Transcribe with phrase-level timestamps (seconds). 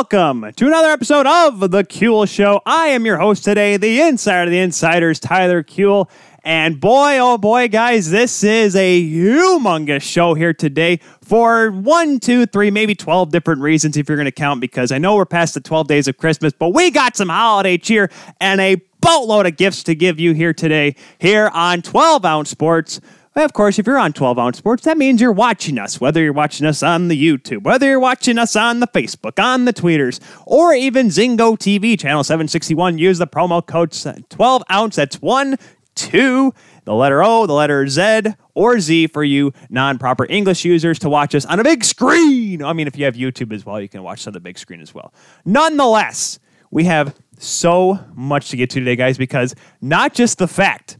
[0.00, 2.62] welcome to another episode of The Kuehl Show.
[2.64, 6.08] I am your host today, the insider of the insiders, Tyler Kuehl.
[6.42, 12.46] And boy, oh boy, guys, this is a humongous show here today for one, two,
[12.46, 15.52] three, maybe 12 different reasons if you're going to count, because I know we're past
[15.52, 18.10] the 12 days of Christmas, but we got some holiday cheer
[18.40, 23.02] and a boatload of gifts to give you here today, here on 12 Ounce Sports.
[23.36, 26.32] Of course, if you're on 12 Ounce Sports, that means you're watching us, whether you're
[26.32, 30.18] watching us on the YouTube, whether you're watching us on the Facebook, on the Tweeters,
[30.46, 32.98] or even Zingo TV, channel 761.
[32.98, 33.92] Use the promo code
[34.30, 34.96] 12 Ounce.
[34.96, 35.56] That's 1,
[35.94, 38.22] 2, the letter O, the letter Z,
[38.54, 42.64] or Z for you non proper English users to watch us on a big screen.
[42.64, 44.80] I mean, if you have YouTube as well, you can watch on the big screen
[44.80, 45.14] as well.
[45.44, 46.40] Nonetheless,
[46.72, 50.98] we have so much to get to today, guys, because not just the fact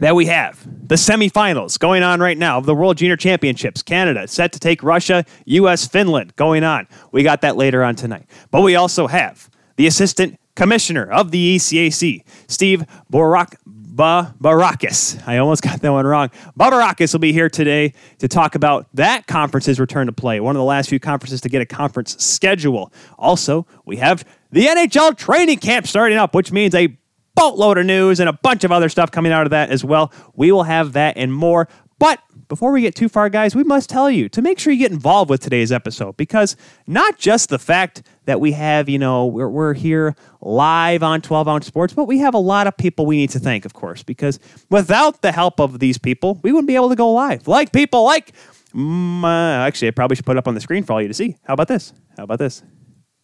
[0.00, 3.82] that we have the semifinals going on right now of the World Junior Championships.
[3.82, 6.88] Canada set to take Russia, US, Finland going on.
[7.12, 8.26] We got that later on tonight.
[8.50, 13.54] But we also have the assistant commissioner of the ECAC, Steve Borak.
[13.94, 15.22] Barakis.
[15.24, 16.30] I almost got that one wrong.
[16.58, 20.40] Barakis will be here today to talk about that conference's return to play.
[20.40, 22.92] One of the last few conferences to get a conference schedule.
[23.18, 26.96] Also, we have the NHL training camp starting up, which means a
[27.34, 30.12] boatload of news and a bunch of other stuff coming out of that as well.
[30.34, 31.68] We will have that and more.
[31.98, 34.78] But before we get too far, guys, we must tell you to make sure you
[34.78, 36.56] get involved with today's episode because
[36.86, 41.48] not just the fact that we have, you know, we're, we're here live on 12
[41.48, 44.02] ounce sports, but we have a lot of people we need to thank, of course,
[44.02, 44.38] because
[44.70, 47.46] without the help of these people, we wouldn't be able to go live.
[47.46, 48.32] Like people like,
[48.74, 51.08] mm, uh, actually, I probably should put it up on the screen for all you
[51.08, 51.36] to see.
[51.44, 51.92] How about this?
[52.16, 52.62] How about this?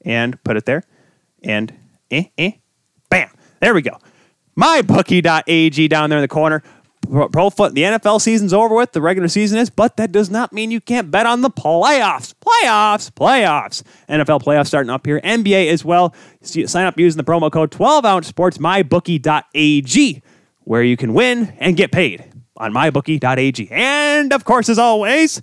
[0.04, 0.84] And put it there.
[1.42, 1.74] And
[2.10, 2.52] eh, eh.
[3.60, 3.98] There we go.
[4.58, 6.62] MyBookie.ag down there in the corner.
[7.08, 10.52] Pro foot, the NFL season's over with, the regular season is, but that does not
[10.52, 12.34] mean you can't bet on the playoffs.
[12.34, 13.82] Playoffs, playoffs.
[14.08, 15.20] NFL playoffs starting up here.
[15.22, 16.14] NBA as well.
[16.42, 20.22] Sign up using the promo code 12 ounce sports, mybookie.ag,
[20.60, 22.24] where you can win and get paid
[22.58, 23.68] on mybookie.ag.
[23.72, 25.42] And of course, as always,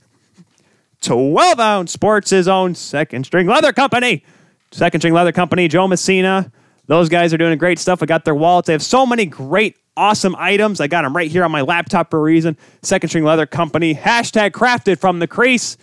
[1.02, 4.24] 12 ounce sports' own second string leather company.
[4.72, 6.52] Second string leather company, Joe Messina.
[6.88, 8.02] Those guys are doing great stuff.
[8.02, 8.68] I got their wallets.
[8.68, 10.82] They have so many great, awesome items.
[10.82, 12.58] I got them right here on my laptop for a reason.
[12.82, 13.94] Second String Leather Company.
[13.94, 15.78] Hashtag crafted from the crease.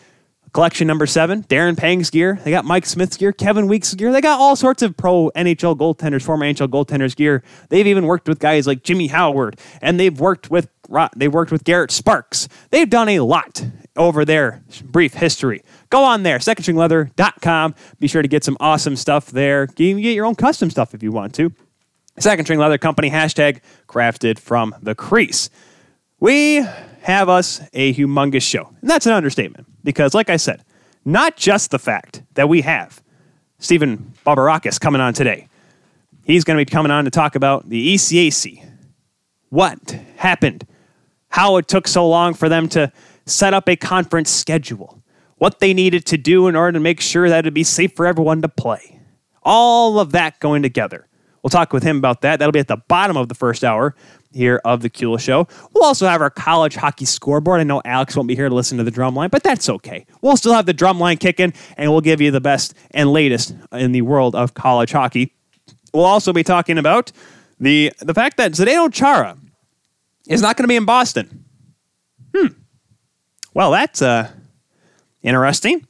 [0.54, 2.38] Collection number seven, Darren Pang's gear.
[2.44, 4.12] They got Mike Smith's gear, Kevin Weeks' gear.
[4.12, 7.42] They got all sorts of pro NHL goaltenders, former NHL goaltenders gear.
[7.71, 10.69] They've even worked with guys like Jimmy Howard, and they've worked with
[11.16, 12.48] they've worked with Garrett Sparks.
[12.71, 13.66] They've done a lot
[13.97, 14.62] over there.
[14.84, 15.62] brief history.
[15.91, 17.75] Go on there, secondstringleather.com.
[17.99, 19.69] Be sure to get some awesome stuff there.
[19.77, 21.53] You can get your own custom stuff if you want to.
[22.19, 25.50] Second String Leather Company, hashtag crafted from the crease.
[26.21, 26.65] We
[27.03, 28.72] have us a humongous show.
[28.81, 30.65] And that's an understatement because, like I said,
[31.04, 33.03] not just the fact that we have
[33.59, 35.49] Stephen Bobarakis coming on today.
[36.25, 38.66] He's going to be coming on to talk about the ECAC.
[39.50, 40.66] What happened?
[41.28, 42.93] How it took so long for them to
[43.27, 45.03] set up a conference schedule
[45.39, 48.07] what they needed to do in order to make sure that it'd be safe for
[48.07, 49.01] everyone to play.
[49.43, 51.07] All of that going together.
[51.43, 52.39] We'll talk with him about that.
[52.39, 53.95] That'll be at the bottom of the first hour
[54.33, 55.47] here of the Kuehl Show.
[55.75, 57.61] We'll also have our college hockey scoreboard.
[57.61, 60.07] I know Alex won't be here to listen to the drum line, but that's okay.
[60.23, 63.54] We'll still have the drum line kicking, and we'll give you the best and latest
[63.72, 65.34] in the world of college hockey.
[65.93, 67.13] We'll also be talking about
[67.60, 69.37] the the fact that Zdeno Chara
[70.27, 71.45] is not going to be in Boston.
[72.34, 72.47] Hmm.
[73.54, 74.30] Well, that's uh
[75.24, 75.86] Interesting.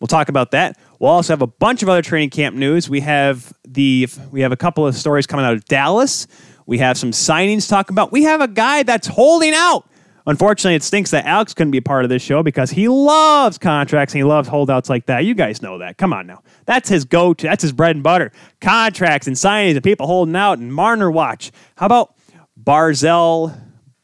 [0.00, 0.76] We'll talk about that.
[0.98, 2.90] We'll also have a bunch of other training camp news.
[2.90, 6.26] We have the we have a couple of stories coming out of Dallas.
[6.66, 8.10] We have some signings talking about.
[8.10, 9.88] We have a guy that's holding out.
[10.26, 14.14] Unfortunately, it stinks that Alex couldn't be part of this show because he loves contracts
[14.14, 15.24] and he loves holdouts like that.
[15.24, 15.98] You guys know that.
[15.98, 16.42] Come on now.
[16.64, 17.46] That's his go to.
[17.46, 18.32] That's his bread and butter.
[18.60, 21.52] Contracts and signings and people holding out and Marner watch.
[21.76, 22.14] How about
[22.60, 23.56] Barzal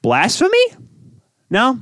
[0.02, 0.64] blasphemy?
[1.48, 1.80] No?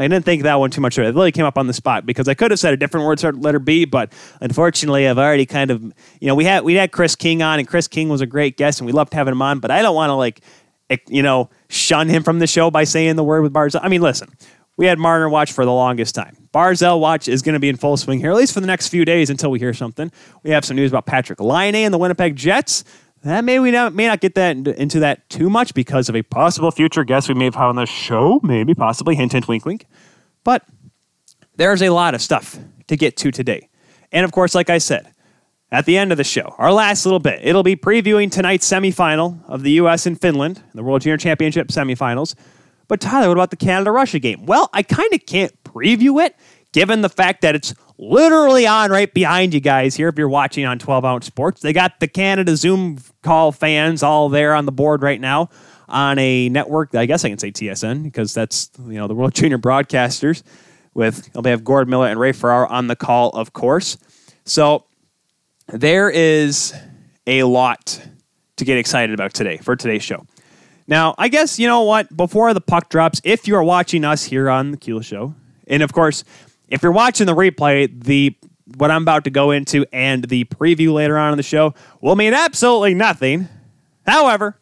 [0.00, 0.98] I didn't think that one too much.
[0.98, 3.18] It really came up on the spot because I could have said a different word
[3.18, 6.92] started letter B, but unfortunately, I've already kind of, you know, we had we had
[6.92, 9.42] Chris King on, and Chris King was a great guest, and we loved having him
[9.42, 9.60] on.
[9.60, 10.42] But I don't want to like,
[11.08, 13.80] you know, shun him from the show by saying the word with Barzal.
[13.82, 14.28] I mean, listen,
[14.76, 16.36] we had Marner watch for the longest time.
[16.54, 18.88] Barzal watch is going to be in full swing here, at least for the next
[18.88, 20.10] few days until we hear something.
[20.42, 22.84] We have some news about Patrik Laine and the Winnipeg Jets.
[23.22, 26.22] That may we not, may not get that into that too much because of a
[26.22, 29.84] possible future guest we may have on the show, maybe, possibly, hint, hint, wink, wink.
[30.42, 30.64] But
[31.56, 33.68] there's a lot of stuff to get to today.
[34.10, 35.12] And of course, like I said,
[35.70, 39.44] at the end of the show, our last little bit, it'll be previewing tonight's semifinal
[39.46, 40.06] of the U.S.
[40.06, 42.34] and Finland, the World Junior Championship semifinals.
[42.88, 44.46] But Tyler, what about the Canada Russia game?
[44.46, 46.34] Well, I kind of can't preview it
[46.72, 50.64] given the fact that it's literally on right behind you guys here if you're watching
[50.64, 51.60] on 12 ounce sports.
[51.60, 55.50] They got the Canada Zoom call fans all there on the board right now
[55.88, 56.94] on a network.
[56.94, 60.42] I guess I can say TSN because that's you know the World Junior Broadcasters
[60.94, 63.98] with they have Gord Miller and Ray Ferraro on the call, of course.
[64.44, 64.84] So
[65.68, 66.74] there is
[67.26, 68.00] a lot
[68.56, 70.26] to get excited about today for today's show.
[70.86, 72.16] Now, I guess you know what?
[72.16, 75.34] Before the puck drops, if you are watching us here on the Kuehl Show,
[75.68, 76.24] and of course,
[76.70, 78.36] if you're watching the replay, the
[78.76, 82.14] what I'm about to go into and the preview later on in the show will
[82.14, 83.48] mean absolutely nothing.
[84.06, 84.56] However,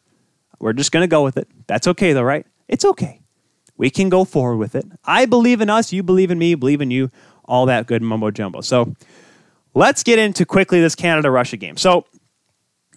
[0.59, 1.47] we're just going to go with it.
[1.67, 2.47] That's okay, though, right?
[2.69, 3.21] It's okay.
[3.77, 4.87] We can go forward with it.
[5.05, 5.93] I believe in us.
[5.93, 6.55] You believe in me.
[6.55, 7.11] Believe in you.
[7.45, 8.61] All that good mumbo jumbo.
[8.63, 8.95] So
[9.75, 11.77] let's get into quickly this Canada Russia game.
[11.77, 12.05] So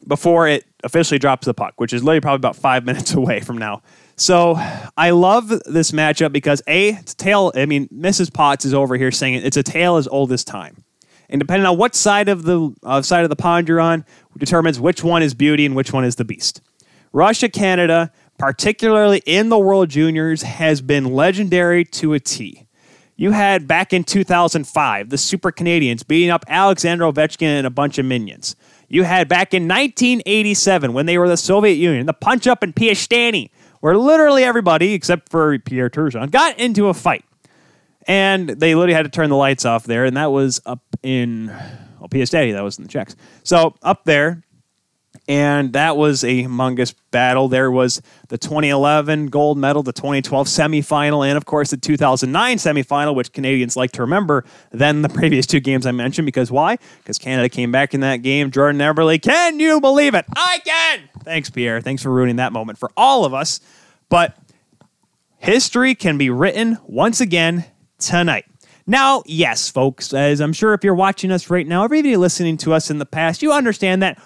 [0.08, 3.58] before it officially drops the puck, which is literally probably about five minutes away from
[3.58, 3.82] now.
[4.16, 4.56] So
[4.98, 7.52] I love this matchup because a it's a tale.
[7.56, 8.34] I mean, Mrs.
[8.34, 10.84] Potts is over here saying it's a tale as old as time,
[11.30, 14.06] and depending on what side of the uh, side of the pond you're on,
[14.38, 16.62] determines which one is beauty and which one is the beast.
[17.14, 22.68] Russia, Canada, particularly in the World Juniors, has been legendary to a T.
[23.22, 27.98] You had back in 2005 the Super Canadians beating up Alexander Ovechkin and a bunch
[27.98, 28.56] of minions.
[28.88, 32.74] You had back in 1987 when they were the Soviet Union, the punch up in
[32.74, 33.50] Piestany,
[33.82, 37.26] where literally everybody except for Pierre Turgeon got into a fight.
[38.08, 41.48] And they literally had to turn the lights off there, and that was up in
[42.00, 43.16] well, Piestany, that was in the Czechs.
[43.44, 44.42] So up there,
[45.32, 47.48] and that was a humongous battle.
[47.48, 53.16] There was the 2011 gold medal, the 2012 semifinal, and of course the 2009 semifinal,
[53.16, 56.26] which Canadians like to remember than the previous two games I mentioned.
[56.26, 56.78] Because why?
[56.98, 58.52] Because Canada came back in that game.
[58.52, 60.26] Jordan Eberle, can you believe it?
[60.36, 61.08] I can.
[61.24, 61.80] Thanks, Pierre.
[61.80, 63.62] Thanks for ruining that moment for all of us.
[64.10, 64.36] But
[65.38, 67.64] history can be written once again
[68.00, 68.44] tonight.
[68.86, 72.74] Now, yes, folks, as I'm sure if you're watching us right now, everybody listening to
[72.74, 74.22] us in the past, you understand that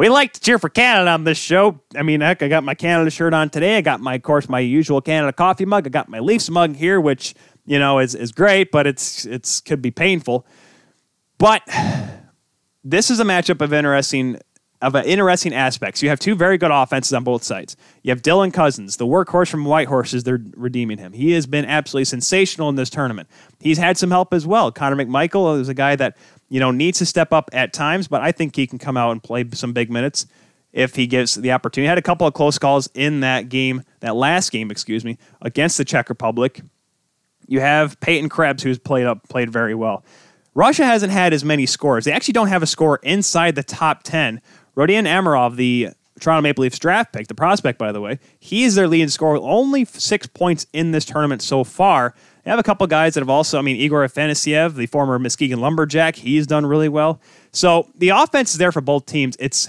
[0.00, 1.78] we like to cheer for Canada on this show.
[1.94, 3.76] I mean, heck, I got my Canada shirt on today.
[3.76, 5.86] I got my, of course, my usual Canada coffee mug.
[5.86, 7.34] I got my Leafs mug here, which
[7.66, 10.46] you know is is great, but it's it's could be painful.
[11.36, 11.68] But
[12.82, 14.38] this is a matchup of interesting
[14.82, 16.02] of uh, interesting aspects.
[16.02, 17.76] You have two very good offenses on both sides.
[18.02, 20.24] You have Dylan Cozens, the workhorse from Whitehorses.
[20.24, 21.12] They're redeeming him.
[21.12, 23.28] He has been absolutely sensational in this tournament.
[23.60, 24.72] He's had some help as well.
[24.72, 26.16] Connor McMichael is a guy that
[26.50, 29.12] you know, needs to step up at times, but I think he can come out
[29.12, 30.26] and play some big minutes
[30.72, 31.88] if he gives the opportunity.
[31.88, 35.78] Had a couple of close calls in that game, that last game, excuse me, against
[35.78, 36.60] the Czech Republic.
[37.46, 40.04] You have Peyton Krebs, who's played up, played very well.
[40.54, 42.04] Russia hasn't had as many scores.
[42.04, 44.40] They actually don't have a score inside the top 10.
[44.80, 48.76] Rodion Amirov, the Toronto Maple Leafs draft pick, the prospect, by the way, he is
[48.76, 52.14] their leading scorer, only six points in this tournament so far.
[52.44, 55.60] They have a couple guys that have also, I mean, Igor Afanasyev, the former Muskegon
[55.60, 57.20] Lumberjack, he's done really well.
[57.52, 59.36] So the offense is there for both teams.
[59.38, 59.68] It's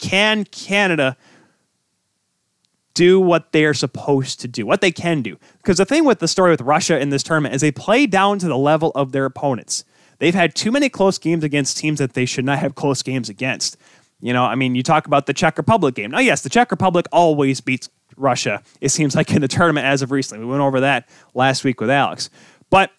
[0.00, 1.16] can Canada
[2.94, 5.38] do what they're supposed to do, what they can do?
[5.58, 8.40] Because the thing with the story with Russia in this tournament is they play down
[8.40, 9.84] to the level of their opponents.
[10.18, 13.28] They've had too many close games against teams that they should not have close games
[13.28, 13.76] against.
[14.20, 16.10] You know, I mean, you talk about the Czech Republic game.
[16.10, 20.02] Now, yes, the Czech Republic always beats Russia, it seems like in the tournament as
[20.02, 20.44] of recently.
[20.44, 22.30] We went over that last week with Alex.
[22.70, 22.90] But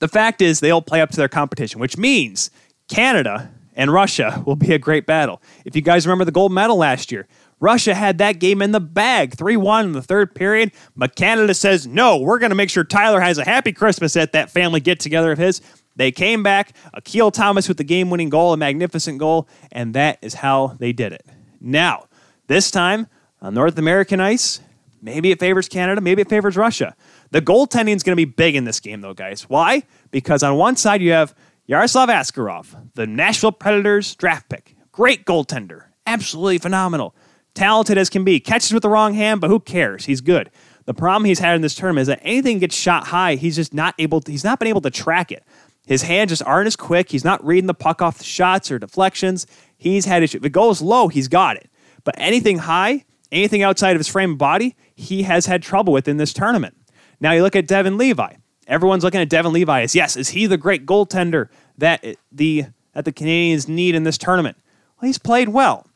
[0.00, 2.50] the fact is, they all play up to their competition, which means
[2.88, 5.40] Canada and Russia will be a great battle.
[5.64, 7.26] If you guys remember the gold medal last year,
[7.60, 10.72] Russia had that game in the bag, 3 1 in the third period.
[10.96, 14.32] But Canada says, no, we're going to make sure Tyler has a happy Christmas at
[14.32, 15.60] that family get together of his.
[15.96, 20.18] They came back, Akil Thomas with the game winning goal, a magnificent goal, and that
[20.22, 21.24] is how they did it.
[21.60, 22.06] Now,
[22.46, 23.06] this time,
[23.40, 24.60] on North American ice,
[25.00, 26.96] maybe it favors Canada, maybe it favors Russia.
[27.30, 29.48] The goaltending is going to be big in this game, though, guys.
[29.48, 29.84] Why?
[30.10, 31.34] Because on one side, you have
[31.66, 34.76] Yaroslav Askarov, the Nashville Predators draft pick.
[34.92, 35.84] Great goaltender.
[36.06, 37.14] Absolutely phenomenal.
[37.54, 38.40] Talented as can be.
[38.40, 40.06] Catches with the wrong hand, but who cares?
[40.06, 40.50] He's good.
[40.86, 43.72] The problem he's had in this tournament is that anything gets shot high, he's just
[43.72, 45.42] not able to, he's not been able to track it.
[45.86, 47.10] His hands just aren't as quick.
[47.10, 49.46] He's not reading the puck off the shots or deflections.
[49.76, 50.40] He's had issues.
[50.40, 51.70] If it goes low, he's got it.
[52.04, 56.08] But anything high, anything outside of his frame of body, he has had trouble with
[56.08, 56.76] in this tournament.
[57.20, 58.34] Now you look at Devon Levi.
[58.66, 63.04] Everyone's looking at Devon Levi as yes, is he the great goaltender that the that
[63.04, 64.56] the Canadians need in this tournament?
[65.00, 65.86] Well, he's played well.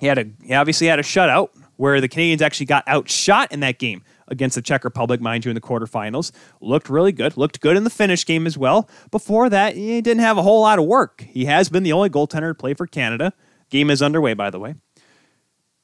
[0.00, 3.60] He had a he obviously had a shutout where the Canadians actually got outshot in
[3.60, 6.32] that game against the Czech Republic, mind you, in the quarterfinals.
[6.60, 7.36] Looked really good.
[7.36, 8.88] Looked good in the Finnish game as well.
[9.10, 11.24] Before that, he didn't have a whole lot of work.
[11.28, 13.32] He has been the only goaltender to play for Canada.
[13.70, 14.74] Game is underway, by the way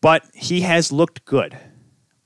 [0.02, 1.56] but he has looked good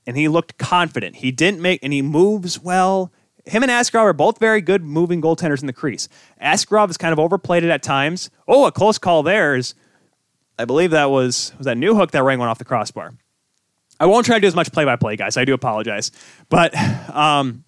[0.05, 1.17] and he looked confident.
[1.17, 3.13] He didn't make, and he moves well.
[3.45, 6.09] him and Askarov are both very good moving goaltenders in the crease.
[6.41, 8.29] Askarov is kind of overplayed it at times.
[8.47, 9.73] Oh, a close call there is,
[10.59, 13.13] I believe that was was that Newhook that rang one off the crossbar.
[13.99, 15.37] I won't try to do as much play by play, guys.
[15.37, 16.11] I do apologize,
[16.49, 16.75] but
[17.09, 17.63] um,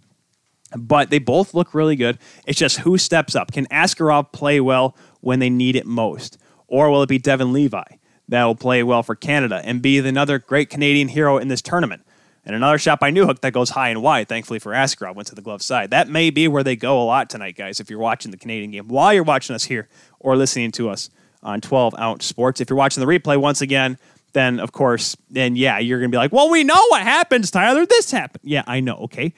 [0.78, 2.20] but they both look really good.
[2.46, 3.52] It's just who steps up.
[3.52, 7.84] Can Askarov play well when they need it most, or will it be Devon Levi
[8.28, 12.04] that will play well for Canada and be another great Canadian hero in this tournament?
[12.46, 14.28] And another shot by Newhook that goes high and wide.
[14.28, 15.92] Thankfully for Askarov, went to the glove side.
[15.92, 17.80] That may be where they go a lot tonight, guys.
[17.80, 19.88] If you're watching the Canadian game while you're watching us here
[20.20, 21.10] or listening to us
[21.44, 22.62] on 12 Ounce Sports.
[22.62, 23.98] If you're watching the replay once again,
[24.40, 27.86] then of course, then yeah, you're gonna be like, well, we know what happens, Tyler.
[27.86, 28.42] This happened.
[28.44, 28.96] Yeah, I know.
[28.96, 29.34] Okay,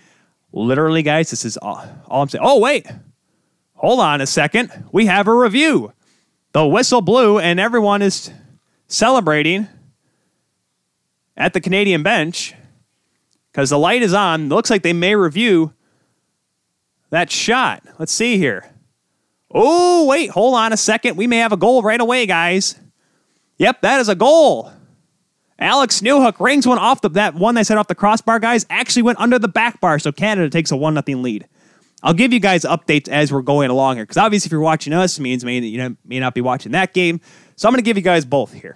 [0.54, 2.46] literally, guys, this is all, all I'm saying.
[2.46, 2.88] Oh wait,
[3.74, 4.72] hold on a second.
[4.92, 5.94] We have a review.
[6.54, 8.32] The whistle blew, and everyone is
[8.88, 9.68] celebrating
[11.36, 12.54] at the Canadian bench
[13.52, 14.50] because the light is on.
[14.50, 15.74] Looks like they may review
[17.10, 17.84] that shot.
[17.98, 18.70] Let's see here.
[19.50, 21.18] Oh, wait, hold on a second.
[21.18, 22.80] We may have a goal right away, guys.
[23.58, 24.72] Yep, that is a goal.
[25.62, 29.04] Alex Newhook rings one off the that one they set off the crossbar, guys, actually
[29.04, 31.48] went under the back bar, so Canada takes a one nothing lead.
[32.04, 34.92] I'll give you guys updates as we're going along here, because obviously if you're watching
[34.92, 37.22] us, means may, you know, may not be watching that game.
[37.56, 38.76] So I'm going to give you guys both here.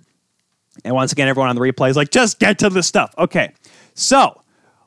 [0.84, 3.15] And once again, everyone on the replay is like, just get to the stuff.
[3.18, 3.51] Okay,
[3.96, 4.42] so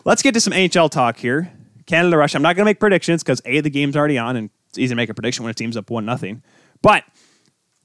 [0.05, 1.53] let's get to some NHL talk here.
[1.87, 2.37] Canada Russia.
[2.37, 4.91] I'm not going to make predictions because a the game's already on, and it's easy
[4.91, 6.43] to make a prediction when a team's up one nothing.
[6.81, 7.03] But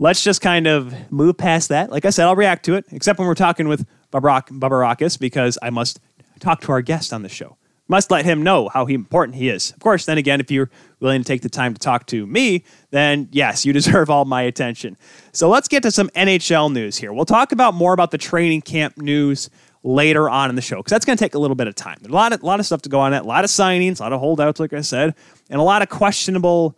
[0.04, 1.90] let's just kind of move past that.
[1.90, 5.70] Like I said, I'll react to it, except when we're talking with Bobarakis, because I
[5.70, 6.02] must
[6.42, 7.56] talk to our guest on the show.
[7.88, 9.72] Must let him know how important he is.
[9.72, 10.70] Of course, then again, if you're
[11.00, 14.42] willing to take the time to talk to me, then yes, you deserve all my
[14.42, 14.98] attention.
[15.32, 17.14] So let's get to some NHL news here.
[17.14, 19.50] We'll talk about more about the training camp news
[19.84, 22.00] later on in the show because that's going to take a little bit of time.
[22.04, 24.02] A lot of, a lot of stuff to go on it, a lot of signings,
[24.02, 25.16] a lot of holdouts, like I said,
[25.50, 26.76] and a lot of questionable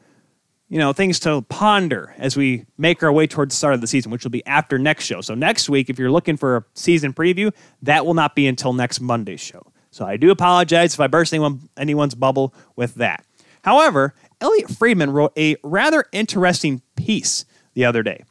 [0.76, 3.88] you know, things to ponder as we make our way towards the start of the
[3.88, 5.22] season, which will be after next show.
[5.22, 7.54] So next week, if you're looking for a season preview,
[7.84, 9.72] that will not be until next Monday's show.
[9.92, 13.26] So I do apologize if I burst anyone, anyone's bubble with that.
[13.62, 18.26] However, Elliotte Friedman wrote a rather interesting piece the other day.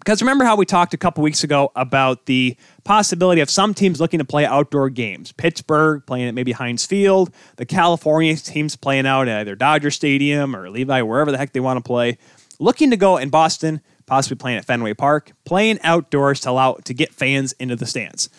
[0.00, 4.00] Because remember how we talked a couple weeks ago about the possibility of some teams
[4.00, 5.30] looking to play outdoor games?
[5.30, 10.56] Pittsburgh playing at maybe Heinz Field, the California teams playing out at either Dodger Stadium
[10.56, 12.16] or Levi, wherever the heck they want to play.
[12.58, 16.94] Looking to go in Boston, possibly playing at Fenway Park, playing outdoors to allow to
[16.94, 18.30] get fans into the stands.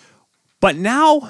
[0.59, 1.29] But now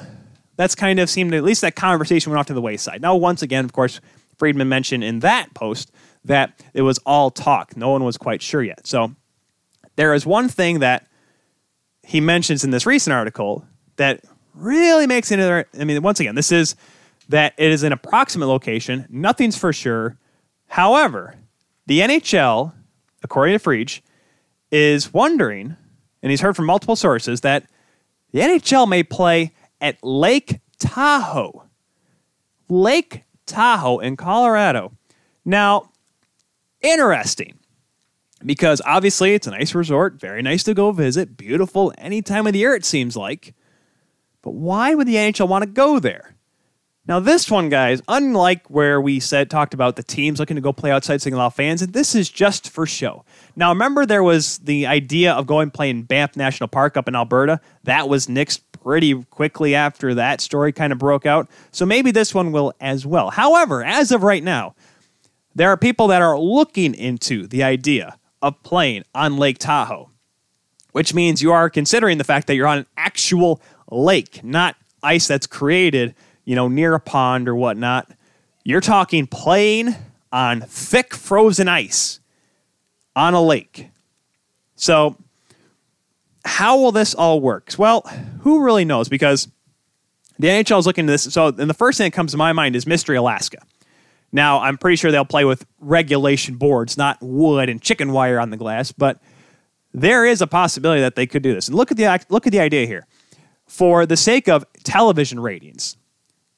[0.55, 3.01] that's kind of seemed at least that conversation went off to the wayside.
[3.01, 4.00] Now, once again, of course,
[4.38, 5.91] Friedman mentioned in that post
[6.25, 7.75] that it was all talk.
[7.75, 8.88] No one was quite sure yet.
[8.88, 9.13] So
[9.95, 11.07] there is one thing that
[12.03, 13.65] he mentions in this recent article
[13.98, 15.67] that really makes it.
[15.79, 16.75] I mean, once again, this is
[17.29, 19.05] that it is an approximate location.
[19.10, 20.17] Nothing's for sure.
[20.67, 21.36] However,
[21.88, 22.74] the NHL,
[23.24, 24.01] according to Freach,
[24.71, 25.75] is wondering,
[26.24, 27.65] and he's heard from multiple sources, that
[28.31, 31.63] the NHL may play at Lake Tahoe.
[32.69, 34.93] Lake Tahoe in Colorado.
[35.43, 35.89] Now,
[36.81, 37.60] interesting
[38.45, 42.53] because obviously it's a nice resort, very nice to go visit, beautiful any time of
[42.53, 43.53] the year, it seems like.
[44.41, 46.36] But why would the NHL want to go there?
[47.07, 50.71] Now, this one, guys, unlike where we said talked about the teams looking to go
[50.71, 53.25] play outside singing off fans, and this is just for show.
[53.55, 57.15] Now, remember there was the idea of going play in Banff National Park up in
[57.15, 57.60] Alberta.
[57.83, 61.50] That was nixed pretty quickly after that story kind of broke out.
[61.71, 63.31] So maybe this one will as well.
[63.31, 64.75] However, as of right now,
[65.55, 70.10] there are people that are looking into the idea of plane on Lake Tahoe,
[70.91, 75.27] which means you are considering the fact that you're on an actual lake, not ice
[75.27, 78.10] that's created, you know, near a pond or whatnot.
[78.63, 79.95] You're talking plane
[80.31, 82.19] on thick frozen ice
[83.15, 83.89] on a lake.
[84.75, 85.15] So,
[86.43, 87.74] how will this all work?
[87.77, 88.01] Well,
[88.41, 89.10] who really knows?
[89.10, 89.48] Because
[90.39, 91.24] the NHL is looking at this.
[91.24, 93.60] So, and the first thing that comes to my mind is Mystery Alaska.
[94.31, 98.50] Now, I'm pretty sure they'll play with regulation boards, not wood and chicken wire on
[98.50, 99.21] the glass, but
[99.93, 101.67] there is a possibility that they could do this.
[101.67, 103.07] And look at the look at the idea here.
[103.65, 105.95] For the sake of television ratings,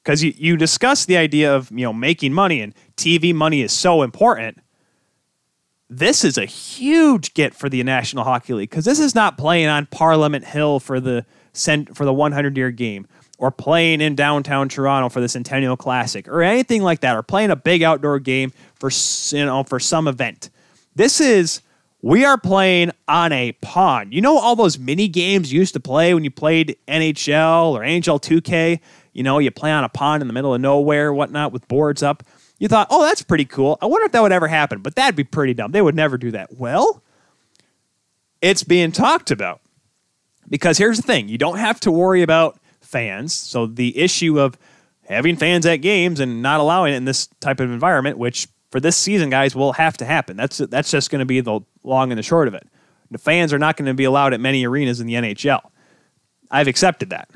[0.02, 3.72] because you, you discuss the idea of you know making money and TV money is
[3.72, 4.58] so important.
[5.88, 9.68] This is a huge get for the National Hockey League because this is not playing
[9.68, 11.24] on Parliament Hill for the
[11.92, 13.06] for the 100 year game
[13.38, 17.50] or playing in downtown Toronto for the Centennial Classic or anything like that, or playing
[17.50, 18.90] a big outdoor game for
[19.36, 20.50] you know for some event.
[20.94, 21.60] This is
[22.02, 24.12] we are playing on a pond.
[24.12, 27.80] You know all those mini games you used to play when you played NHL or
[27.80, 28.80] NHL 2K.
[29.12, 32.02] You know you play on a pond in the middle of nowhere, whatnot, with boards
[32.02, 32.22] up.
[32.58, 33.78] You thought, oh, that's pretty cool.
[33.82, 35.72] I wonder if that would ever happen, but that'd be pretty dumb.
[35.72, 36.52] They would never do that.
[36.56, 37.02] Well,
[38.40, 39.60] it's being talked about.
[40.48, 42.58] Because here's the thing you don't have to worry about
[42.94, 43.34] fans.
[43.34, 44.56] So the issue of
[45.08, 48.78] having fans at games and not allowing it in this type of environment, which for
[48.78, 50.36] this season, guys, will have to happen.
[50.36, 52.68] That's that's just going to be the long and the short of it.
[53.10, 55.60] The fans are not going to be allowed at many arenas in the NHL.
[56.50, 57.28] I've accepted that.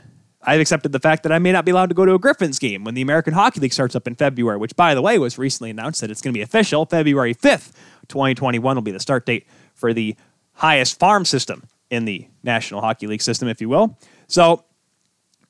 [0.42, 2.60] I've accepted the fact that I may not be allowed to go to a Griffins
[2.60, 5.36] game when the American Hockey League starts up in February, which, by the way, was
[5.38, 6.86] recently announced that it's going to be official.
[6.86, 7.72] February 5th,
[8.06, 10.14] 2021 will be the start date for the
[10.54, 13.98] highest farm system in the National Hockey League system, if you will.
[14.28, 14.64] So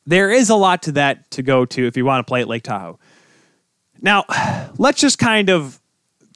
[0.09, 2.49] there is a lot to that to go to if you want to play at
[2.49, 2.99] Lake Tahoe.
[4.01, 4.25] Now,
[4.79, 5.79] let's just kind of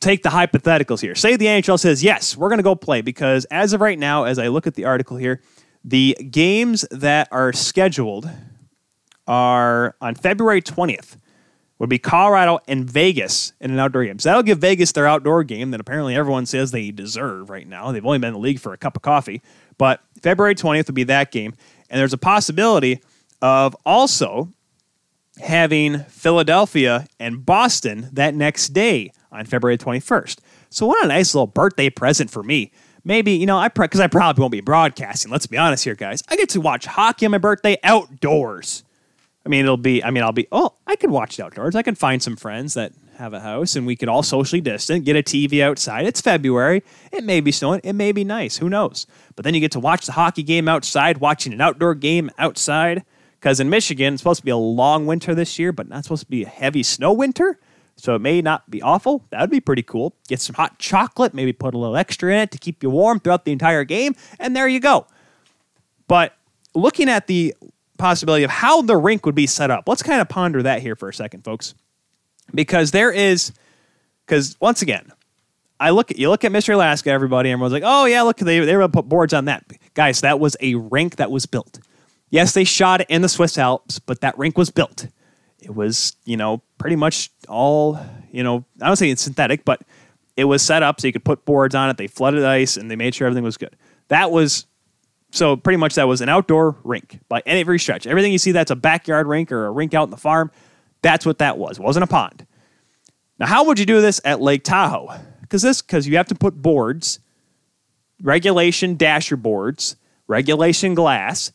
[0.00, 1.14] take the hypotheticals here.
[1.14, 4.24] Say the NHL says, yes, we're going to go play, because as of right now,
[4.24, 5.40] as I look at the article here,
[5.84, 8.28] the games that are scheduled
[9.26, 11.16] are on February 20th
[11.78, 14.18] would be Colorado and Vegas in an outdoor game.
[14.18, 17.90] So that'll give Vegas their outdoor game that apparently everyone says they deserve right now.
[17.90, 19.40] They've only been in the league for a cup of coffee.
[19.78, 21.54] But February 20th would be that game.
[21.90, 23.00] And there's a possibility
[23.42, 24.48] of also
[25.40, 30.38] having Philadelphia and Boston that next day on February 21st.
[30.70, 32.72] So what a nice little birthday present for me
[33.04, 35.30] maybe you know I because I probably won't be broadcasting.
[35.30, 36.22] Let's be honest here, guys.
[36.28, 38.84] I get to watch hockey on my birthday outdoors.
[39.44, 40.02] I mean, it'll be.
[40.04, 40.46] I mean, I'll be.
[40.52, 41.74] Oh, I could watch it outdoors.
[41.74, 45.04] I can find some friends that have a house, and we could all socially distant
[45.04, 46.06] get a TV outside.
[46.06, 46.82] It's February.
[47.10, 47.80] It may be snowing.
[47.82, 48.58] It may be nice.
[48.58, 49.06] Who knows?
[49.34, 53.04] But then you get to watch the hockey game outside, watching an outdoor game outside.
[53.42, 56.22] Because in Michigan, it's supposed to be a long winter this year, but not supposed
[56.22, 57.58] to be a heavy snow winter.
[57.96, 59.24] So it may not be awful.
[59.30, 60.14] That would be pretty cool.
[60.28, 63.18] Get some hot chocolate, maybe put a little extra in it to keep you warm
[63.18, 65.08] throughout the entire game, and there you go.
[66.06, 66.36] But
[66.72, 67.52] looking at the
[67.98, 70.94] possibility of how the rink would be set up, let's kind of ponder that here
[70.94, 71.74] for a second, folks.
[72.54, 73.52] Because there is,
[74.24, 75.10] because once again,
[75.80, 78.60] I look at you look at Mystery Alaska, everybody, everyone's like, oh yeah, look, they
[78.60, 79.64] they were put boards on that.
[79.94, 81.80] Guys, that was a rink that was built.
[82.32, 85.06] Yes, they shot in the Swiss Alps, but that rink was built
[85.62, 87.98] it was, you know, pretty much all,
[88.30, 89.82] you know, I don't say it's synthetic, but
[90.36, 91.96] it was set up so you could put boards on it.
[91.96, 93.76] They flooded ice and they made sure everything was good.
[94.08, 94.66] That was
[95.30, 98.06] so pretty much that was an outdoor rink by every stretch.
[98.06, 100.50] Everything you see that's a backyard rink or a rink out in the farm,
[101.00, 101.78] that's what that was.
[101.78, 102.46] It wasn't a pond.
[103.38, 105.16] Now, how would you do this at Lake Tahoe?
[105.40, 107.20] Because this because you have to put boards,
[108.20, 111.52] regulation dasher boards, regulation glass,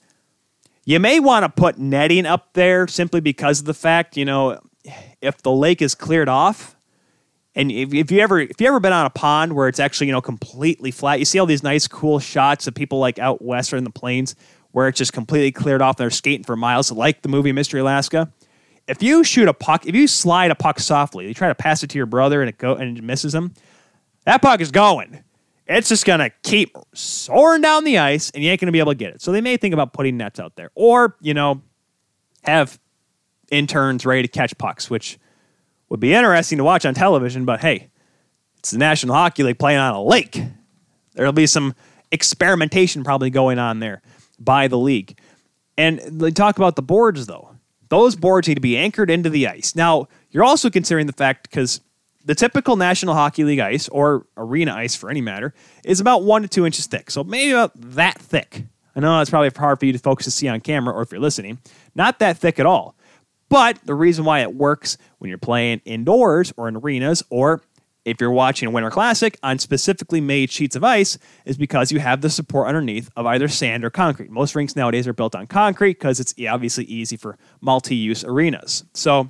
[0.87, 4.57] you may want to put netting up there simply because of the fact, you know,
[5.21, 6.77] if the lake is cleared off,
[7.55, 10.07] and if, if you ever if you ever been on a pond where it's actually
[10.07, 13.41] you know completely flat, you see all these nice cool shots of people like out
[13.41, 14.33] west or in the plains
[14.71, 17.81] where it's just completely cleared off and they're skating for miles, like the movie Mystery
[17.81, 18.31] Alaska.
[18.87, 21.83] If you shoot a puck, if you slide a puck softly, you try to pass
[21.83, 23.53] it to your brother and it go and it misses him,
[24.23, 25.21] that puck is going
[25.67, 28.79] it's just going to keep soaring down the ice and you ain't going to be
[28.79, 29.21] able to get it.
[29.21, 31.61] So they may think about putting nets out there or, you know,
[32.43, 32.79] have
[33.51, 35.19] interns ready to catch pucks, which
[35.89, 37.45] would be interesting to watch on television.
[37.45, 37.89] But hey,
[38.59, 40.41] it's the National Hockey League playing on a lake.
[41.13, 41.75] There'll be some
[42.11, 44.01] experimentation probably going on there
[44.39, 45.19] by the league.
[45.77, 47.55] And they talk about the boards, though.
[47.89, 49.75] Those boards need to be anchored into the ice.
[49.75, 51.81] Now, you're also considering the fact because
[52.27, 55.53] the typical National Hockey League ice, or arena ice for any matter,
[55.85, 57.09] is about one to two inches thick.
[57.09, 58.65] So maybe about that thick.
[58.97, 61.11] I know it's probably hard for you to focus to see on camera or if
[61.11, 61.59] you're listening.
[61.95, 62.95] Not that thick at all.
[63.47, 67.61] But the reason why it works when you're playing indoors or in arenas or
[68.03, 71.99] if you're watching a Winter Classic on specifically made sheets of ice is because you
[71.99, 74.31] have the support underneath of either sand or concrete.
[74.31, 78.83] Most rinks nowadays are built on concrete because it's obviously easy for multi-use arenas.
[78.93, 79.29] So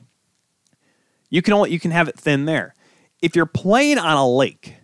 [1.30, 2.74] you can only you can have it thin there
[3.22, 4.76] if you're playing on a lake,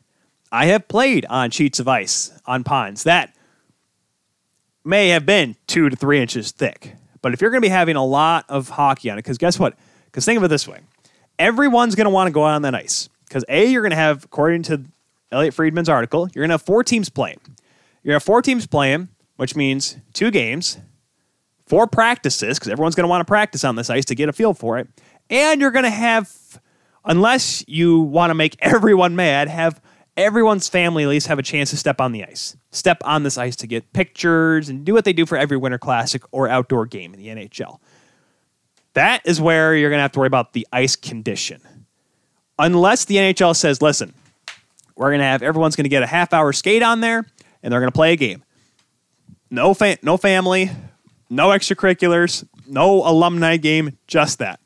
[0.52, 3.36] I have played on sheets of ice on ponds that
[4.84, 6.96] may have been two to three inches thick.
[7.22, 9.58] But if you're going to be having a lot of hockey on it, because guess
[9.58, 9.76] what?
[10.06, 10.82] Because think of it this way
[11.40, 13.10] everyone's going to want to go out on that ice.
[13.28, 14.84] Because A, you're going to have, according to
[15.32, 17.40] Elliotte Friedman's article, you're going to have four teams playing.
[18.04, 20.78] You're going to have four teams playing, which means two games,
[21.66, 24.34] four practices, because everyone's going to want to practice on this ice to get a
[24.34, 24.88] feel for it.
[25.30, 26.28] And you're going to have
[27.06, 29.82] unless you want to make everyone mad, have
[30.16, 33.38] everyone's family at least have a chance to step on the ice, step on this
[33.38, 36.86] ice to get pictures and do what they do for every Winter Classic or outdoor
[36.86, 37.80] game in the NHL.
[38.94, 41.62] That is where you're going to have to worry about the ice condition.
[42.60, 44.14] Unless the NHL says, listen,
[44.96, 47.26] we're going to have everyone's going to get a half hour skate on there
[47.64, 48.44] and they're going to play a game.
[49.50, 50.70] No, fa- no family,
[51.30, 54.60] no extracurriculars, no alumni game, just that.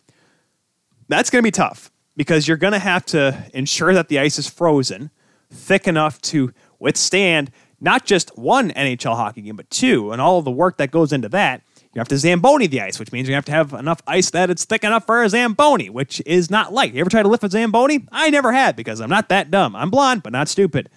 [1.07, 4.37] That's going to be tough because you're going to have to ensure that the ice
[4.37, 5.11] is frozen,
[5.49, 10.51] thick enough to withstand not just one NHL hockey game, but two, and all the
[10.51, 11.61] work that goes into that.
[11.93, 14.49] You have to Zamboni the ice, which means you have to have enough ice that
[14.49, 16.93] it's thick enough for a Zamboni, which is not light.
[16.93, 18.07] You ever try to lift a Zamboni?
[18.11, 19.75] I never had because I'm not that dumb.
[19.75, 20.89] I'm blonde, but not stupid.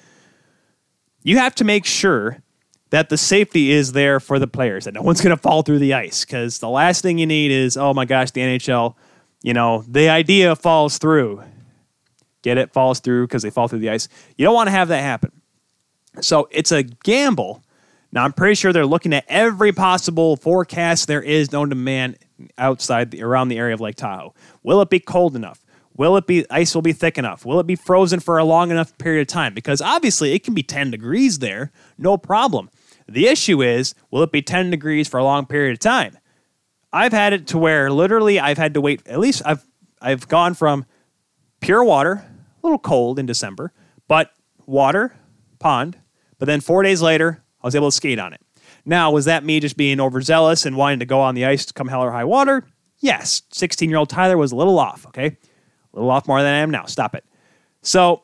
[1.23, 2.43] You have to make sure
[2.91, 5.79] that the safety is there for the players, that no one's going to fall through
[5.79, 6.25] the ice.
[6.25, 8.95] Because the last thing you need is, oh my gosh, the NHL,
[9.43, 11.43] you know, the idea falls through.
[12.43, 12.73] Get it?
[12.73, 14.09] Falls through because they fall through the ice.
[14.37, 15.33] You don't want to have that happen.
[16.21, 17.63] So it's a gamble.
[18.13, 22.17] Now, I'm pretty sure they're looking at every possible forecast there is known to man
[22.59, 24.35] outside the, around the area of Lake Tahoe.
[24.63, 25.65] Will it be cold enough?
[25.97, 27.45] Will it be ice will be thick enough?
[27.45, 29.55] Will it be frozen for a long enough period of time?
[29.55, 32.71] Because obviously it can be 10 degrees there, no problem.
[33.07, 36.17] The issue is, will it be 10 degrees for a long period of time?
[36.93, 39.65] I've had it to where literally I've had to wait, at least I've,
[40.01, 40.87] I've gone from
[41.61, 42.25] pure water,
[42.63, 43.73] a little cold in December,
[44.09, 44.33] but
[44.67, 45.15] water,
[45.59, 45.99] pond,
[46.39, 48.41] but then four days later, I was able to skate on it.
[48.85, 51.75] Now, was that me just being overzealous and wanting to go on the ice to
[51.75, 52.67] come hell or high water?
[52.99, 53.43] Yes.
[53.53, 55.27] 16 year old Tyler was a little off, okay?
[55.27, 55.37] A
[55.93, 56.87] little off more than I am now.
[56.87, 57.25] Stop it.
[57.83, 58.23] So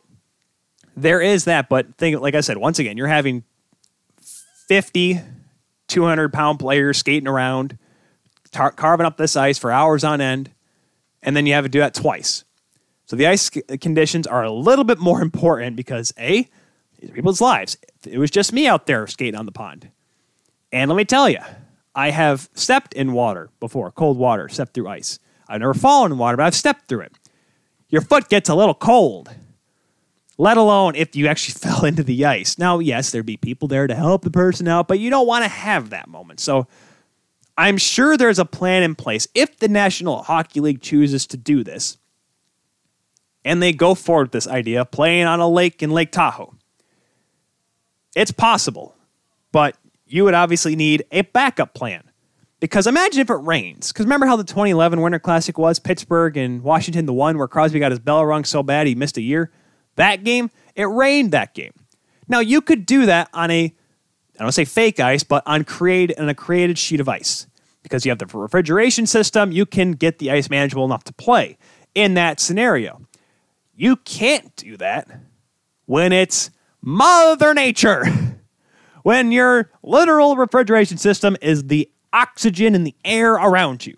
[0.96, 3.44] there is that, but think, like I said, once again, you're having
[4.68, 5.20] 50,
[5.88, 7.78] 200 pound players skating around,
[8.56, 10.50] tar- carving up this ice for hours on end,
[11.22, 12.44] and then you have to do that twice.
[13.06, 16.48] So the ice conditions are a little bit more important because A,
[16.98, 17.76] these people's lives.
[18.06, 19.90] It was just me out there skating on the pond.
[20.72, 21.38] And let me tell you,
[21.94, 25.18] I have stepped in water before, cold water, stepped through ice.
[25.48, 27.12] I've never fallen in water, but I've stepped through it.
[27.88, 29.30] Your foot gets a little cold
[30.38, 32.58] let alone if you actually fell into the ice.
[32.58, 35.44] Now, yes, there'd be people there to help the person out, but you don't want
[35.44, 36.40] to have that moment.
[36.40, 36.66] So
[37.58, 41.64] I'm sure there's a plan in place if the National Hockey League chooses to do
[41.64, 41.98] this
[43.46, 46.52] and they go forward with this idea of playing on a lake in Lake Tahoe.
[48.16, 48.96] It's possible,
[49.52, 52.02] but you would obviously need a backup plan.
[52.58, 53.92] Because imagine if it rains.
[53.92, 55.78] Because remember how the 2011 Winter Classic was?
[55.78, 59.16] Pittsburgh and Washington, the one where Crosby got his bell rung so bad he missed
[59.16, 59.52] a year?
[59.94, 61.72] That game, it rained that game.
[62.26, 63.74] Now you could do that on a,
[64.38, 67.46] I don't say fake ice, but on create on a created sheet of ice.
[67.82, 71.56] Because you have the refrigeration system, you can get the ice manageable enough to play
[71.94, 73.00] in that scenario.
[73.76, 75.08] You can't do that
[75.84, 76.50] when it's
[76.82, 78.04] Mother Nature.
[79.06, 83.94] when your literal refrigeration system is the oxygen in the air around you.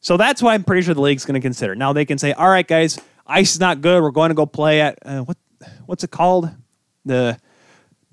[0.00, 1.74] So that's why I'm pretty sure the league's going to consider.
[1.74, 4.02] Now they can say, all right, guys, ice is not good.
[4.02, 5.36] We're going to go play at uh, what
[5.84, 6.50] what's it called?
[7.04, 7.38] The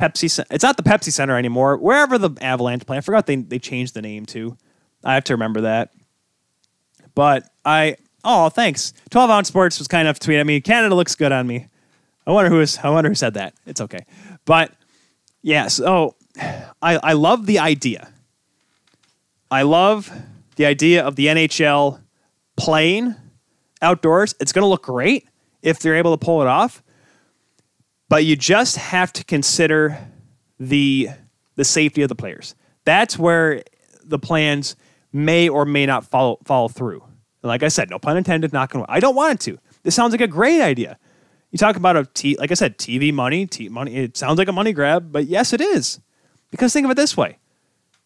[0.02, 0.44] Pepsi.
[0.50, 1.78] It's not the Pepsi Center anymore.
[1.78, 4.58] Wherever the Avalanche play, I forgot they they changed the name to.
[5.04, 5.94] I have to remember that.
[7.14, 8.94] But I oh thanks.
[9.10, 10.60] Twelve ounce sports was kind enough to tweet at me.
[10.62, 11.68] Canada looks good on me.
[12.26, 12.78] I wonder who is.
[12.80, 13.54] I wonder who said that.
[13.66, 14.06] It's okay.
[14.46, 14.74] But
[15.42, 15.66] yeah.
[15.66, 16.16] Oh, so
[16.82, 18.10] I I love the idea.
[19.50, 20.12] I love
[20.56, 22.00] the idea of the NHL
[22.56, 23.16] playing
[23.82, 24.34] outdoors.
[24.40, 25.28] It's going to look great
[25.62, 26.82] if they're able to pull it off.
[28.12, 29.98] But you just have to consider
[30.60, 31.08] the
[31.56, 32.56] the safety of the players.
[32.84, 33.64] That's where
[34.04, 34.76] the plans
[35.14, 37.06] may or may not follow follow through.
[37.42, 38.84] like I said, no pun intended, not to.
[38.90, 39.60] I don't want it to.
[39.84, 40.98] This sounds like a great idea.
[41.52, 43.96] You talk about a t like I said, TV money, t- money.
[43.96, 46.02] It sounds like a money grab, but yes, it is.
[46.52, 47.38] Because think of it this way: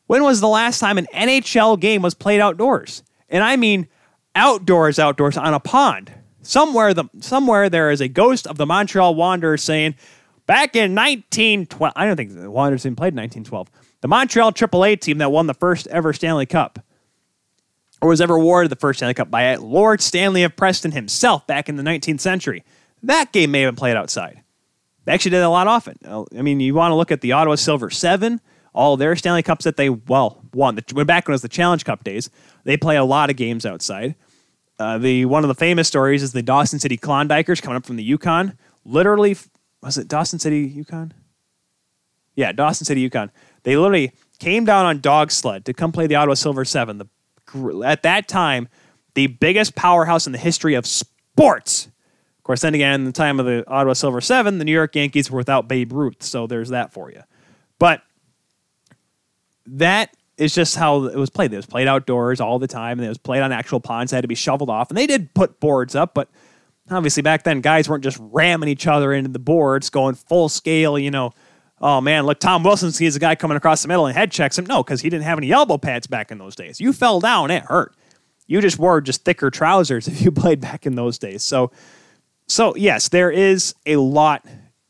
[0.06, 3.02] When was the last time an NHL game was played outdoors?
[3.28, 3.88] And I mean
[4.36, 6.14] outdoors, outdoors on a pond.
[6.46, 9.96] Somewhere, the, somewhere there is a ghost of the Montreal Wanderers saying,
[10.46, 13.70] back in 1912, I don't think the Wanderers even played in 1912.
[14.02, 16.80] The Montreal AAA team that won the first ever Stanley Cup,
[18.00, 21.68] or was ever awarded the first Stanley Cup by Lord Stanley of Preston himself back
[21.68, 22.64] in the 19th century.
[23.02, 24.44] That game may have been played outside.
[25.06, 25.98] They actually did it a lot often.
[26.06, 28.42] I mean, you want to look at the Ottawa Silver Seven,
[28.74, 30.76] all their Stanley Cups that they well won.
[30.76, 32.30] The, back when it was the Challenge Cup days,
[32.66, 34.16] they play a lot of games outside.
[34.78, 37.96] Uh, the one of the famous stories is the Dawson City Klondikers coming up from
[37.96, 38.58] the Yukon.
[38.84, 39.38] Literally,
[39.82, 41.14] was it Dawson City, Yukon?
[42.36, 43.32] Yeah, Dawson City, Yukon.
[43.64, 46.98] They literally came down on dog sled to come play the Ottawa Silver Seven.
[46.98, 48.68] The, at that time,
[49.14, 51.88] the biggest powerhouse in the history of sports.
[52.38, 54.96] Of course, then again, in the time of the Ottawa Silver Seven, the New York
[54.96, 57.24] Yankees were without Babe Ruth, so there's that for you.
[57.80, 58.02] But
[59.66, 61.54] that is just how it was played.
[61.54, 64.18] It was played outdoors all the time, and it was played on actual ponds that
[64.18, 64.90] had to be shoveled off.
[64.90, 66.30] And they did put boards up, but
[66.92, 71.00] obviously back then guys weren't just ramming each other into the boards, going full scale.
[71.00, 71.32] You know,
[71.82, 74.58] oh man, look, Tom Wilson sees a guy coming across the middle and head checks
[74.58, 74.66] him.
[74.66, 76.80] No, because he didn't have any elbow pads back in those days.
[76.80, 77.96] You fell down, it hurt.
[78.48, 81.44] you just wore just thicker trousers if you played back in those days.
[81.44, 81.72] So,
[82.48, 84.46] so yes, there is a lot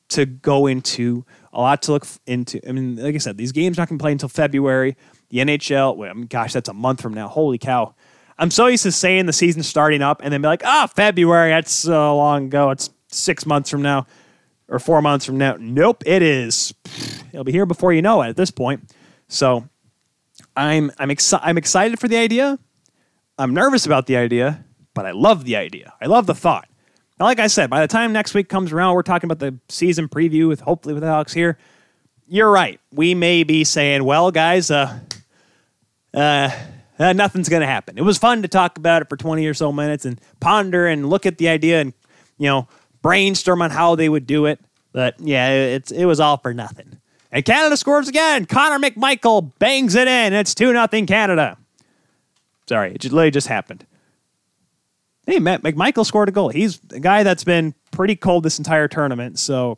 [0.10, 2.60] to go into, a lot to look into.
[2.68, 4.96] I mean, like I said, these games not going to play until February.
[5.36, 7.28] The NHL, gosh, that's a month from now.
[7.28, 7.94] Holy cow!
[8.38, 10.88] I'm so used to saying the season starting up and then be like, ah, oh,
[10.88, 11.50] February.
[11.50, 12.70] That's so long ago.
[12.70, 14.08] It's six months from now
[14.70, 15.58] or four months from now.
[15.60, 16.74] Nope, it is.
[17.34, 18.90] It'll be here before you know it at this point.
[19.28, 19.68] So
[20.56, 22.58] I'm I'm exci- I'm excited for the idea.
[23.38, 25.94] I'm nervous about the idea, but I love the idea.
[26.02, 26.70] I love the thought.
[27.20, 29.60] Now, like I said, by the time next week comes around, we're talking about the
[29.68, 31.58] season preview with hopefully with Alex here.
[32.26, 32.80] You're right.
[32.92, 35.00] We may be saying, well, guys, uh,
[36.16, 36.50] uh,
[36.98, 37.98] uh nothing's going to happen.
[37.98, 41.10] It was fun to talk about it for 20 or so minutes and ponder and
[41.10, 41.94] look at the idea and,
[42.38, 42.68] you know,
[43.02, 44.60] brainstorm on how they would do it.
[44.92, 47.00] But yeah, it's it was all for nothing.
[47.32, 48.46] And Canada scores again.
[48.46, 50.32] Connor McMichael bangs it in.
[50.32, 51.58] It's 2 0 Canada.
[52.68, 53.86] Sorry, it just, literally just happened.
[55.28, 56.50] Hey, Matt McMichael scored a goal.
[56.50, 59.38] He's a guy that's been pretty cold this entire tournament.
[59.38, 59.78] So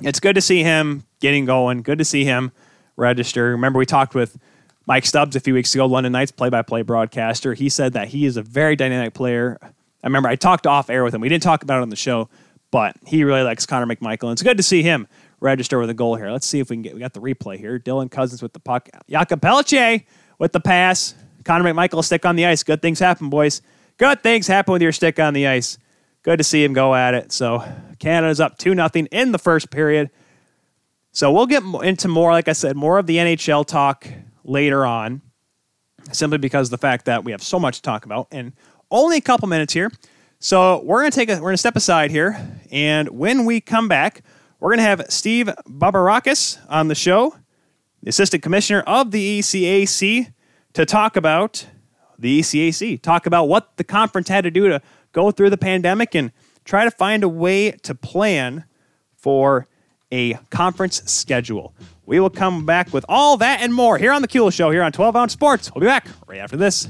[0.00, 1.82] it's good to see him getting going.
[1.82, 2.52] Good to see him
[2.96, 3.50] register.
[3.50, 4.38] Remember, we talked with
[4.86, 7.54] Mike Stubbs a few weeks ago, London Knights play by play broadcaster.
[7.54, 9.58] He said that he is a very dynamic player.
[9.62, 11.20] I remember I talked off air with him.
[11.20, 12.28] We didn't talk about it on the show,
[12.70, 14.24] but he really likes Connor McMichael.
[14.24, 15.06] And it's good to see him
[15.38, 16.30] register with a goal here.
[16.30, 17.78] Let's see if we can get, we got the replay here.
[17.78, 18.88] Dylan Cozens with the puck.
[19.08, 20.00] Jakob Pelletier
[20.38, 21.14] with the pass.
[21.44, 22.62] Connor McMichael stick on the ice.
[22.62, 23.62] Good things happen, boys.
[23.98, 25.78] Good things happen with your stick on the ice.
[26.22, 27.32] Good to see him go at it.
[27.32, 27.64] So
[27.98, 30.10] Canada's up 2 0 in the first period.
[31.12, 34.06] So we'll get into more, like I said, more of the NHL talk
[34.44, 35.22] later on,
[36.12, 38.28] simply because the fact that we have so much to talk about.
[38.30, 38.52] And
[38.90, 39.90] only a couple minutes here.
[40.38, 42.36] So we're gonna take a we're gonna step aside here,
[42.70, 44.22] and when we come back,
[44.58, 47.36] we're gonna have Steve Bobarakis on the show,
[48.02, 50.32] the assistant commissioner of the ECAC,
[50.72, 51.66] to talk about
[52.18, 56.14] the ECAC, talk about what the conference had to do to go through the pandemic
[56.14, 56.32] and
[56.64, 58.64] try to find a way to plan
[59.16, 59.68] for
[60.12, 61.74] a conference schedule.
[62.06, 64.82] We will come back with all that and more here on The Kuehl Show here
[64.82, 65.72] on 12 Ounce Sports.
[65.74, 66.86] We'll be back right after this.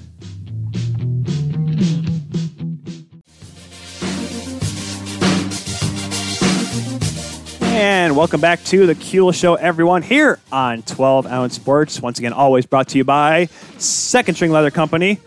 [7.62, 12.02] And welcome back to the Kuehl Show, everyone, here on 12 Ounce Sports.
[12.02, 13.46] Once again, always brought to you by
[13.78, 15.20] Second String Leather Company.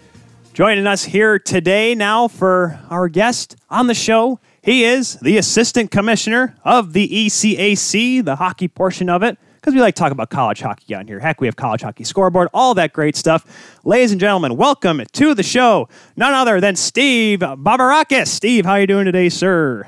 [0.54, 5.92] Joining us here today now for our guest on the show, he is the Assistant
[5.92, 10.32] Commissioner of the ECAC, the hockey portion of it, because we like to talk about
[10.32, 11.20] college hockey on here.
[11.20, 13.80] Heck, we have college hockey scoreboard, all that great stuff.
[13.86, 18.28] Ladies and gentlemen, welcome to the show, none other than Steve Bobarakis.
[18.28, 19.86] Steve, how are you doing today, sir?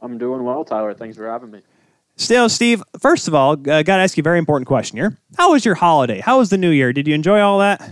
[0.00, 0.92] I'm doing well, Tyler.
[0.92, 1.62] Thanks for having me.
[2.16, 5.16] Still, Steve, first of all, uh, got to ask you a very important question here.
[5.38, 6.20] How was your holiday?
[6.20, 6.92] How was the new year?
[6.92, 7.90] Did you enjoy all that?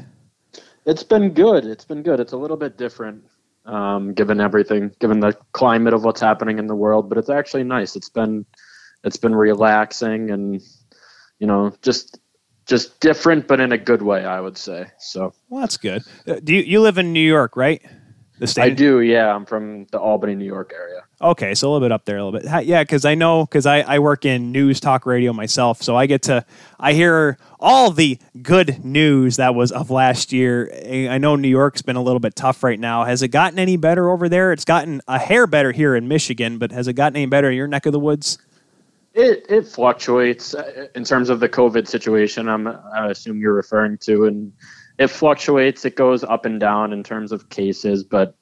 [0.84, 1.64] It's been good.
[1.64, 2.20] It's been good.
[2.20, 3.24] It's a little bit different
[3.66, 7.64] um, given everything, given the climate of what's happening in the world, but it's actually
[7.64, 7.96] nice.
[7.96, 8.46] It's been
[9.04, 10.62] it's been relaxing and
[11.38, 12.18] you know, just
[12.66, 14.86] just different but in a good way, I would say.
[14.98, 16.02] So Well, that's good.
[16.26, 17.82] Uh, do you you live in New York, right?
[18.38, 18.62] The state.
[18.62, 19.00] I do.
[19.00, 21.05] Yeah, I'm from the Albany, New York area.
[21.18, 22.66] Okay, so a little bit up there, a little bit.
[22.66, 26.04] Yeah, because I know because I, I work in news talk radio myself, so I
[26.04, 26.44] get to
[26.78, 30.70] I hear all the good news that was of last year.
[31.10, 33.04] I know New York's been a little bit tough right now.
[33.04, 34.52] Has it gotten any better over there?
[34.52, 37.56] It's gotten a hair better here in Michigan, but has it gotten any better in
[37.56, 38.36] your neck of the woods?
[39.14, 42.46] It it fluctuates uh, in terms of the COVID situation.
[42.46, 44.52] I'm I assume you're referring to, and
[44.98, 45.86] it fluctuates.
[45.86, 48.34] It goes up and down in terms of cases, but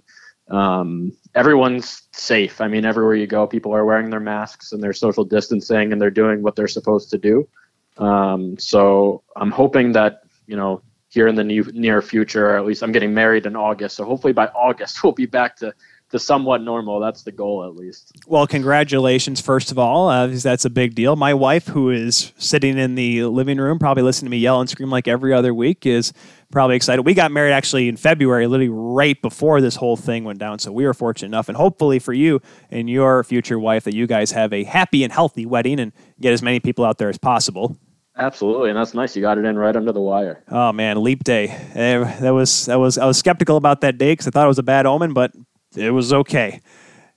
[0.48, 2.60] um, everyone's safe.
[2.60, 6.00] I mean, everywhere you go, people are wearing their masks and they're social distancing and
[6.00, 7.48] they're doing what they're supposed to do.
[7.96, 12.66] Um, so I'm hoping that you know here in the new, near future, or at
[12.66, 13.96] least I'm getting married in August.
[13.96, 15.72] So hopefully by August we'll be back to
[16.10, 17.00] to somewhat normal.
[17.00, 18.12] That's the goal, at least.
[18.26, 20.08] Well, congratulations, first of all.
[20.08, 21.16] Uh, that's a big deal.
[21.16, 24.70] My wife, who is sitting in the living room, probably listening to me yell and
[24.70, 26.12] scream like every other week, is
[26.54, 27.02] probably excited.
[27.02, 30.58] We got married actually in February, literally right before this whole thing went down.
[30.58, 32.40] So we were fortunate enough, and hopefully for you
[32.70, 36.32] and your future wife, that you guys have a happy and healthy wedding and get
[36.32, 37.76] as many people out there as possible.
[38.16, 39.16] Absolutely, and that's nice.
[39.16, 40.42] You got it in right under the wire.
[40.48, 41.48] Oh man, leap day.
[41.74, 44.48] Eh, that was that was I was skeptical about that day because I thought it
[44.48, 45.32] was a bad omen, but
[45.76, 46.60] it was okay.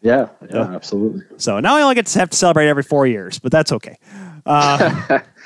[0.01, 1.21] Yeah, yeah, absolutely.
[1.37, 3.97] So now I only get to have to celebrate every four years, but that's okay.
[4.45, 5.19] Uh,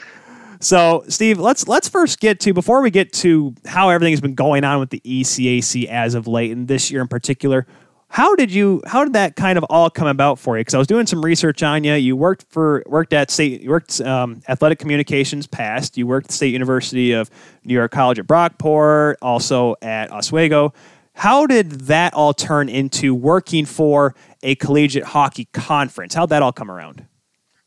[0.62, 4.36] so, Steve, let's let's first get to before we get to how everything has been
[4.36, 7.66] going on with the ECAC as of late, and this year in particular.
[8.10, 8.84] How did you?
[8.86, 10.62] How did that kind of all come about for you?
[10.62, 11.94] Because I was doing some research on you.
[11.94, 13.62] You worked for worked at state.
[13.62, 15.98] You worked um, athletic communications past.
[15.98, 17.30] You worked at State University of
[17.64, 20.74] New York College at Brockport, also at Oswego
[21.14, 26.14] How did that all turn into working for a collegiate hockey conference?
[26.14, 27.06] How'd that all come around?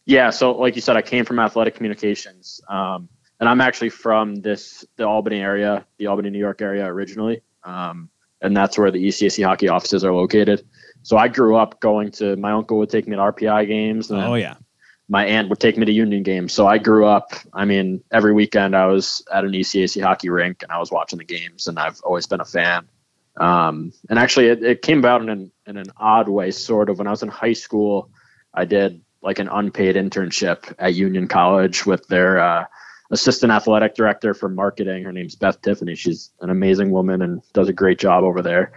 [0.07, 3.09] Yeah, so like you said, I came from athletic communications, um,
[3.41, 8.11] and I'm actually from this the Albany area, the Albany, New York area originally, um,
[8.43, 10.67] and that's where the ECAC hockey offices are located.
[11.05, 14.11] So I grew up going to my uncle would take me to RPI games.
[14.11, 14.57] And oh yeah.
[15.07, 16.55] My aunt would take me to Union games.
[16.55, 17.35] So I grew up.
[17.53, 21.19] I mean, every weekend I was at an ECAC hockey rink and I was watching
[21.19, 22.89] the games, and I've always been a fan.
[23.37, 26.99] Um, and actually, it, it came about in an, in an odd way, sort of.
[26.99, 28.09] When I was in high school,
[28.55, 32.65] I did like an unpaid internship at Union College with their uh,
[33.11, 35.03] assistant athletic director for marketing.
[35.03, 35.95] Her name's Beth Tiffany.
[35.95, 38.73] She's an amazing woman and does a great job over there.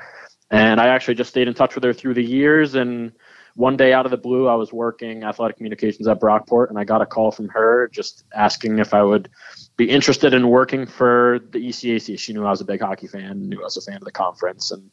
[0.49, 2.75] And I actually just stayed in touch with her through the years.
[2.75, 3.11] And
[3.55, 6.85] one day out of the blue, I was working athletic communications at Brockport, and I
[6.85, 9.29] got a call from her just asking if I would
[9.75, 12.17] be interested in working for the ECAC.
[12.17, 14.11] She knew I was a big hockey fan, knew I was a fan of the
[14.11, 14.91] conference, and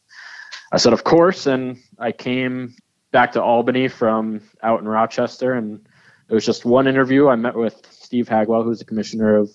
[0.72, 1.46] I said, of course.
[1.46, 2.74] And I came
[3.14, 5.86] back to Albany from out in Rochester, and
[6.28, 7.28] it was just one interview.
[7.28, 9.50] I met with Steve Hagwell, who's the commissioner of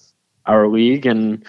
[0.45, 1.45] our league, and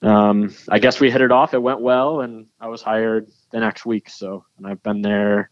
[0.00, 1.52] um, I guess we hit it off.
[1.52, 4.08] It went well, and I was hired the next week.
[4.08, 5.50] So, and I've been there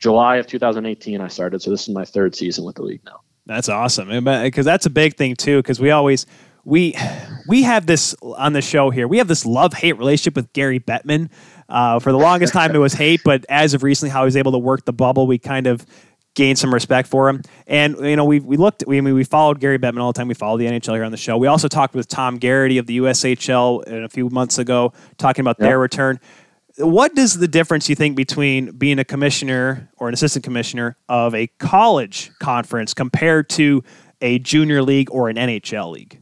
[0.00, 1.20] July of 2018.
[1.20, 3.20] I started, so this is my third season with the league now.
[3.46, 5.58] That's awesome, because that's a big thing too.
[5.58, 6.26] Because we always
[6.64, 6.96] we
[7.46, 9.06] we have this on the show here.
[9.06, 11.30] We have this love hate relationship with Gary Bettman.
[11.68, 14.36] Uh, for the longest time, it was hate, but as of recently, how he was
[14.36, 15.84] able to work the bubble, we kind of
[16.36, 17.42] gained some respect for him.
[17.66, 18.84] And you know, we we looked.
[18.86, 20.28] We I mean, we followed Gary Bettman all the time.
[20.28, 21.36] We followed the NHL here on the show.
[21.36, 25.56] We also talked with Tom Garrity of the USHL a few months ago, talking about
[25.58, 25.68] yep.
[25.68, 26.20] their return.
[26.78, 31.34] What does the difference you think between being a commissioner or an assistant commissioner of
[31.34, 33.82] a college conference compared to
[34.20, 36.20] a junior league or an NHL league?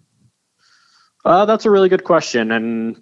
[1.24, 3.00] Uh, that's a really good question, and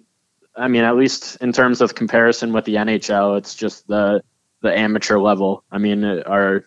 [0.55, 4.23] I mean, at least in terms of comparison with the NHL, it's just the
[4.61, 5.63] the amateur level.
[5.71, 6.65] I mean, our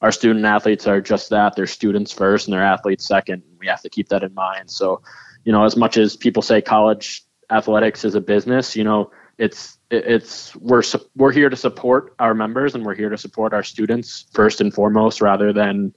[0.00, 1.56] our student athletes are just that.
[1.56, 3.42] They're students first and they're athletes second.
[3.58, 4.70] We have to keep that in mind.
[4.70, 5.02] So,
[5.44, 9.78] you know, as much as people say college athletics is a business, you know, it's
[9.90, 10.82] it's we're
[11.16, 14.72] we're here to support our members and we're here to support our students first and
[14.72, 15.94] foremost rather than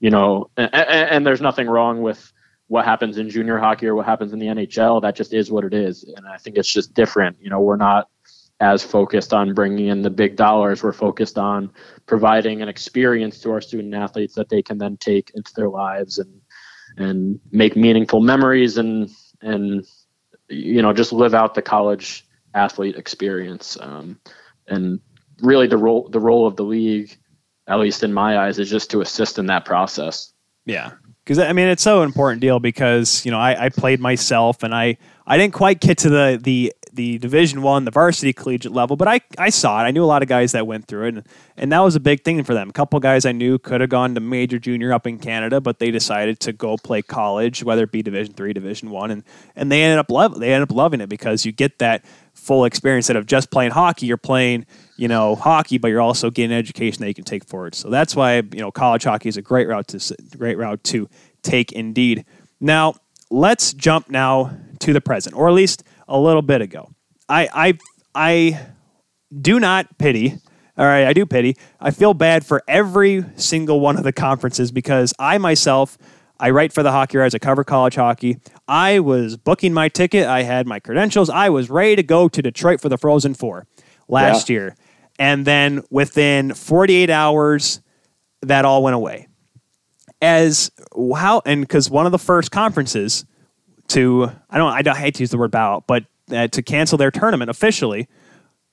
[0.00, 2.32] you know and, and there's nothing wrong with
[2.68, 5.02] what happens in junior hockey or what happens in the NHL.
[5.02, 6.04] That just is what it is.
[6.04, 7.36] And I think it's just different.
[7.40, 8.08] You know, we're not
[8.60, 10.82] as focused on bringing in the big dollars.
[10.82, 11.70] We're focused on
[12.06, 16.18] providing an experience to our student athletes that they can then take into their lives
[16.18, 16.40] and
[16.96, 19.10] and make meaningful memories and
[19.42, 19.84] and
[20.48, 23.76] you know just live out the college athlete experience.
[23.80, 24.18] Um,
[24.66, 25.00] and
[25.42, 27.16] really, the role the role of the league,
[27.68, 30.32] at least in my eyes, is just to assist in that process.
[30.64, 30.92] Yeah,
[31.26, 34.72] because I mean it's so important deal because you know I, I played myself and
[34.72, 38.96] I I didn't quite get to the the the division one the varsity collegiate level
[38.96, 39.84] but I, I saw it.
[39.84, 42.00] I knew a lot of guys that went through it and, and that was a
[42.00, 42.70] big thing for them.
[42.70, 45.80] A couple guys i knew could have gone to major junior up in canada but
[45.80, 49.24] they decided to go play college whether it be division three division one and,
[49.56, 52.04] and they ended up love they ended up loving it because you get that
[52.36, 54.64] full experience instead of just playing hockey you're playing
[54.96, 58.14] you know hockey but you're also getting education that you can take forward so that's
[58.14, 61.08] why you know college hockey is a great route to great route to
[61.46, 62.24] take indeed.
[62.60, 62.96] Now,
[63.30, 66.90] let's jump now to the present, or at least a little bit ago.
[67.28, 67.78] I I
[68.14, 68.66] I
[69.40, 70.38] do not pity.
[70.78, 71.56] All right, I do pity.
[71.80, 75.96] I feel bad for every single one of the conferences because I myself
[76.38, 77.34] I write for the Hockey Rise.
[77.34, 78.38] I cover college hockey.
[78.68, 80.26] I was booking my ticket.
[80.26, 81.30] I had my credentials.
[81.30, 83.66] I was ready to go to Detroit for the Frozen Four
[84.08, 84.54] last yeah.
[84.54, 84.76] year.
[85.18, 87.80] And then within 48 hours,
[88.42, 89.28] that all went away
[90.22, 90.70] as
[91.14, 93.24] how and because one of the first conferences
[93.88, 96.96] to I don't I don't hate to use the word bow but uh, to cancel
[96.96, 98.08] their tournament officially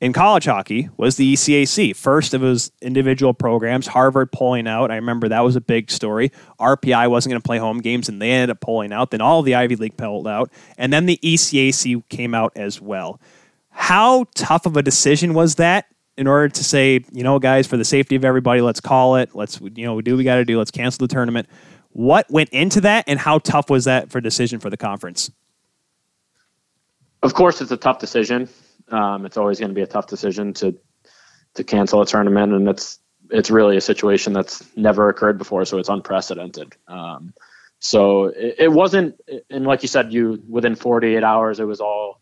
[0.03, 1.95] in college hockey was the ECAC.
[1.95, 3.87] First, it was individual programs.
[3.87, 4.91] Harvard pulling out.
[4.91, 6.29] I remember that was a big story.
[6.59, 9.11] RPI wasn't going to play home games, and they ended up pulling out.
[9.11, 13.21] Then all the Ivy League pulled out, and then the ECAC came out as well.
[13.69, 15.85] How tough of a decision was that
[16.17, 19.33] in order to say, you know, guys, for the safety of everybody, let's call it.
[19.33, 20.57] Let's, you know, do what we got to do.
[20.57, 21.47] Let's cancel the tournament.
[21.91, 25.31] What went into that, and how tough was that for decision for the conference?
[27.21, 28.49] Of course, it's a tough decision.
[28.89, 30.77] Um, it's always going to be a tough decision to
[31.55, 35.77] to cancel a tournament, and it's it's really a situation that's never occurred before, so
[35.77, 36.75] it's unprecedented.
[36.87, 37.33] Um,
[37.79, 39.19] so it, it wasn't,
[39.49, 42.21] and like you said, you within 48 hours, it was all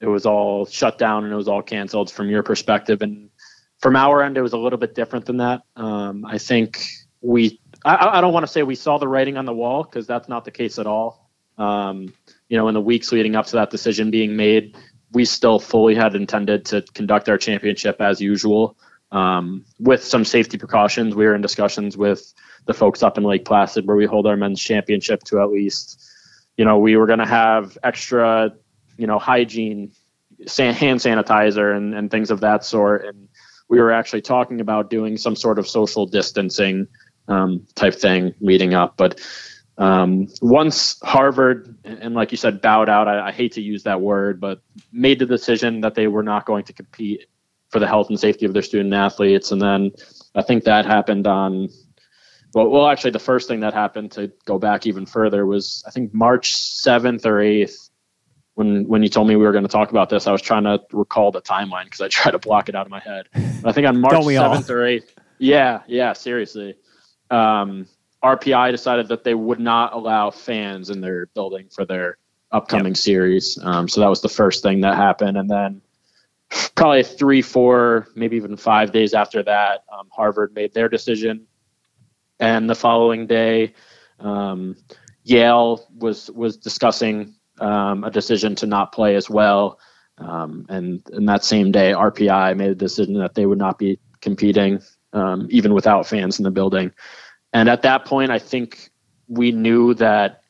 [0.00, 3.00] it was all shut down and it was all canceled from your perspective.
[3.02, 3.30] And
[3.80, 5.62] from our end, it was a little bit different than that.
[5.76, 6.86] Um, I think
[7.20, 10.06] we, I, I don't want to say we saw the writing on the wall because
[10.06, 11.30] that's not the case at all.
[11.56, 12.12] Um,
[12.48, 14.76] you know, in the weeks leading up to that decision being made,
[15.14, 18.76] we still fully had intended to conduct our championship as usual
[19.12, 21.14] um, with some safety precautions.
[21.14, 22.34] We were in discussions with
[22.66, 26.02] the folks up in Lake Placid where we hold our men's championship to at least,
[26.56, 28.52] you know, we were going to have extra,
[28.96, 29.92] you know, hygiene,
[30.58, 33.04] hand sanitizer, and, and things of that sort.
[33.04, 33.28] And
[33.68, 36.88] we were actually talking about doing some sort of social distancing
[37.28, 38.96] um, type thing leading up.
[38.96, 39.20] But
[39.76, 44.00] um, once Harvard, and like you said, bowed out, I, I, hate to use that
[44.00, 44.60] word, but
[44.92, 47.26] made the decision that they were not going to compete
[47.70, 49.50] for the health and safety of their student athletes.
[49.50, 49.90] And then
[50.36, 51.70] I think that happened on,
[52.54, 55.90] well, well, actually, the first thing that happened to go back even further was I
[55.90, 57.90] think March 7th or 8th.
[58.54, 60.62] When, when you told me we were going to talk about this, I was trying
[60.62, 63.26] to recall the timeline because I tried to block it out of my head.
[63.32, 64.76] But I think on March 7th all?
[64.76, 65.08] or 8th,
[65.38, 66.76] yeah, yeah, seriously.
[67.28, 67.88] Um,
[68.24, 72.16] RPI decided that they would not allow fans in their building for their
[72.50, 72.96] upcoming yep.
[72.96, 73.58] series.
[73.62, 75.36] Um, so that was the first thing that happened.
[75.36, 75.82] And then
[76.74, 81.46] probably three, four, maybe even five days after that, um, Harvard made their decision.
[82.40, 83.74] And the following day,
[84.20, 84.76] um,
[85.24, 89.78] Yale was was discussing um, a decision to not play as well.
[90.18, 93.98] Um, and in that same day, RPI made a decision that they would not be
[94.20, 94.80] competing,
[95.12, 96.92] um, even without fans in the building.
[97.54, 98.90] And at that point, I think
[99.28, 100.42] we knew that,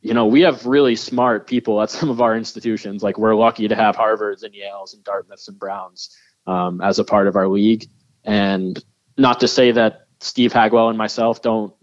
[0.00, 3.02] you know, we have really smart people at some of our institutions.
[3.02, 6.16] Like we're lucky to have Harvards and Yales and Dartmouths and Browns
[6.46, 7.86] um, as a part of our league.
[8.24, 8.82] And
[9.18, 11.74] not to say that Steve Hagwell and myself don't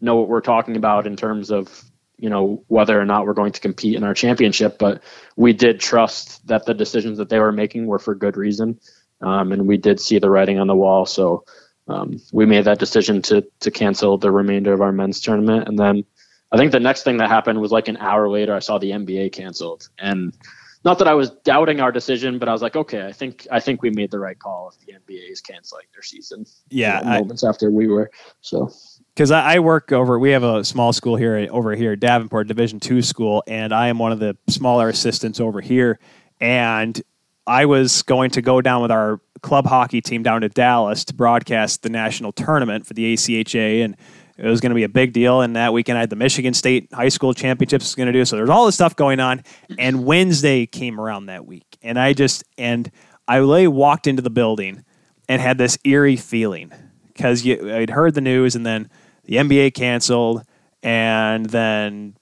[0.00, 1.84] know what we're talking about in terms of
[2.18, 5.02] you know whether or not we're going to compete in our championship but
[5.36, 8.78] we did trust that the decisions that they were making were for good reason
[9.22, 11.44] um, and we did see the writing on the wall so
[11.90, 15.78] um, we made that decision to to cancel the remainder of our men's tournament, and
[15.78, 16.04] then
[16.52, 18.90] I think the next thing that happened was like an hour later, I saw the
[18.90, 20.36] NBA canceled, and
[20.84, 23.60] not that I was doubting our decision, but I was like, okay, I think I
[23.60, 26.46] think we made the right call if the NBA is canceling their season.
[26.68, 28.10] Yeah, moments after we were
[28.40, 28.70] so.
[29.14, 32.80] Because I, I, work over, we have a small school here over here, Davenport Division
[32.80, 35.98] two school, and I am one of the smaller assistants over here.
[36.40, 37.00] And
[37.46, 41.14] I was going to go down with our club hockey team down to Dallas to
[41.14, 43.96] broadcast the national tournament for the ACHA, and
[44.36, 45.42] it was going to be a big deal.
[45.42, 48.24] And that weekend, I had the Michigan State High School Championships was going to do.
[48.24, 49.42] So there's all this stuff going on.
[49.78, 52.90] And Wednesday came around that week, and I just and
[53.28, 54.84] I really walked into the building
[55.28, 56.72] and had this eerie feeling
[57.06, 58.90] because I'd heard the news, and then
[59.24, 60.42] the NBA canceled,
[60.82, 62.16] and then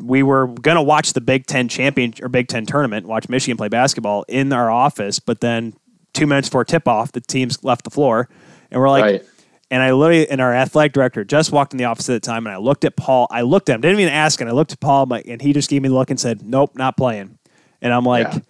[0.00, 3.68] we were gonna watch the Big Ten champion or Big Ten tournament, watch Michigan play
[3.68, 5.74] basketball in our office, but then
[6.18, 8.28] two minutes before tip off, the teams left the floor,
[8.70, 9.24] and we're like, right.
[9.70, 12.46] and I literally, and our athletic director just walked in the office at the time,
[12.46, 13.26] and I looked at Paul.
[13.30, 15.70] I looked at him, didn't even ask, and I looked at Paul, and he just
[15.70, 17.38] gave me the look and said, "Nope, not playing."
[17.80, 18.40] And I'm like, yeah.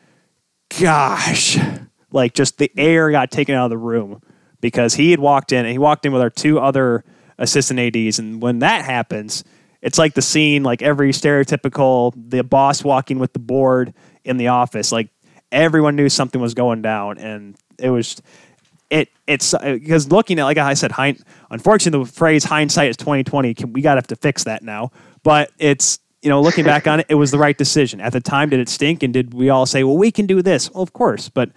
[0.80, 1.58] "Gosh!"
[2.10, 4.22] Like just the air got taken out of the room
[4.62, 7.04] because he had walked in, and he walked in with our two other
[7.38, 9.44] assistant ads, and when that happens
[9.80, 13.94] it's like the scene, like every stereotypical the boss walking with the board
[14.24, 14.90] in the office.
[14.90, 15.10] Like
[15.52, 18.20] everyone knew something was going down, and it was
[18.90, 23.24] it it's because looking at like I said, hind, unfortunately the phrase hindsight is twenty
[23.24, 23.54] twenty.
[23.64, 24.90] We got to have to fix that now.
[25.22, 28.20] But it's you know looking back on it, it was the right decision at the
[28.20, 28.50] time.
[28.50, 29.02] Did it stink?
[29.02, 30.70] And did we all say, well, we can do this?
[30.70, 31.50] Well, of course, but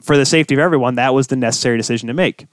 [0.00, 2.46] for the safety of everyone, that was the necessary decision to make.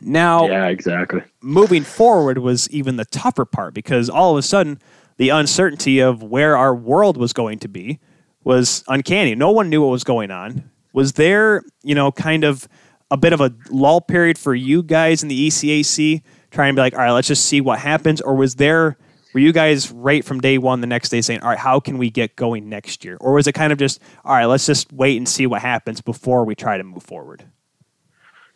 [0.00, 1.22] Now, yeah, exactly.
[1.40, 4.80] Moving forward was even the tougher part because all of a sudden
[5.16, 7.98] the uncertainty of where our world was going to be
[8.44, 9.34] was uncanny.
[9.34, 10.70] No one knew what was going on.
[10.92, 12.68] Was there, you know, kind of
[13.10, 16.80] a bit of a lull period for you guys in the ECAC trying to be
[16.80, 18.20] like, all right, let's just see what happens?
[18.20, 18.96] Or was there,
[19.34, 21.98] were you guys right from day one the next day saying, all right, how can
[21.98, 23.16] we get going next year?
[23.20, 26.00] Or was it kind of just, all right, let's just wait and see what happens
[26.00, 27.44] before we try to move forward?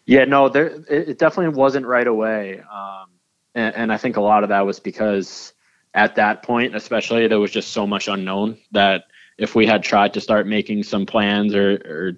[0.04, 3.06] Yeah, no, there it definitely wasn't right away, um,
[3.54, 5.52] and, and I think a lot of that was because
[5.94, 9.04] at that point, especially, there was just so much unknown that
[9.38, 12.12] if we had tried to start making some plans or, or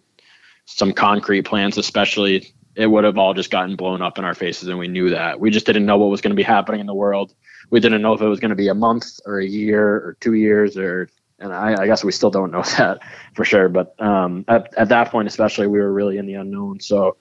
[0.66, 4.68] some concrete plans, especially, it would have all just gotten blown up in our faces,
[4.68, 5.38] and we knew that.
[5.38, 7.34] We just didn't know what was going to be happening in the world.
[7.70, 10.16] We didn't know if it was going to be a month or a year or
[10.20, 11.08] two years or
[11.40, 13.00] and I, I, guess we still don't know that
[13.34, 13.68] for sure.
[13.68, 16.80] But um, at, at that point, especially, we were really in the unknown.
[16.80, 17.16] So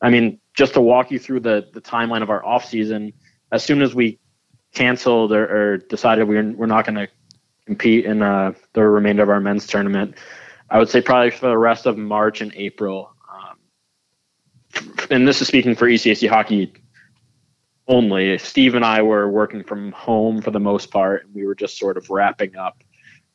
[0.00, 3.12] I mean, just to walk you through the the timeline of our off season,
[3.52, 4.18] as soon as we
[4.74, 7.08] canceled or, or decided we we're, we're not going to
[7.66, 10.16] compete in uh, the remainder of our men's tournament,
[10.70, 13.12] I would say probably for the rest of March and April.
[13.32, 16.72] Um, and this is speaking for ECAC hockey
[17.86, 18.38] only.
[18.38, 21.78] Steve and I were working from home for the most part, and we were just
[21.78, 22.82] sort of wrapping up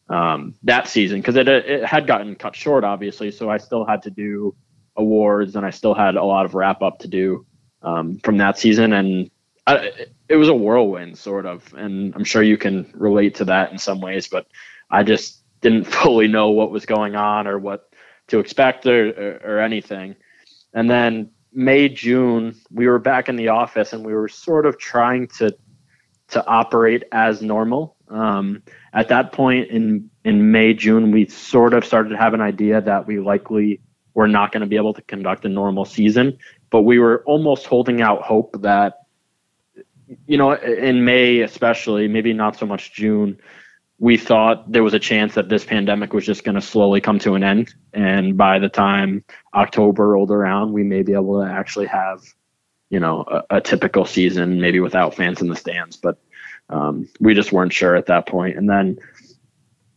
[0.10, 3.32] um, that season because it, it had gotten cut short, obviously.
[3.32, 4.56] So I still had to do
[4.96, 7.46] awards and I still had a lot of wrap up to do
[7.82, 8.94] um, from that season.
[8.94, 9.30] And
[9.68, 9.92] I,
[10.30, 11.74] it was a whirlwind, sort of.
[11.76, 14.48] And I'm sure you can relate to that in some ways, but
[14.90, 17.94] I just didn't fully know what was going on or what
[18.28, 20.16] to expect or, or, or anything.
[20.74, 24.78] And then May, June, we were back in the office and we were sort of
[24.78, 25.56] trying to
[26.30, 27.96] to operate as normal.
[28.08, 28.62] Um,
[28.94, 32.82] at that point in in May, June, we sort of started to have an idea
[32.82, 33.82] that we likely
[34.14, 36.38] were not going to be able to conduct a normal season,
[36.70, 39.00] but we were almost holding out hope that,
[40.28, 43.40] you know, in May especially, maybe not so much June,
[44.00, 47.20] we thought there was a chance that this pandemic was just going to slowly come
[47.20, 51.50] to an end, and by the time October rolled around, we may be able to
[51.50, 52.22] actually have,
[52.90, 56.18] you know, a, a typical season, maybe without fans in the stands, but
[56.70, 58.58] um, we just weren't sure at that point.
[58.58, 58.98] And then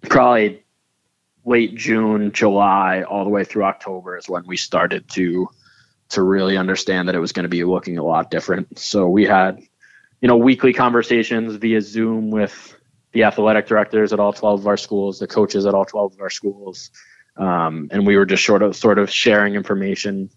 [0.03, 0.65] probably
[1.45, 5.49] late June, July, all the way through October is when we started to
[6.09, 8.79] to really understand that it was going to be looking a lot different.
[8.79, 9.63] So we had,
[10.23, 12.75] you know, weekly conversations via Zoom with
[13.13, 16.21] the athletic directors at all 12 of our schools, the coaches at all 12 of
[16.21, 16.91] our schools.
[17.37, 20.31] Um, and we were just sort of sort of sharing information,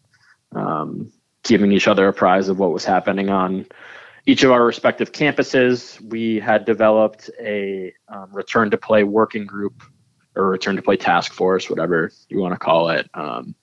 [0.53, 1.13] um,
[1.43, 3.65] giving each other apprise of what was happening on
[4.25, 9.83] each of our respective campuses, we had developed a um, return to play working group
[10.35, 13.09] or return to play task force, whatever you want to call it.
[13.13, 13.55] Um,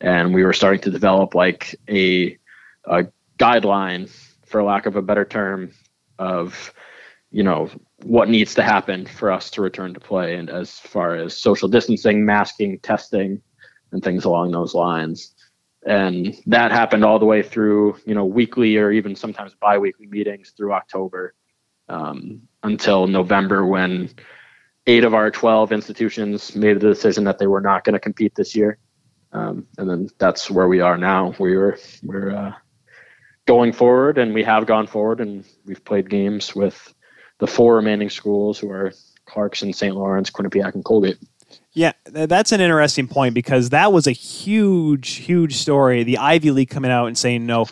[0.00, 2.36] and we were starting to develop like a,
[2.84, 3.06] a,
[3.38, 4.10] guideline,
[4.48, 5.72] for lack of a better term,
[6.18, 6.72] of
[7.30, 7.70] you know
[8.02, 11.68] what needs to happen for us to return to play, and as far as social
[11.68, 13.40] distancing, masking, testing,
[13.92, 15.34] and things along those lines.
[15.86, 20.52] And that happened all the way through you know weekly or even sometimes biweekly meetings
[20.56, 21.34] through october
[21.88, 24.10] um, until november when
[24.88, 28.34] eight of our 12 institutions made the decision that they were not going to compete
[28.34, 28.78] this year.
[29.32, 31.34] Um, and then that's where we are now.
[31.38, 32.52] We were we're uh,
[33.48, 36.92] going forward and we have gone forward and we've played games with
[37.38, 38.92] the four remaining schools who are
[39.24, 41.16] clarkson st lawrence quinnipiac and colgate
[41.72, 46.02] yeah, that's an interesting point because that was a huge, huge story.
[46.02, 47.66] The Ivy League coming out and saying no.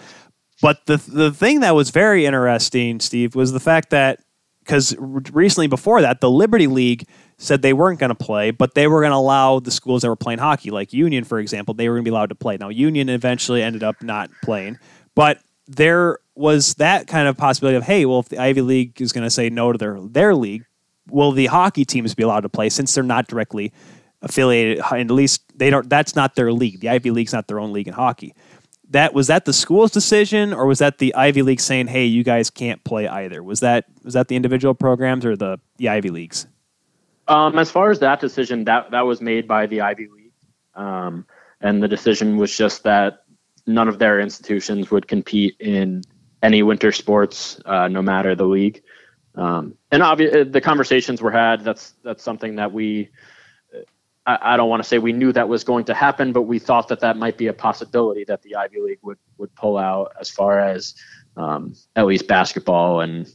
[0.63, 4.21] But the the thing that was very interesting, Steve, was the fact that
[4.61, 7.07] because recently before that, the Liberty League
[7.39, 10.09] said they weren't going to play, but they were going to allow the schools that
[10.09, 12.57] were playing hockey, like Union, for example, they were going to be allowed to play.
[12.57, 14.79] Now, Union eventually ended up not playing,
[15.15, 15.39] but
[15.69, 19.25] there was that kind of possibility of, hey, well, if the Ivy League is going
[19.25, 20.65] to say no to their their league,
[21.11, 23.73] will the hockey teams be allowed to play since they're not directly
[24.23, 24.83] affiliated?
[24.91, 25.89] And at least they don't.
[25.89, 26.81] That's not their league.
[26.81, 28.35] The Ivy League's not their own league in hockey.
[28.91, 32.23] That was that the school's decision, or was that the Ivy League saying, "Hey, you
[32.23, 33.43] guys can't play either"?
[33.43, 36.47] Was that was that the individual programs or the the Ivy Leagues?
[37.29, 40.33] Um, as far as that decision, that that was made by the Ivy League,
[40.77, 41.27] um,
[41.61, 43.25] and the decision was just that
[43.67, 46.03] none of their institutions would compete in
[46.43, 48.83] any winter sports, uh, no matter the league.
[49.35, 51.63] Um, and uh, the conversations were had.
[51.63, 53.11] That's that's something that we.
[54.27, 56.59] I, I don't want to say we knew that was going to happen, but we
[56.59, 60.13] thought that that might be a possibility that the Ivy League would would pull out
[60.19, 60.95] as far as
[61.37, 63.27] um, at least basketball and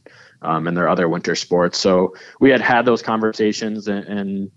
[0.42, 1.78] um, and their other winter sports.
[1.78, 4.50] So we had had those conversations and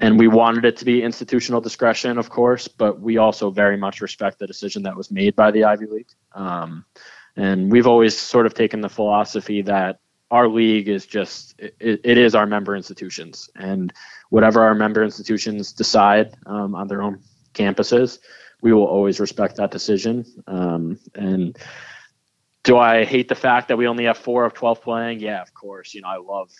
[0.00, 4.00] and we wanted it to be institutional discretion, of course, but we also very much
[4.00, 6.08] respect the decision that was made by the Ivy League.
[6.32, 6.84] Um,
[7.36, 12.18] and we've always sort of taken the philosophy that our league is just it, it
[12.18, 13.50] is our member institutions.
[13.56, 13.92] And
[14.30, 17.20] whatever our member institutions decide um, on their own
[17.54, 18.18] campuses
[18.62, 20.24] we will always respect that decision.
[20.46, 21.56] Um, and
[22.62, 25.20] do i hate the fact that we only have four of 12 playing?
[25.20, 25.94] Yeah of course.
[25.94, 26.50] You know i love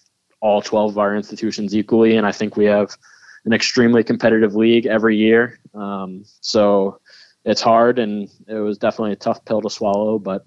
[0.40, 2.96] all 12 of our institutions equally and i think we have
[3.44, 7.00] an extremely competitive league every year um, so
[7.44, 10.46] it's hard and it was definitely a tough pill to swallow but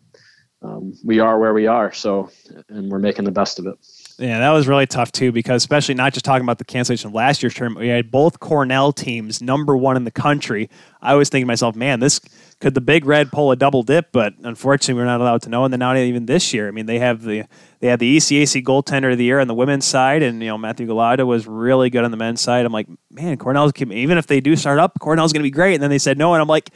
[0.64, 1.92] um, we are where we are.
[1.92, 2.30] So,
[2.70, 3.76] and we're making the best of it.
[4.20, 7.14] Yeah, that was really tough too, because especially not just talking about the cancellation of
[7.14, 10.70] last year's tournament, we had both Cornell teams number one in the country.
[11.02, 12.20] I was thinking to myself, man, this
[12.60, 15.64] could the Big Red pull a double dip, but unfortunately, we're not allowed to know.
[15.64, 16.68] And then not even this year.
[16.68, 17.46] I mean, they have the
[17.80, 20.58] they had the ECAC goaltender of the year on the women's side, and you know
[20.58, 22.66] Matthew Galajda was really good on the men's side.
[22.66, 25.74] I'm like, man, Cornell's even if they do start up, Cornell's going to be great.
[25.74, 26.70] And then they said no, and I'm like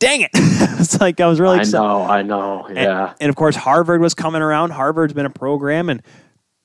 [0.00, 0.30] dang it.
[0.34, 1.78] it's like I was really excited.
[1.78, 2.68] I know, I know.
[2.68, 3.08] Yeah.
[3.08, 4.70] And, and, of course Harvard was coming around.
[4.70, 6.02] Harvard's been a program and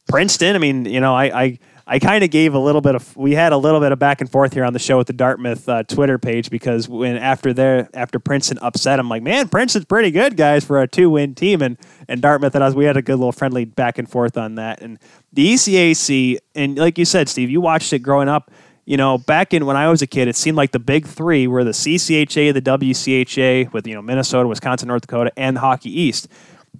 [0.09, 0.55] Princeton.
[0.55, 3.33] I mean, you know, I I, I kind of gave a little bit of we
[3.33, 5.69] had a little bit of back and forth here on the show with the Dartmouth
[5.69, 10.11] uh, Twitter page because when after their after Princeton upset, I'm like, man, Princeton's pretty
[10.11, 13.01] good, guys, for a two win team, and and Dartmouth and us, we had a
[13.01, 14.99] good little friendly back and forth on that, and
[15.31, 18.51] the ECAC, and like you said, Steve, you watched it growing up
[18.89, 21.45] you know, back in when I was a kid, it seemed like the big three
[21.45, 26.27] were the CCHA, the WCHA, with you know Minnesota, Wisconsin, North Dakota, and Hockey East.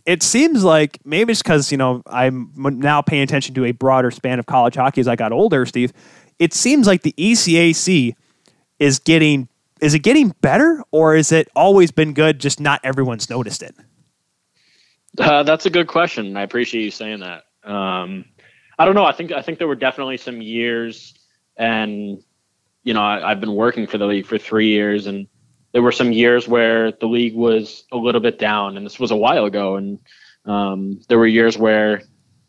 [0.06, 4.12] It seems like maybe it's because you know I'm now paying attention to a broader
[4.12, 5.94] span of college hockey as I got older, Steve.
[6.40, 8.16] It seems like the ECAC
[8.80, 9.48] is getting
[9.82, 12.40] is it getting better or is it always been good?
[12.40, 13.76] Just not everyone's noticed it.
[15.18, 16.38] Uh, that's a good question.
[16.38, 17.44] I appreciate you saying that.
[17.64, 18.26] Um,
[18.78, 19.06] I don't know.
[19.06, 21.14] I think I think there were definitely some years
[21.60, 22.24] and
[22.84, 25.28] you know I, have been working for the league for three years, and
[25.72, 29.12] there were some years where the league was a little bit down, and this was
[29.12, 30.00] a while ago, and
[30.46, 32.02] um, there were years where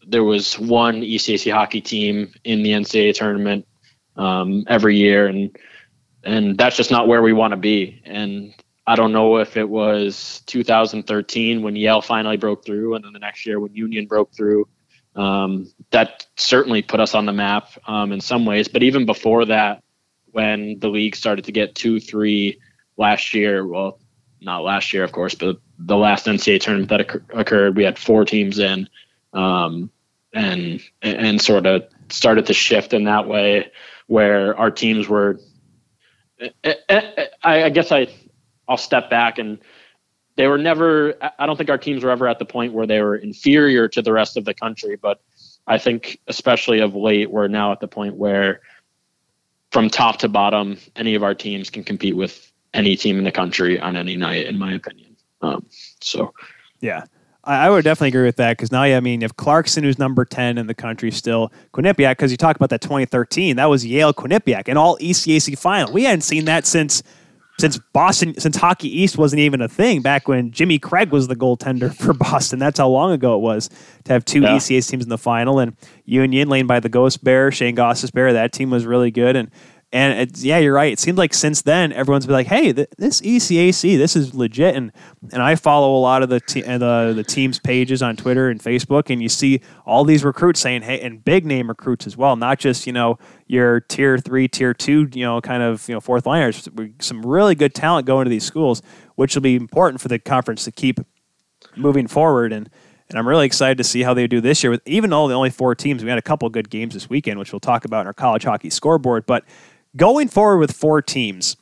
[0.07, 3.67] there was one ECAC hockey team in the NCAA tournament
[4.17, 5.57] um, every year, and
[6.25, 8.03] and that's just not where we want to be.
[8.05, 8.55] And
[8.87, 13.19] I don't know if it was 2013 when Yale finally broke through, and then the
[13.19, 14.67] next year when Union broke through.
[15.17, 18.69] Um, that certainly put us on the map um, in some ways.
[18.69, 19.83] But even before that,
[20.33, 22.61] when the league started to get two, three
[23.01, 23.99] last year, well,
[24.41, 28.25] not last year, of course, but the last NCAA tournament that occurred, we had four
[28.25, 28.89] teams in,
[29.33, 29.91] um,
[30.33, 33.73] and and sort of started to shift in that way,
[34.07, 35.41] where our teams were.
[36.41, 38.07] Eh, eh, eh, I, I guess I
[38.69, 39.59] I'll step back and
[40.37, 43.03] they were never i don't think our teams were ever at the point where they
[43.03, 45.21] were inferior to the rest of the country but
[45.67, 48.61] i think especially of late we're now at the point where
[49.71, 53.33] from top to bottom any of our teams can compete with any team in the
[53.33, 55.65] country on any night in my opinion um,
[56.01, 56.33] so
[56.81, 57.05] yeah
[57.43, 60.27] I would definitely agree with that because now, yeah, I mean, if Clarkson, who's number
[60.27, 64.13] 10 in the country still, Quinnipiac, because you talk about that 2013, that was Yale
[64.13, 65.91] Quinnipiac, and all ECAC final.
[65.91, 67.03] We hadn't seen that since
[67.59, 71.37] since Boston, since Hockey East wasn't even a thing back when Jimmy Craig was the
[71.37, 72.59] goaltender for Boston.
[72.59, 73.69] That's how long ago it was
[74.05, 74.57] to have two yeah.
[74.57, 75.59] ECAC teams in the final.
[75.59, 79.37] And Union, lane by the Ghost Bear, Shayne Gostisbehere, that team was really good.
[79.37, 79.51] And
[79.93, 80.93] and yeah, you're right.
[80.93, 84.77] It seems like since then, everyone's been like, "Hey, th- this ECAC, this is legit."
[84.77, 84.93] And
[85.33, 88.49] and I follow a lot of the te- uh, the the teams' pages on Twitter
[88.49, 92.17] and Facebook, and you see all these recruits saying, "Hey," and big name recruits as
[92.17, 93.19] well, not just you know
[93.49, 96.69] your tier three, tier two, you know, kind of you know fourth liners.
[97.01, 98.83] Some really good talent going to these schools,
[99.17, 101.01] which will be important for the conference to keep
[101.77, 102.53] moving forward.
[102.53, 102.71] And
[103.09, 104.71] and I'm really excited to see how they do this year.
[104.71, 107.41] With even though the only four teams, we had a couple good games this weekend,
[107.41, 109.45] which we'll talk about in our college hockey scoreboard, but
[109.97, 111.57] going forward with four teams,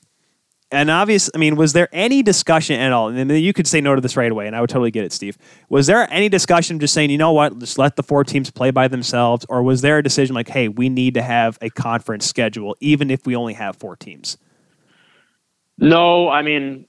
[0.70, 3.08] and obviously, I mean, was there any discussion at all?
[3.08, 5.12] And you could say no to this right away, and I would totally get it,
[5.12, 5.38] Steve.
[5.70, 8.70] Was there any discussion just saying, you know what, just let the four teams play
[8.70, 12.26] by themselves, or was there a decision like, hey, we need to have a conference
[12.26, 14.36] schedule, even if we only have four teams?
[15.78, 16.86] No, I mean,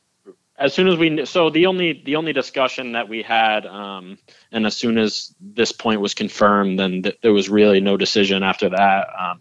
[0.57, 4.17] as soon as we so the only the only discussion that we had, um,
[4.51, 8.43] and as soon as this point was confirmed, then th- there was really no decision
[8.43, 9.07] after that.
[9.17, 9.39] Um,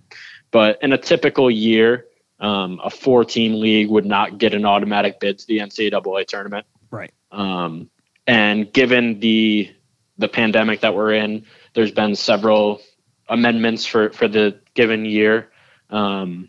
[0.50, 2.06] but in a typical year,
[2.40, 6.66] um, a four team league would not get an automatic bid to the NCAA tournament.
[6.90, 7.12] Right.
[7.30, 7.90] Um,
[8.26, 9.70] and given the
[10.18, 12.80] the pandemic that we're in, there's been several
[13.28, 15.48] amendments for, for the given year
[15.90, 16.48] um,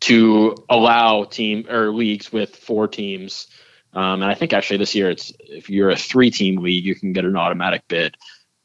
[0.00, 3.46] to allow team or leagues with four teams.
[3.92, 6.94] Um, and I think actually this year it's if you're a three team league, you
[6.94, 8.16] can get an automatic bid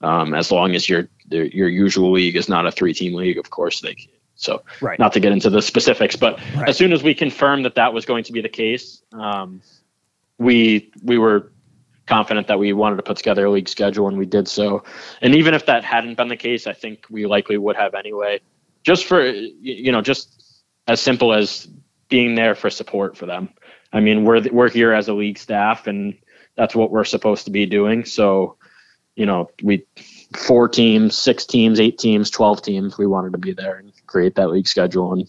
[0.02, 3.38] um, as long as your your usual league is not a three team league.
[3.38, 3.96] Of course, they
[4.42, 4.98] so, right.
[4.98, 6.68] not to get into the specifics, but right.
[6.68, 9.62] as soon as we confirmed that that was going to be the case, um,
[10.40, 11.52] we we were
[12.08, 14.84] confident that we wanted to put together a league schedule, and we did so.
[15.22, 18.42] And even if that hadn't been the case, I think we likely would have anyway.
[18.82, 21.68] Just for you know, just as simple as
[22.10, 23.50] being there for support for them.
[23.94, 26.18] I mean, we're we're here as a league staff, and
[26.56, 28.06] that's what we're supposed to be doing.
[28.06, 28.58] So,
[29.16, 29.86] you know, we
[30.36, 32.98] four teams, six teams, eight teams, 12 teams.
[32.98, 35.28] We wanted to be there and create that league schedule and,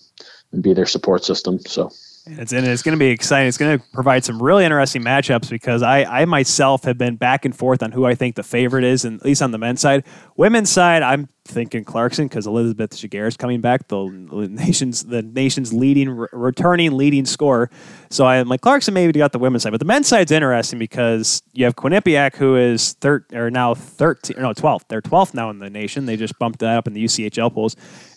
[0.52, 1.58] and be their support system.
[1.60, 1.90] So.
[2.24, 3.48] It's and it's going to be exciting.
[3.48, 7.44] It's going to provide some really interesting matchups because I, I myself have been back
[7.44, 9.80] and forth on who I think the favorite is, and at least on the men's
[9.80, 10.04] side.
[10.36, 14.06] Women's side, I'm thinking Clarkson because Elizabeth Giguere is coming back, the
[14.48, 17.70] nation's the nation's leading returning leading scorer.
[18.08, 21.42] So I'm like Clarkson maybe got the women's side, but the men's side's interesting because
[21.52, 24.86] you have Quinnipiac who is third or now thirteen, or no twelfth.
[24.88, 26.06] They're twelfth now in the nation.
[26.06, 27.74] They just bumped that up in the USCHO polls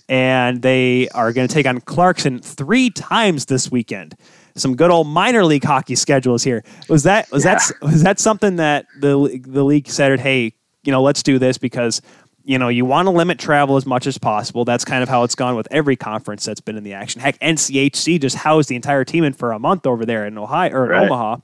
[0.07, 4.15] and they are going to take on Clarkson three times this weekend.
[4.55, 6.63] Some good old minor league hockey schedules here.
[6.87, 7.55] Was that was yeah.
[7.55, 10.19] that was that something that the the league said?
[10.19, 10.53] Hey,
[10.83, 12.01] you know, let's do this because
[12.45, 14.65] you know, you want to limit travel as much as possible.
[14.65, 17.19] That's kind of how it's gone with every conference that's been in the action.
[17.19, 20.71] Heck, NCHC just housed the entire team in for a month over there in Ohio
[20.71, 21.05] or in Right.
[21.05, 21.37] Omaha.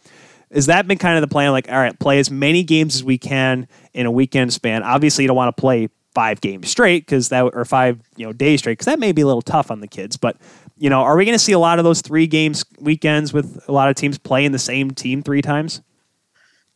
[0.52, 1.52] Is that been kind of the plan?
[1.54, 4.84] Like, all right, play as many games as we can in a weekend span.
[4.84, 8.34] Obviously, you don't want to play five games straight because that or five you know
[8.34, 10.18] days straight because that may be a little tough on the kids.
[10.18, 10.38] But
[10.78, 13.64] you know, are we going to see a lot of those three games weekends with
[13.68, 15.82] a lot of teams playing the same team three times?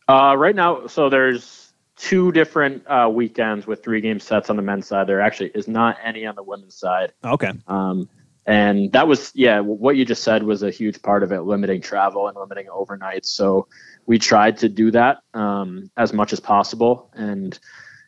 [0.08, 4.62] Uh, right now, so there's two different uh, weekends with three game sets on the
[4.62, 5.06] men's side.
[5.06, 7.12] There actually is not any on the women's side.
[7.24, 8.08] Okay, Um,
[8.46, 11.80] and that was, yeah, what you just said was a huge part of it, limiting
[11.80, 13.26] travel and limiting overnights.
[13.26, 13.66] So
[14.06, 17.10] we tried to do that um, as much as possible.
[17.14, 17.58] And,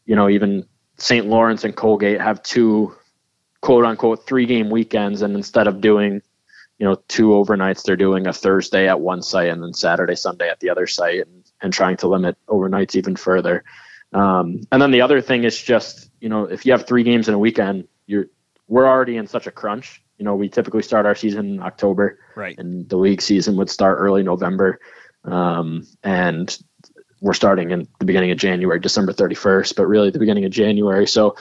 [0.07, 0.64] you know, even
[0.99, 1.26] St.
[1.26, 2.94] Lawrence and Colgate have two
[3.61, 5.22] quote unquote three game weekends.
[5.22, 6.22] And instead of doing,
[6.78, 10.49] you know, two overnights, they're doing a Thursday at one site and then Saturday, Sunday
[10.49, 13.64] at the other site and, and trying to limit overnights even further.
[14.12, 17.28] Um, and then the other thing is just, you know, if you have three games
[17.28, 18.26] in a weekend, you're,
[18.66, 20.03] we're already in such a crunch.
[20.18, 22.59] You know, we typically start our season in October right.
[22.59, 24.80] and the league season would start early November.
[25.24, 26.59] Um, and
[27.21, 31.07] we're starting in the beginning of January, December 31st, but really the beginning of January.
[31.07, 31.37] So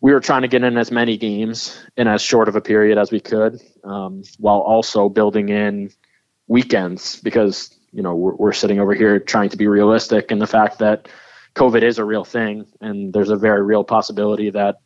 [0.00, 2.98] we were trying to get in as many games in as short of a period
[2.98, 5.90] as we could, um, while also building in
[6.48, 10.46] weekends because, you know, we're, we're sitting over here trying to be realistic and the
[10.46, 11.08] fact that
[11.54, 12.66] COVID is a real thing.
[12.80, 14.76] And there's a very real possibility that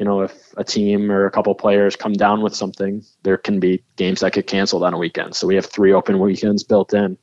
[0.00, 3.60] you know, if a team or a couple players come down with something, there can
[3.60, 5.36] be games that get canceled on a weekend.
[5.36, 7.18] So we have three open weekends built in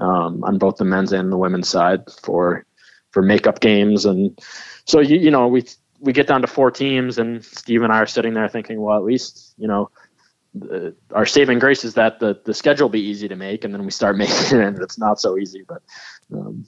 [0.00, 2.64] um, on both the men's and the women's side for
[3.12, 4.38] for makeup games, and
[4.86, 5.64] so you you know we
[6.00, 8.96] we get down to four teams, and Steve and I are sitting there thinking, well,
[8.96, 9.90] at least you know.
[10.52, 13.72] The, our saving grace is that the, the schedule will be easy to make, and
[13.72, 15.62] then we start making it, and it's not so easy.
[15.66, 15.82] But
[16.34, 16.66] um,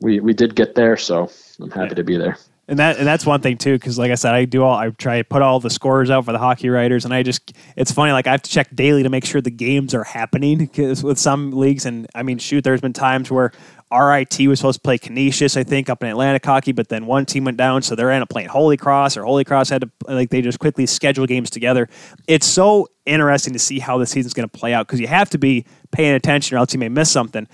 [0.00, 1.30] we we did get there, so
[1.60, 1.94] I'm happy Yeah.
[1.94, 2.36] to be there.
[2.68, 4.90] And that and that's one thing too, because like I said, I do all I
[4.90, 7.90] try to put all the scores out for the hockey writers, and I just it's
[7.90, 10.58] funny like I have to check daily to make sure the games are happening.
[10.58, 13.50] Because with some leagues, and I mean, shoot, there's been times where
[13.92, 17.26] RIT was supposed to play Canisius, I think, up in Atlantic hockey, but then one
[17.26, 19.90] team went down, so they're ended up playing Holy Cross, or Holy Cross had to
[20.06, 21.88] like they just quickly schedule games together.
[22.28, 25.28] It's so interesting to see how the season's going to play out because you have
[25.30, 27.48] to be paying attention, or else you may miss something.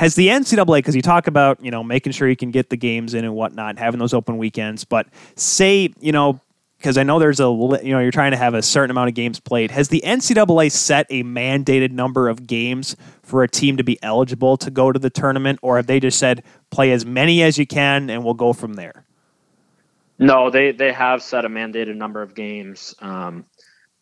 [0.00, 2.76] Has the NCAA, because you talk about, you know, making sure you can get the
[2.78, 6.40] games in and whatnot, having those open weekends, but say, you know,
[6.78, 9.14] because I know there's a, you know, you're trying to have a certain amount of
[9.14, 9.70] games played.
[9.70, 14.56] Has the NCAA set a mandated number of games for a team to be eligible
[14.56, 17.66] to go to the tournament, or have they just said play as many as you
[17.66, 19.04] can and we'll go from there?
[20.18, 22.94] No, they they have set a mandated number of games.
[23.00, 23.44] Um,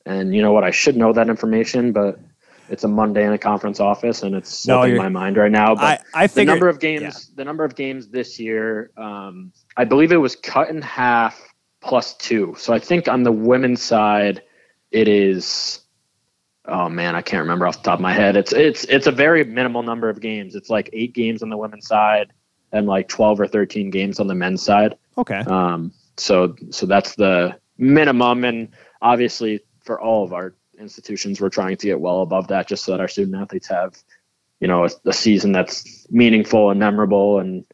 [0.07, 0.63] and you know what?
[0.63, 2.21] I should know that information, but
[2.69, 5.75] it's a Monday in a conference office, and it's No, you're- my mind right now.
[5.75, 9.85] But I, I the number of games, the number of games this year, um, I
[9.85, 11.41] believe it was cut in half
[11.81, 12.55] plus two.
[12.59, 14.43] So I think on the women's side,
[14.91, 15.81] it is.
[16.71, 18.37] Oh man, I can't remember off the top of my head.
[18.37, 20.55] It's it's it's a very minimal number of games.
[20.55, 22.31] It's like eight games on the women's side
[22.73, 24.97] and like twelve or thirteen games on the men's side.
[25.17, 25.39] okay.
[25.47, 28.69] Um, so so that's the minimum, and
[29.01, 32.93] obviously for all of our institutions, we're trying to get well above that, just so
[32.93, 33.97] that our student athletes have,
[34.61, 37.65] you know, a, a season that's meaningful and memorable, and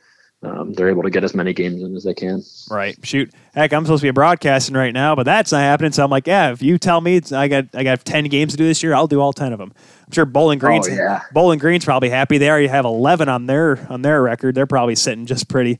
[0.42, 2.42] um, they're able to get as many games in as they can.
[2.70, 2.96] Right.
[3.02, 3.32] Shoot.
[3.54, 5.92] Heck, I'm supposed to be broadcasting right now, but that's not happening.
[5.92, 8.52] So I'm like, yeah, if you tell me it's, I got I got ten games
[8.52, 9.72] to do this year, I'll do all ten of them.
[10.06, 11.22] I'm sure Bowling Green's Oh, yeah.
[11.32, 12.36] Bowling Green's probably happy.
[12.36, 14.54] They already have eleven on their on their record.
[14.54, 15.78] They're probably sitting just pretty.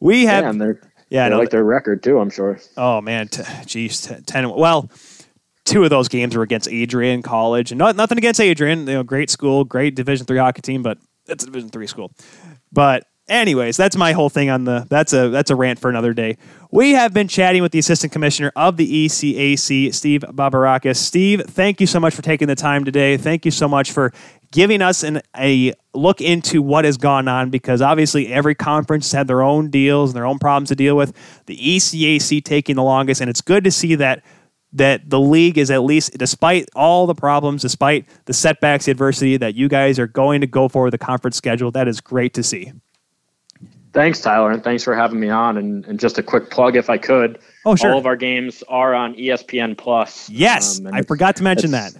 [0.00, 2.18] We have Yeah, and they're yeah, they no, like their record too.
[2.18, 2.58] I'm sure.
[2.76, 4.50] Oh man, t- geez, t- ten.
[4.50, 4.90] Well,
[5.70, 8.80] two of those games were against Adrian College, and not, nothing against Adrian.
[8.80, 12.12] You know, great school, great Division three hockey team, but it's a Division three school.
[12.72, 14.86] But anyways, that's my whole thing on the.
[14.90, 16.36] That's a that's a rant for another day.
[16.72, 20.96] We have been chatting with the assistant commissioner of the ECAC, Steve Bobarakis.
[20.96, 23.16] Steve, thank you so much for taking the time today.
[23.16, 24.12] Thank you so much for
[24.52, 29.12] giving us an, a look into what has gone on because obviously every conference has
[29.12, 31.12] had their own deals and their own problems to deal with.
[31.46, 34.24] The ECAC taking the longest, and it's good to see that
[34.72, 39.36] that the league is at least, despite all the problems, despite the setbacks, the adversity,
[39.36, 41.70] that you guys are going to go for the conference schedule.
[41.70, 42.72] That is great to see.
[43.92, 45.56] Thanks, Tyler, and thanks for having me on.
[45.56, 47.40] And, and just a quick plug, if I could.
[47.64, 47.92] Oh, sure.
[47.92, 50.30] All of our games are on ESPN Plus.
[50.30, 51.92] Yes, Um, I forgot to mention that.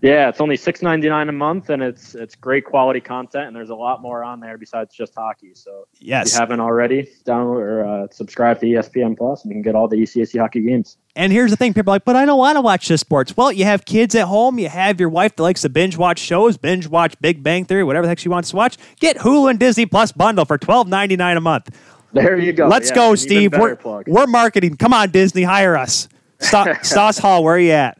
[0.00, 3.56] Yeah, it's only six ninety nine a month, and it's it's great quality content, and
[3.56, 5.50] there's a lot more on there besides just hockey.
[5.54, 9.62] So if you haven't already, download or uh, subscribe to ESPN Plus, and you can
[9.62, 10.98] get all the ECAC hockey games.
[11.16, 13.36] And here's the thing people are like, but I don't want to watch the sports.
[13.36, 14.60] Well, you have kids at home.
[14.60, 17.82] You have your wife that likes to binge watch shows, binge watch Big Bang Theory,
[17.82, 18.76] whatever the heck she wants to watch.
[19.00, 21.76] Get Hulu and Disney Plus bundle for twelve ninety nine a month.
[22.12, 22.68] There you go.
[22.68, 23.52] Let's Yeah, go, Steve.
[23.52, 24.04] We're, plug.
[24.06, 24.76] we're marketing.
[24.76, 26.08] Come on, Disney, hire us.
[26.38, 27.98] Sta- Stoss Hall, where are you at?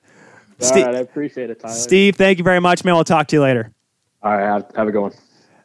[0.61, 1.75] All Ste- right, I appreciate it, Tyler.
[1.75, 2.95] Steve, thank you very much, man.
[2.95, 3.73] We'll talk to you later.
[4.23, 5.13] All right, have, have a good one.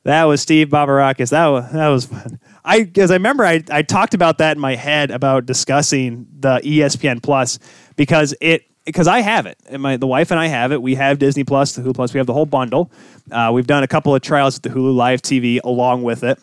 [0.04, 1.30] That was Steve Bobarakis.
[1.30, 2.40] That was that was fun.
[2.66, 6.60] I because I remember I, I talked about that in my head about discussing the
[6.60, 7.58] ESPN Plus
[7.96, 10.82] because it because I have it and my the wife and I have it.
[10.82, 12.14] We have Disney Plus, the Hulu Plus.
[12.14, 12.92] We have the whole bundle.
[13.32, 16.38] Uh, we've done a couple of trials with the Hulu Live TV along with it,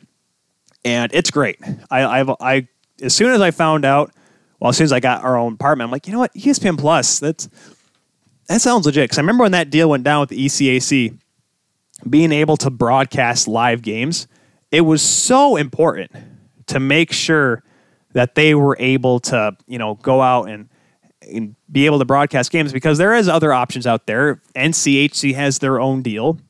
[0.82, 1.58] and it's great.
[1.90, 2.66] I I've, I
[3.02, 4.10] as soon as I found out,
[4.58, 6.78] well, as soon as I got our own apartment, I'm like, you know what, ESPN
[6.78, 7.18] Plus.
[7.18, 7.48] That's
[8.50, 9.04] that sounds legit.
[9.04, 11.16] Because I remember when that deal went down with the ECAC
[12.08, 14.26] being able to broadcast live games,
[14.72, 16.10] it was so important
[16.66, 17.62] to make sure
[18.12, 20.68] that they were able to, you know, go out and,
[21.22, 24.42] and be able to broadcast games because there is other options out there.
[24.56, 26.40] NCHC has their own deal.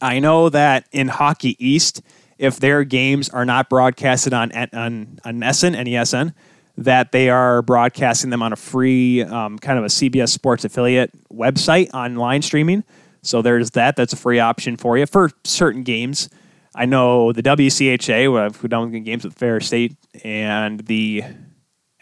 [0.00, 2.02] I know that in Hockey East,
[2.38, 6.34] if their games are not broadcasted on on, on NESN, NESN,
[6.76, 11.10] that they are broadcasting them on a free um, kind of a CBS Sports affiliate
[11.30, 12.84] website online streaming.
[13.22, 13.96] So there's that.
[13.96, 16.30] That's a free option for you for certain games.
[16.74, 21.24] I know the WCHA, who done games with Ferris State, and the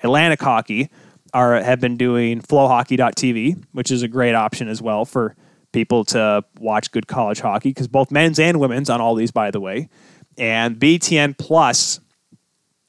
[0.02, 0.90] Atlantic Hockey
[1.34, 5.34] are have been doing flowhockey.tv, which is a great option as well for
[5.72, 9.50] people to watch good college hockey because both men's and women's on all these, by
[9.50, 9.88] the way.
[10.36, 12.00] And BTN Plus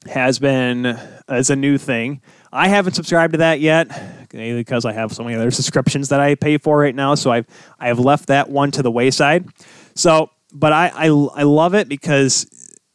[0.08, 0.98] has been
[1.28, 2.22] as a new thing.
[2.52, 3.88] I haven't subscribed to that yet
[4.30, 7.14] because I have so many other subscriptions that I pay for right now.
[7.14, 7.46] So I've
[7.78, 9.46] I have left that one to the wayside.
[9.94, 12.46] So, but I I, I love it because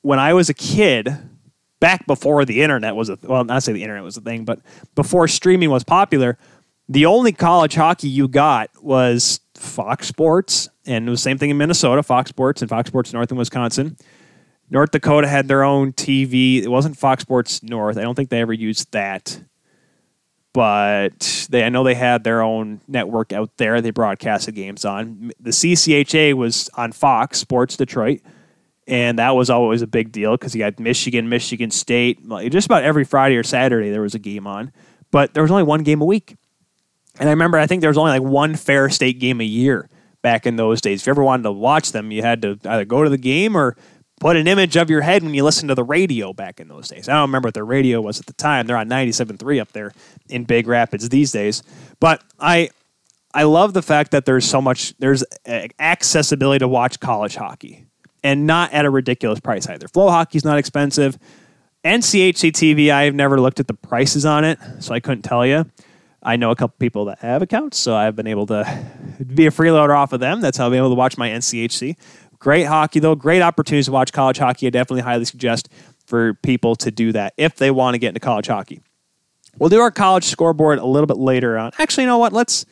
[0.02, 1.16] when I was a kid,
[1.80, 4.60] back before the internet was a well, not say the internet was a thing, but
[4.96, 6.38] before streaming was popular,
[6.90, 11.50] the only college hockey you got was Fox Sports, and it was the same thing
[11.50, 13.98] in Minnesota, Fox Sports and Fox Sports North in Wisconsin.
[14.70, 16.64] North Dakota had their own TV.
[16.64, 17.98] It wasn't Fox Sports North.
[17.98, 19.40] I don't think they ever used that.
[20.54, 23.82] But they, I know they had their own network out there.
[23.82, 25.32] They broadcasted games on.
[25.40, 28.22] The CCHA was on Fox Sports Detroit,
[28.88, 32.20] and that was always a big deal because you had Michigan, Michigan State.
[32.50, 34.72] Just about every Friday or Saturday there was a game on,
[35.12, 36.38] but there was only one game a week.
[37.20, 39.90] And I remember, I think there was only like one Ferris State game a year
[40.22, 41.02] back in those days.
[41.02, 43.56] If you ever wanted to watch them, you had to either go to the game
[43.56, 43.76] or
[44.20, 46.88] put an image of your head when you listen to the radio back in those
[46.88, 47.10] days.
[47.10, 48.68] I don't remember what their radio was at the time.
[48.68, 49.94] They're on 97.3 up there
[50.30, 51.64] in Big Rapids these days.
[52.00, 52.70] But I
[53.34, 55.24] I love the fact that there's so much there's
[55.80, 57.86] accessibility to watch college hockey
[58.24, 59.88] and not at a ridiculous price either.
[59.88, 61.18] Flow hockey's not expensive.
[61.84, 65.46] NCHC TV, I have never looked at the prices on it, so I couldn't tell
[65.46, 65.70] you.
[66.24, 68.86] I know a couple people that have accounts, so I've been able to
[69.36, 70.42] be a freeloader off of them.
[70.42, 71.96] That's how I've been able to watch my NCHC.
[72.46, 73.16] Great hockey, though.
[73.16, 74.68] Great opportunities to watch college hockey.
[74.68, 75.68] I definitely highly suggest
[76.06, 78.82] for people to do that if they want to get into college hockey.
[79.58, 81.72] We'll do our college scoreboard a little bit later on.
[81.80, 82.34] Actually, you know what?
[82.34, 82.68] Let's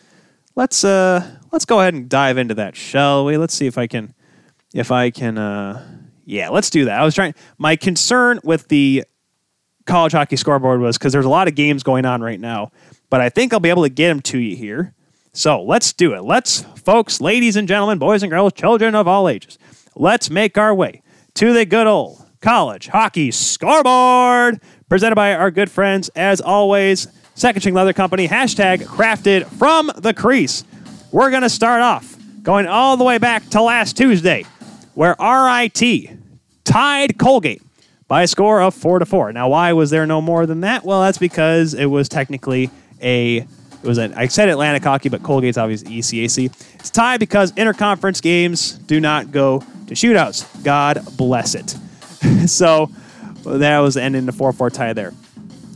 [0.55, 3.35] let's uh let's go ahead and dive into that, shall we?
[3.35, 4.13] Let's see if I can
[4.75, 5.83] if I can uh
[6.23, 7.01] yeah, let's do that.
[7.01, 9.03] I was trying my concern with the
[9.87, 12.71] college hockey scoreboard was because there's a lot of games going on right now,
[13.09, 14.93] but I think I'll be able to get them to you here.
[15.35, 16.23] So let's do it.
[16.23, 19.57] Let's, folks, ladies and gentlemen, boys and girls, children of all ages,
[19.95, 21.01] let's make our way
[21.33, 27.61] to the good old college hockey scoreboard presented by our good friends, as always, Second
[27.61, 30.63] String Leather Company, hashtag crafted from the crease.
[31.11, 34.45] We're going to start off going all the way back to last Tuesday,
[34.93, 36.11] where RIT
[36.63, 37.63] tied Colgate
[38.07, 39.33] by a score of four to four.
[39.33, 40.85] Now, why was there no more than that?
[40.85, 42.69] Well, that's because it was technically
[43.01, 43.47] a
[43.83, 46.45] it was an I said Atlantic hockey, but Colgate's obviously ECAC.
[46.75, 50.63] It's tied because interconference games do not go to shootouts.
[50.63, 51.69] God bless it.
[52.49, 52.89] so
[53.45, 55.13] that was the end in the four four tie there.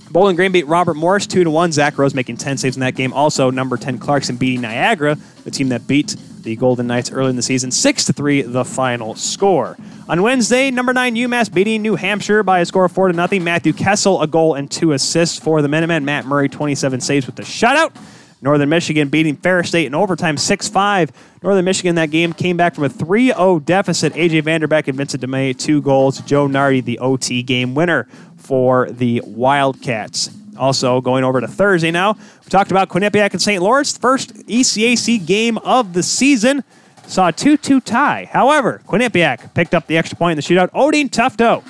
[0.10, 1.74] Bowling Green beat Robert Morris 2 to 1.
[1.74, 3.12] Zach Rose making 10 saves in that game.
[3.12, 6.16] Also, number 10 Clarkson beating Niagara, the team that beat
[6.48, 7.72] the Golden Knights early in the season.
[7.72, 9.76] 6 to 3, the final score.
[10.08, 13.44] On Wednesday, number 9 UMass beating New Hampshire by a score of 4 to nothing.
[13.44, 16.06] Matthew Kessel, a goal and two assists for the Minutemen.
[16.06, 17.94] Matt Murray, 27 saves with the shutout.
[18.42, 21.12] Northern Michigan beating Ferris State in overtime 6 5.
[21.44, 24.14] Northern Michigan that game came back from a 3 0 deficit.
[24.14, 26.22] AJ Vanderbeck and Vincent de Mey, two goals.
[26.22, 30.30] Joe Nardi, the OT game winner for the Wildcats.
[30.58, 33.62] Also, going over to Thursday now, we talked about Quinnipiac and St.
[33.62, 36.64] Lawrence, first ECAC game of the season.
[37.06, 38.30] Saw a 2 2 tie.
[38.32, 40.72] However, Quinnipiac picked up the extra point in the shootout.
[40.72, 41.64] Odeen Tufto,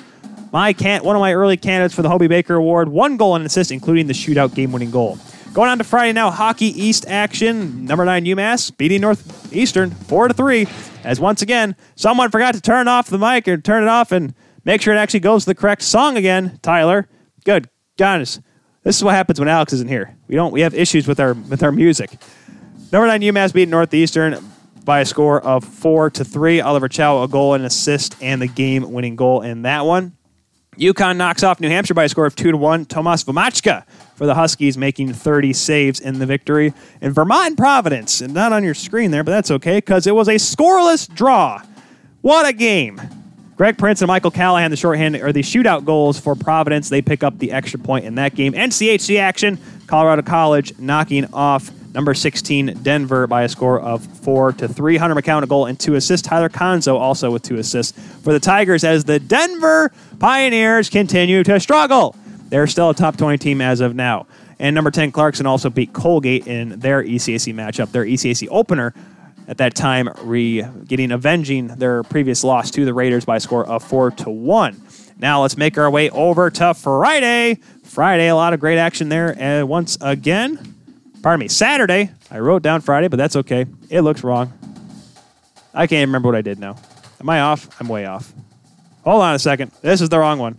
[0.52, 3.46] my can- one of my early candidates for the Hobey Baker Award, one goal and
[3.46, 5.18] assist, including the shootout game winning goal.
[5.52, 7.84] Going on to Friday now, Hockey East action.
[7.84, 10.66] Number nine UMass beating Northeastern four to three.
[11.04, 14.34] As once again, someone forgot to turn off the mic or turn it off, and
[14.68, 17.08] Make sure it actually goes to the correct song again, Tyler.
[17.42, 17.70] Good.
[17.96, 18.38] Guys,
[18.82, 20.16] this is what happens when Alex isn't here.
[20.28, 20.52] We don't.
[20.52, 22.10] We have issues with our with our music.
[22.90, 24.38] Number nine UMass beat Northeastern
[24.84, 26.60] by a score of four to three.
[26.60, 30.16] Oliver Chau a goal and assist and the game winning goal in that one.
[30.78, 32.86] UConn knocks off New Hampshire by a score of two to one.
[32.86, 36.72] Tomas Vomacka for the Huskies making 30 saves in the victory.
[37.00, 40.14] And Vermont and Providence, and not on your screen there, but that's okay because it
[40.14, 41.60] was a scoreless draw.
[42.20, 43.00] What a game!
[43.58, 46.88] Greg Printz and Michael Callahan, the shorthand or the shootout goals for Providence.
[46.88, 48.52] They pick up the extra point in that game.
[48.52, 54.68] NCHC action, Colorado College knocking off number 16 Denver by a score of four to
[54.68, 54.96] three.
[54.96, 56.24] Hunter McKown a goal and two assists.
[56.24, 59.90] Tyler Conzo also with two assists for the Tigers as the Denver
[60.20, 62.14] Pioneers continue to struggle.
[62.50, 64.28] They're still a top 20 team as of now.
[64.60, 68.94] And number 10 Clarkson also beat Colgate in their ECAC matchup, their ECAC opener
[69.48, 73.66] at that time, re getting avenging their previous loss to the Raiders by a score
[73.66, 74.80] of four to one.
[75.18, 77.58] Now let's make our way over to Friday.
[77.82, 79.34] Friday, a lot of great action there.
[79.36, 80.74] And once again,
[81.22, 82.10] pardon me, Saturday.
[82.30, 83.66] I wrote down Friday, but that's okay.
[83.88, 84.52] It looks wrong.
[85.74, 86.76] I can't even remember what I did now.
[87.18, 87.80] Am I off?
[87.80, 88.32] I'm way off.
[89.04, 89.72] Hold on a second.
[89.80, 90.58] This is the wrong one.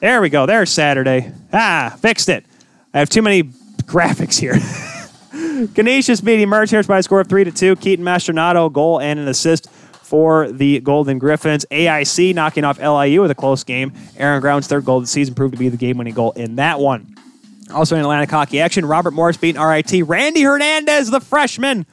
[0.00, 0.46] There we go.
[0.46, 1.32] There's Saturday.
[1.52, 2.44] Ah, fixed it.
[2.92, 3.42] I have too many
[3.84, 4.54] graphics here.
[5.66, 7.76] Canisius beating Mercyhurst by a score of 3 to 2.
[7.76, 9.68] Keaton Mastrodonato, goal and an assist
[10.08, 11.66] for the Golden Griffins.
[11.70, 13.92] AIC knocking off LIU with a close game.
[14.16, 16.56] Aaron Ground's third goal of the season proved to be the game winning goal in
[16.56, 17.14] that one.
[17.72, 19.92] Also in Atlantic hockey action, Robert Morris beating RIT.
[20.06, 21.84] Randy Hernandez, the freshman,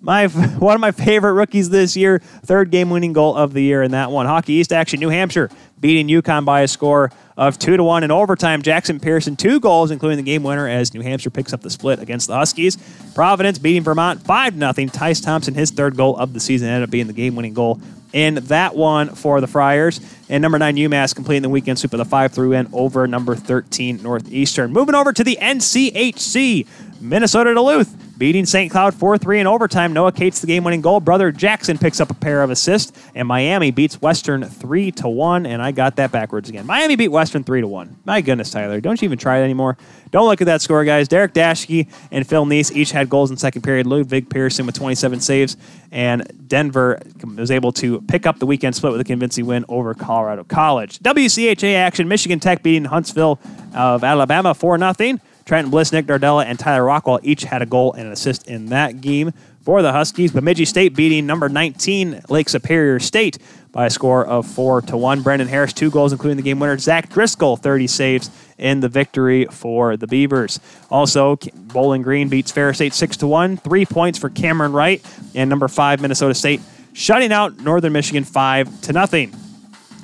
[0.00, 0.26] my
[0.58, 2.18] one of my favorite rookies this year.
[2.18, 4.26] Third game winning goal of the year in that one.
[4.26, 7.10] Hockey East action, New Hampshire beating UConn by a score
[7.40, 8.60] of two to one in overtime.
[8.60, 11.98] Jackson Pierson two goals, including the game winner, as New Hampshire picks up the split
[11.98, 12.76] against the Huskies.
[13.14, 16.90] Providence beating Vermont five 0 Tyce Thompson, his third goal of the season, ended up
[16.90, 17.80] being the game winning goal
[18.12, 20.00] in that one for the Friars.
[20.28, 23.34] And number nine UMass completing the weekend sweep with a five through win over number
[23.34, 24.70] thirteen Northeastern.
[24.70, 26.66] Moving over to the NCHC,
[27.00, 28.70] Minnesota Duluth beating St.
[28.70, 29.94] Cloud 4 3 in overtime.
[29.94, 31.00] Noah Cates, the game winning goal.
[31.00, 35.46] Brother Jackson picks up a pair of assists, and Miami beats Western 3 to 1.
[35.46, 36.66] And I got that backwards again.
[36.66, 37.96] Miami beat Western 3 to 1.
[38.04, 38.80] My goodness, Tyler.
[38.80, 39.78] Don't you even try it anymore.
[40.10, 41.08] Don't look at that score, guys.
[41.08, 43.86] Derek Daschke and Phil Knies each had goals in second period.
[43.86, 45.56] Ludvig Persson with 27 saves,
[45.90, 47.00] and Denver
[47.36, 50.98] was able to pick up the weekend split with a convincing win over Colorado College.
[50.98, 53.40] WCHA action Michigan Tech beating Huntsville
[53.74, 55.18] of Alabama 4 0.
[55.50, 58.66] Trenton Bliss, Nick Nardella, and Tyler Rockwell each had a goal and an assist in
[58.66, 59.32] that game
[59.62, 60.30] for the Huskies.
[60.30, 63.36] Bemidji State beating number 19 Lake Superior State
[63.72, 65.22] by a score of four to one.
[65.22, 66.78] Brendan Harris two goals, including the game winner.
[66.78, 70.60] Zach Driscoll 30 saves in the victory for the Beavers.
[70.88, 73.56] Also, Bowling Green beats Ferris State six to one.
[73.56, 76.60] Three points for Cameron Wright and number five Minnesota State
[76.92, 79.34] shutting out Northern Michigan five to nothing.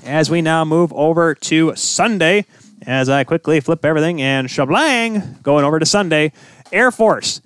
[0.04, 2.46] As we now move over to Sunday
[2.86, 6.32] as I quickly flip everything and shablang, going over to Sunday.
[6.72, 7.40] Air Force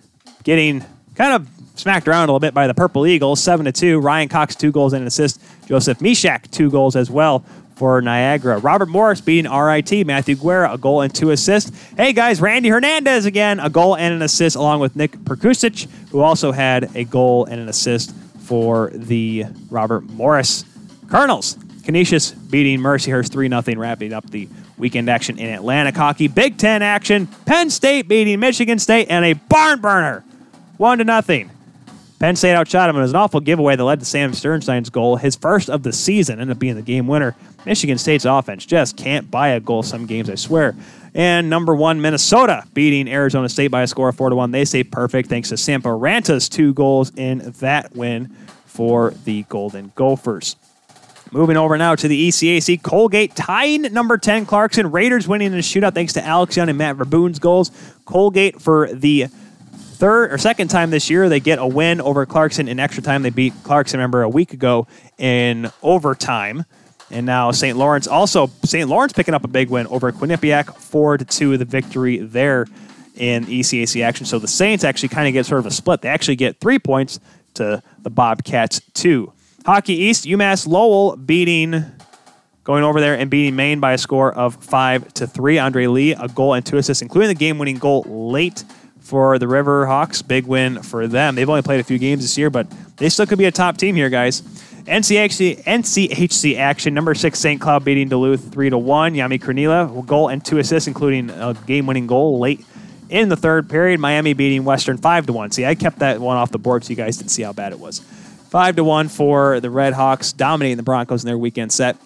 [0.44, 0.84] getting
[1.14, 3.98] kind of smacked around a little bit by the Purple Eagles, 7 to 2.
[3.98, 5.40] Ryan Cox, two goals and an assist.
[5.66, 7.44] Joseph Mishak, two goals as well
[7.76, 8.58] for Niagara.
[8.58, 10.06] Robert Morris beating RIT.
[10.06, 11.70] Matthew Guerra, a goal and two assists.
[11.96, 16.20] Hey guys, Randy Hernandez again, a goal and an assist, along with Nick Prkusic, who
[16.20, 20.66] also had a goal and an assist for the Robert Morris
[21.08, 21.56] Colonels.
[21.82, 24.46] Canisius beating Mercyhurst 3 0, wrapping up the
[24.80, 26.26] weekend action in Atlantic hockey.
[26.26, 27.26] Big Ten action.
[27.46, 30.24] Penn State beating Michigan State and a barn burner.
[30.78, 31.50] 1 to nothing.
[32.18, 32.96] Penn State outshot him.
[32.96, 35.92] It was an awful giveaway that led to Sam Sternschein's goal, his first of the
[35.92, 37.34] season, ended up being the game winner.
[37.64, 40.74] Michigan State's offense just can't buy a goal some games, I swear.
[41.14, 44.50] And number one, Minnesota beating Arizona State by a score of 4 to 1.
[44.50, 48.28] They stay perfect thanks to Sampo Ranta's two goals in that win
[48.66, 50.56] for the Golden Gophers.
[51.32, 54.90] Moving over now to the ECAC, Colgate tying number 10 Clarkson.
[54.90, 57.70] Raiders winning in a shootout thanks to Alex Young and Matt Verboon's goals.
[58.04, 59.26] Colgate for the
[60.00, 63.22] third or second time this year, they get a win over Clarkson in extra time.
[63.22, 66.64] They beat Clarkson, remember, a week ago in overtime.
[67.12, 67.76] And now St.
[67.78, 68.88] Lawrence also, St.
[68.88, 72.66] Lawrence picking up a big win over Quinnipiac, 4 to 2, the victory there
[73.14, 74.26] in ECAC action.
[74.26, 76.00] So the Saints actually kind of get sort of a split.
[76.02, 77.20] They actually get three points
[77.54, 79.32] to the Bobcats, two.
[79.64, 81.84] Hockey East, UMass Lowell beating,
[82.64, 85.58] going over there and beating Maine by a score of five to three.
[85.58, 88.64] Andre Lee, a goal and two assists, including the game-winning goal late
[89.00, 90.22] for the River Hawks.
[90.22, 91.34] Big win for them.
[91.34, 93.76] They've only played a few games this year, but they still could be a top
[93.76, 94.40] team here, guys.
[94.40, 96.94] NCHC, NCHC action.
[96.94, 97.60] Number six St.
[97.60, 99.14] Cloud beating Duluth three to one.
[99.14, 102.64] Jami Krannila, goal and two assists, including a game-winning goal late
[103.10, 104.00] in the third period.
[104.00, 105.50] Miami beating Western five to one.
[105.50, 107.72] See, I kept that one off the board so you guys didn't see how bad
[107.72, 108.00] it was.
[108.50, 111.96] Five to one for the Red Hawks, dominating the Broncos in their weekend set.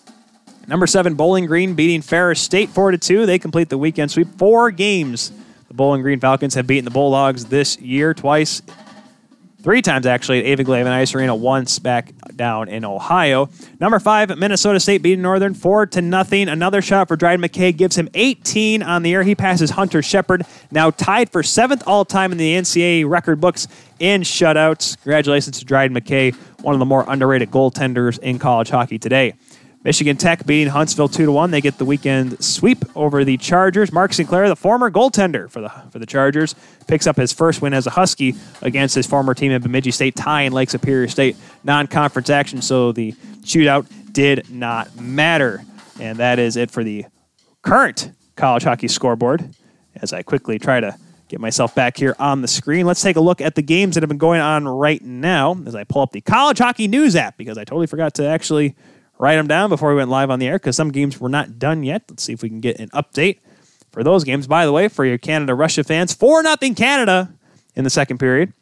[0.69, 3.25] Number seven, Bowling Green beating Ferris State 4 to 2.
[3.25, 4.29] They complete the weekend sweep.
[4.37, 5.33] Four games.
[5.69, 8.61] The Bowling Green Falcons have beaten the Bulldogs this year twice
[9.65, 13.49] three times actually at Ewigleben Ice Arena, once back down in Ohio.
[13.81, 16.51] Number five, Minnesota State beating Northern four to nothing.
[16.51, 19.23] Another shot for Dryden McKay gives him 18 on the air.
[19.23, 23.67] He passes Hunter Shepard, now tied for seventh all time in the NCAA record books
[23.99, 24.99] in shutouts.
[24.99, 29.33] Congratulations to Dryden McKay, one of the more underrated goaltenders in college hockey today.
[29.85, 31.51] Michigan Tech beating Huntsville two to one.
[31.51, 33.93] They get the weekend sweep over the Chargers.
[33.93, 36.55] Mark Sinclair, the former goaltender for the for the Chargers,
[36.87, 40.17] picks up his first win as a Husky against his former team at Bemidji State,
[40.17, 42.63] tying Lake Superior State non-conference action.
[42.63, 43.13] So the
[43.43, 45.63] shootout did not matter,
[46.01, 47.05] and that is it for the
[47.63, 49.55] current college hockey scoreboard.
[49.97, 50.97] As I quickly try to
[51.29, 52.85] get myself back here on the screen.
[52.87, 55.75] Let's take a look at the games that have been going on right now as
[55.75, 58.75] I pull up the College Hockey News app because I totally forgot to actually
[59.19, 61.59] write them down before we went live on the air because some games were not
[61.59, 62.03] done yet.
[62.09, 63.39] Let's see if we can get an update
[63.91, 64.47] for those games.
[64.47, 67.33] By the way, for your Canada Russia fans, 4 0 Canada
[67.75, 68.53] in the second period.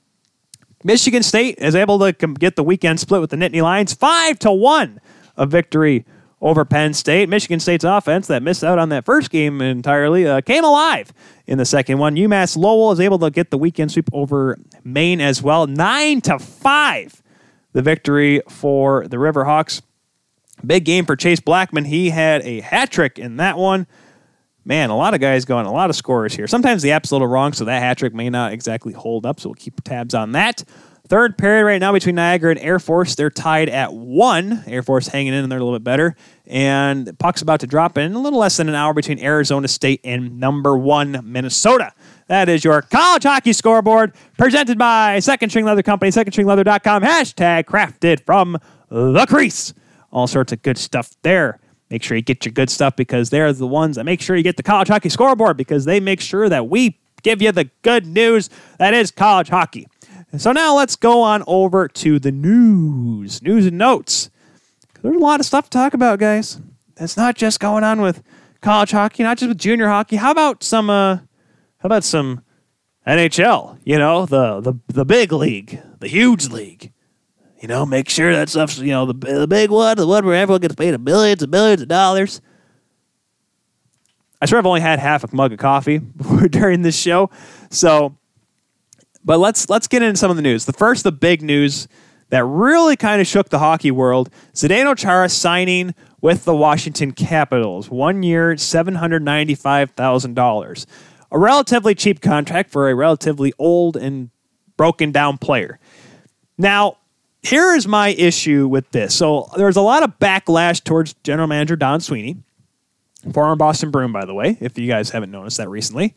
[0.84, 4.52] Michigan State is able to get the weekend split with the Nittany Lions 5 to
[4.52, 5.00] 1,
[5.36, 6.04] a victory
[6.40, 7.28] over Penn State.
[7.28, 11.12] Michigan State's offense that missed out on that first game entirely uh, came alive
[11.46, 12.16] in the second one.
[12.16, 16.38] UMass Lowell is able to get the weekend sweep over Maine as well, 9 to
[16.40, 17.22] 5,
[17.72, 19.82] the victory for the Riverhawks.
[20.64, 21.86] Big game for Chase Blackmun.
[21.86, 23.86] He had a hat trick in that one.
[24.64, 26.46] Man, a lot of guys going, a lot of scorers here.
[26.46, 29.40] Sometimes the app's a little wrong, so that hat trick may not exactly hold up,
[29.40, 30.62] so we'll keep tabs on that.
[31.08, 33.16] Third period right now between Niagara and Air Force.
[33.16, 34.62] They're tied at one.
[34.66, 36.14] Air Force hanging in and they're a little bit better.
[36.46, 40.00] And puck's about to drop in a little less than an hour between Arizona State
[40.04, 41.92] and number one, Minnesota.
[42.28, 48.24] That is your college hockey scoreboard presented by Second String Leather Company, secondstringleather.com, hashtag crafted
[48.24, 48.56] from
[48.88, 49.74] the crease
[50.12, 51.58] all sorts of good stuff there.
[51.90, 54.42] Make sure you get your good stuff because they're the ones that make sure you
[54.42, 58.06] get the college hockey scoreboard because they make sure that we give you the good
[58.06, 58.48] news
[58.78, 59.86] that is college hockey.
[60.38, 64.30] So now let's go on over to the news, news and notes.
[65.02, 66.58] There's a lot of stuff to talk about, guys.
[66.96, 68.22] It's not just going on with
[68.62, 70.16] college hockey, not just with junior hockey.
[70.16, 70.88] How about some?
[70.88, 71.16] Uh,
[71.78, 72.42] how about some
[73.06, 73.78] NHL?
[73.84, 76.92] You know, the the the big league, the huge league.
[77.62, 80.34] You know, make sure that stuff's, you know, the, the big one, the one where
[80.34, 82.40] everyone gets paid millions and millions of dollars.
[84.40, 85.98] I swear I've only had half a mug of coffee
[86.50, 87.30] during this show.
[87.70, 88.16] So,
[89.24, 90.64] but let's let's get into some of the news.
[90.64, 91.86] The first, the big news
[92.30, 97.88] that really kind of shook the hockey world: Zdeno Chara signing with the Washington Capitals,
[97.88, 100.84] one year, seven hundred ninety-five thousand dollars,
[101.30, 104.30] a relatively cheap contract for a relatively old and
[104.76, 105.78] broken down player.
[106.58, 106.96] Now,
[107.42, 109.14] here is my issue with this.
[109.14, 112.36] So there's a lot of backlash towards general manager Don Sweeney,
[113.32, 116.14] former Boston Bruin, by the way, if you guys haven't noticed that recently.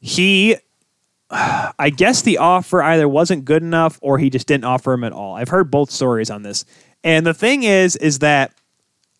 [0.00, 0.56] He,
[1.30, 5.12] I guess the offer either wasn't good enough or he just didn't offer him at
[5.12, 5.36] all.
[5.36, 6.64] I've heard both stories on this.
[7.04, 8.54] And the thing is, is that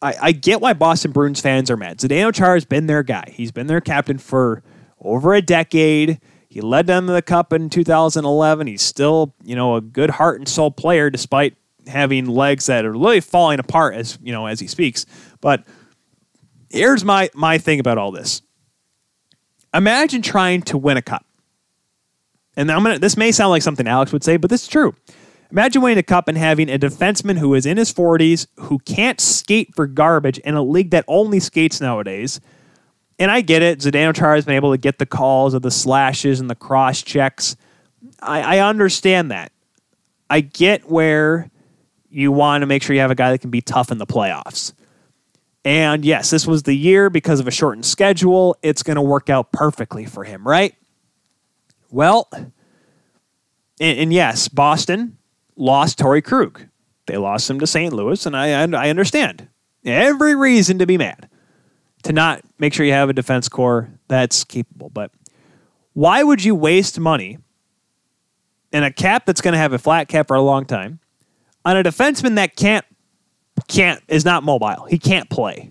[0.00, 1.98] I, I get why Boston Bruins fans are mad.
[1.98, 3.32] Zdeno Char has been their guy.
[3.32, 4.62] He's been their captain for
[5.00, 6.20] over a decade.
[6.52, 8.66] He led them to the cup in 2011.
[8.66, 11.56] He's still, you know, a good heart and soul player despite
[11.86, 15.06] having legs that are really falling apart as, you know, as he speaks.
[15.40, 15.64] But
[16.68, 18.42] here's my my thing about all this.
[19.72, 21.24] Imagine trying to win a cup.
[22.54, 24.94] And I'm gonna this may sound like something Alex would say, but this is true.
[25.50, 29.22] Imagine winning a cup and having a defenseman who is in his 40s who can't
[29.22, 32.42] skate for garbage in a league that only skates nowadays
[33.22, 33.78] and I get it.
[33.78, 37.02] Zdeno Chara has been able to get the calls of the slashes and the cross
[37.02, 37.54] checks.
[38.20, 39.52] I, I understand that.
[40.28, 41.48] I get where
[42.10, 44.08] you want to make sure you have a guy that can be tough in the
[44.08, 44.72] playoffs.
[45.64, 48.56] And yes, this was the year because of a shortened schedule.
[48.60, 50.74] It's going to work out perfectly for him, right?
[51.92, 55.16] Well, and, and yes, Boston
[55.54, 56.66] lost Torey Krug.
[57.06, 57.92] They lost him to St.
[57.92, 59.46] Louis, and I, I understand.
[59.84, 61.28] Every reason to be mad
[62.02, 64.90] to not make sure you have a defense core that's capable.
[64.90, 65.10] But
[65.92, 67.38] why would you waste money
[68.72, 70.98] in a cap that's going to have a flat cap for a long time
[71.64, 72.84] on a defenseman that can't
[73.68, 74.86] can't is not mobile.
[74.88, 75.70] He can't play.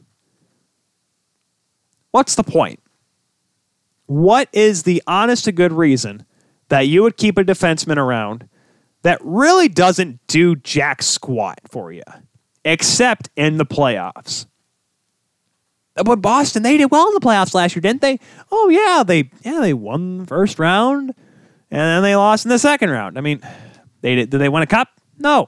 [2.11, 2.79] What's the point?
[4.05, 6.25] What is the honest to good reason
[6.69, 8.47] that you would keep a defenseman around
[9.03, 12.03] that really doesn't do jack squat for you,
[12.65, 14.45] except in the playoffs?
[16.01, 18.19] Uh, but Boston, they did well in the playoffs last year, didn't they?
[18.51, 21.13] Oh yeah, they yeah they won the first round,
[21.69, 23.19] and then they lost in the second round.
[23.19, 23.39] I mean,
[24.01, 24.31] they did.
[24.31, 24.89] Did they win a cup?
[25.19, 25.47] No.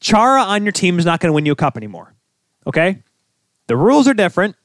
[0.00, 2.14] Chara on your team is not going to win you a cup anymore.
[2.66, 3.02] Okay?
[3.66, 4.56] The rules are different.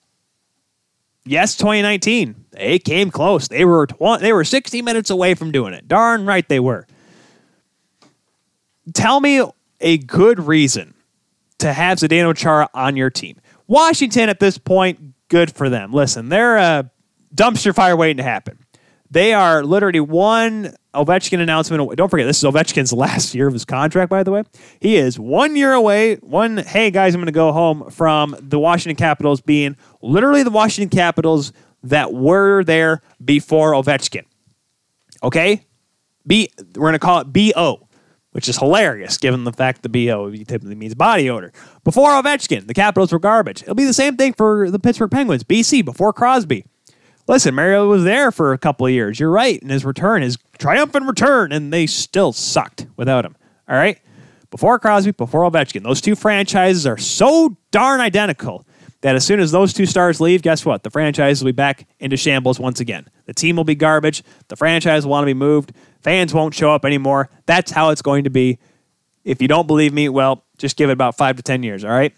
[1.25, 2.45] Yes, 2019.
[2.51, 3.47] They came close.
[3.47, 5.87] They were 20, they were 60 minutes away from doing it.
[5.87, 6.85] Darn right they were.
[8.93, 9.41] Tell me
[9.79, 10.93] a good reason
[11.59, 13.39] to have Zdeno Chara on your team.
[13.67, 14.99] Washington at this point,
[15.29, 15.91] good for them.
[15.93, 16.91] Listen, they're a
[17.33, 18.59] dumpster fire waiting to happen.
[19.09, 21.95] They are literally one Ovechkin announcement away.
[21.95, 24.43] Don't forget, this is Ovechkin's last year of his contract, by the way.
[24.79, 26.15] He is one year away.
[26.15, 30.49] One, hey guys, I'm going to go home from the Washington Capitals being literally the
[30.49, 31.53] Washington Capitals
[31.83, 34.23] that were there before Ovechkin.
[35.21, 35.65] Okay?
[36.25, 37.87] B, we're going to call it BO,
[38.33, 41.51] which is hilarious given the fact the BO typically means body odor.
[41.83, 43.63] Before Ovechkin, the Capitals were garbage.
[43.63, 46.65] It'll be the same thing for the Pittsburgh Penguins, BC, before Crosby.
[47.27, 49.19] Listen, Mario was there for a couple of years.
[49.19, 49.61] You're right.
[49.61, 53.37] In his return, his triumphant return, and they still sucked without him.
[53.69, 53.99] All right?
[54.51, 58.67] Before Crosby, before Ovechkin, those two franchises are so darn identical
[59.01, 60.83] that as soon as those two stars leave, guess what?
[60.83, 63.07] The franchise will be back into shambles once again.
[63.25, 64.23] The team will be garbage.
[64.47, 65.73] The franchise will want to be moved.
[66.03, 67.29] Fans won't show up anymore.
[67.45, 68.59] That's how it's going to be.
[69.23, 71.91] If you don't believe me, well, just give it about five to 10 years, all
[71.91, 72.13] right?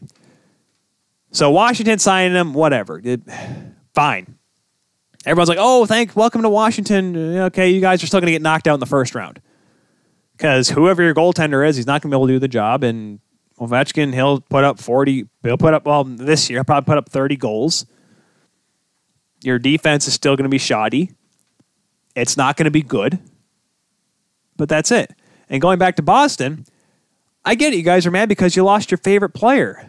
[1.31, 2.99] So Washington signing him, whatever.
[3.03, 3.21] It,
[3.93, 4.37] fine.
[5.25, 7.37] Everyone's like, oh, thank, welcome to Washington.
[7.37, 9.39] Okay, you guys are still going to get knocked out in the first round.
[10.35, 12.83] Because whoever your goaltender is, he's not going to be able to do the job.
[12.83, 13.19] And
[13.59, 17.37] Ovechkin, he'll put up 40, he'll put up, well, this year, probably put up 30
[17.37, 17.85] goals.
[19.43, 21.11] Your defense is still going to be shoddy.
[22.15, 23.19] It's not going to be good
[24.57, 25.11] but that's it.
[25.49, 26.65] And going back to Boston,
[27.43, 27.77] I get it.
[27.77, 29.87] You guys are mad because you lost your favorite player.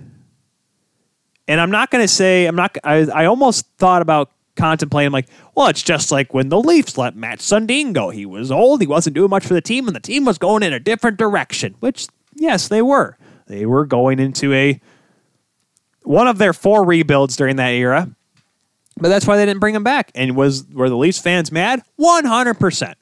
[1.49, 5.29] And I'm not going to say, I'm not, I, I almost thought about contemplating, like,
[5.55, 8.11] well, it's just like when the Leafs let Matt Sundin go.
[8.11, 10.63] He was old, he wasn't doing much for the team, and the team was going
[10.63, 13.17] in a different direction, which, yes, they were.
[13.47, 14.81] They were going into a,
[16.03, 18.11] one of their four rebuilds during that era.
[18.99, 20.11] But that's why they didn't bring him back.
[20.15, 21.83] And was were the Leafs fans mad?
[22.01, 22.95] 100%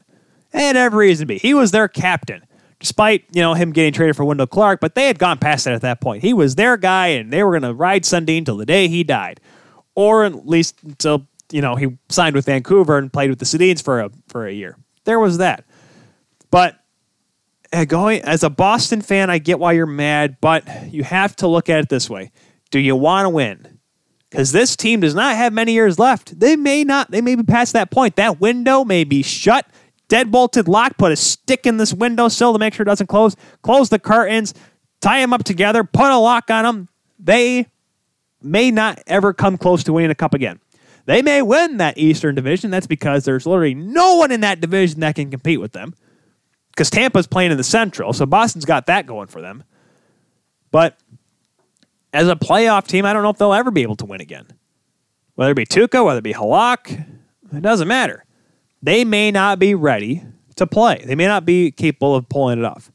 [0.54, 1.38] and every reason to be.
[1.38, 2.46] He was their captain,
[2.78, 4.80] despite you know him getting traded for Wendell Clark.
[4.80, 6.22] But they had gone past that at that point.
[6.22, 9.04] He was their guy, and they were going to ride Sundin till the day he
[9.04, 9.40] died,
[9.94, 13.82] or at least until you know he signed with Vancouver and played with the Sedins
[13.82, 14.78] for a for a year.
[15.04, 15.64] There was that,
[16.50, 16.78] but
[17.72, 21.48] uh, going as a Boston fan, I get why you're mad, but you have to
[21.48, 22.30] look at it this way:
[22.70, 23.80] Do you want to win?
[24.30, 26.40] Because this team does not have many years left.
[26.40, 27.10] They may not.
[27.10, 28.16] They may be past that point.
[28.16, 29.64] That window may be shut
[30.08, 30.98] deadbolted, locked.
[30.98, 33.36] Put a stick in this window sill to make sure it doesn't close.
[33.62, 34.54] Close the curtains.
[35.00, 35.84] Tie them up together.
[35.84, 36.88] Put a lock on them.
[37.18, 37.66] They
[38.42, 40.60] may not ever come close to winning a cup again.
[41.06, 42.70] They may win that Eastern Division.
[42.70, 45.94] That's because there's literally no one in that division that can compete with them.
[46.70, 49.62] Because Tampa's playing in the Central, so Boston's got that going for them.
[50.72, 50.98] But
[52.12, 54.46] as a playoff team, I don't know if they'll ever be able to win again.
[55.34, 57.06] Whether it be Tuukka, whether it be Halak,
[57.52, 58.24] it doesn't matter.
[58.84, 60.22] They may not be ready
[60.56, 61.02] to play.
[61.06, 62.92] They may not be capable of pulling it off.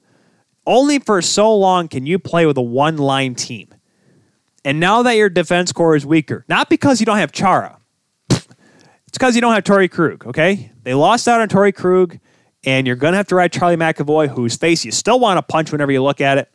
[0.67, 3.73] Only for so long can you play with a one line team.
[4.63, 7.79] And now that your defense core is weaker, not because you don't have Chara,
[8.29, 8.47] it's
[9.13, 10.71] because you don't have Torey Krug, okay?
[10.83, 12.19] They lost out on Torey Krug,
[12.63, 15.41] and you're going to have to ride Charlie McAvoy, whose face you still want to
[15.41, 16.51] punch whenever you look at it.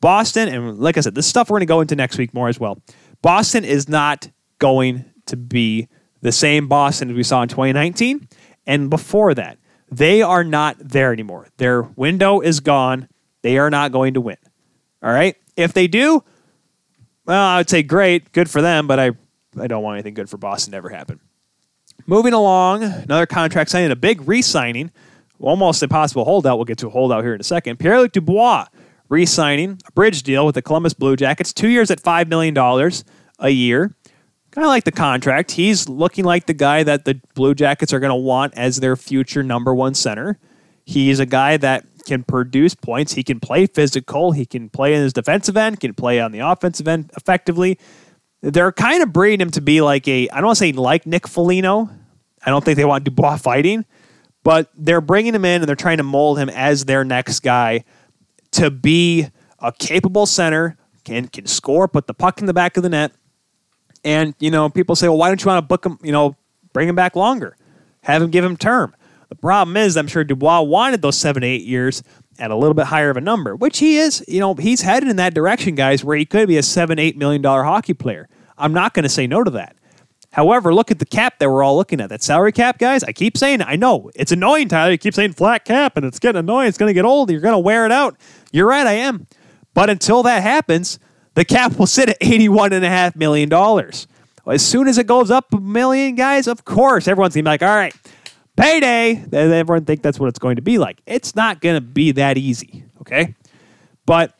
[0.00, 2.48] Boston, and like I said, this stuff we're going to go into next week more
[2.48, 2.80] as well.
[3.20, 5.88] Boston is not going to be
[6.22, 8.26] the same Boston as we saw in 2019
[8.70, 9.58] and before that.
[9.90, 11.48] They are not there anymore.
[11.56, 13.08] Their window is gone.
[13.42, 14.36] They are not going to win.
[15.02, 15.34] All right?
[15.56, 16.22] If they do,
[17.26, 19.10] well, I would say great, good for them, but I,
[19.58, 21.18] I don't want anything good for Boston to ever happen.
[22.06, 24.92] Moving along, another contract signing, a big re signing,
[25.40, 26.56] almost impossible holdout.
[26.56, 27.80] We'll get to a holdout here in a second.
[27.80, 28.66] Pierre Luc Dubois
[29.08, 32.56] re signing a bridge deal with the Columbus Blue Jackets, two years at $5 million
[33.40, 33.96] a year.
[34.56, 35.52] Of like the contract.
[35.52, 38.96] He's looking like the guy that the Blue Jackets are going to want as their
[38.96, 40.38] future number one center.
[40.84, 43.12] He's a guy that can produce points.
[43.12, 44.32] He can play physical.
[44.32, 47.78] He can play in his defensive end, can play on the offensive end effectively.
[48.42, 51.06] They're kind of breeding him to be like a, I don't want to say like
[51.06, 51.90] Nick Foligno.
[52.44, 53.84] I don't think they want Dubois fighting,
[54.42, 57.84] but they're bringing him in and they're trying to mold him as their next guy
[58.52, 59.28] to be
[59.60, 63.12] a capable center, can can score, put the puck in the back of the net.
[64.04, 66.36] And, you know, people say, well, why don't you want to book him, you know,
[66.72, 67.56] bring him back longer?
[68.02, 68.94] Have him give him term.
[69.28, 72.02] The problem is, I'm sure Dubois wanted those seven, eight years
[72.38, 74.24] at a little bit higher of a number, which he is.
[74.26, 77.16] You know, he's headed in that direction, guys, where he could be a seven, eight
[77.16, 78.28] million dollar hockey player.
[78.58, 79.76] I'm not going to say no to that.
[80.32, 82.08] However, look at the cap that we're all looking at.
[82.08, 83.02] That salary cap, guys.
[83.02, 84.92] I keep saying, I know it's annoying, Tyler.
[84.92, 86.68] You keep saying flat cap, and it's getting annoying.
[86.68, 87.30] It's going to get old.
[87.30, 88.16] You're going to wear it out.
[88.52, 89.26] You're right, I am.
[89.74, 90.98] But until that happens,
[91.40, 93.50] the cap will sit at $81.5 million.
[94.46, 97.50] As soon as it goes up a million, guys, of course, everyone's going to be
[97.50, 97.94] like, all right,
[98.58, 99.24] payday.
[99.32, 101.00] Everyone think that's what it's going to be like.
[101.06, 103.34] It's not going to be that easy, okay?
[104.04, 104.38] But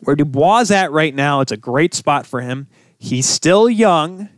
[0.00, 2.66] where Dubois is at right now, it's a great spot for him.
[2.98, 4.28] He's still young.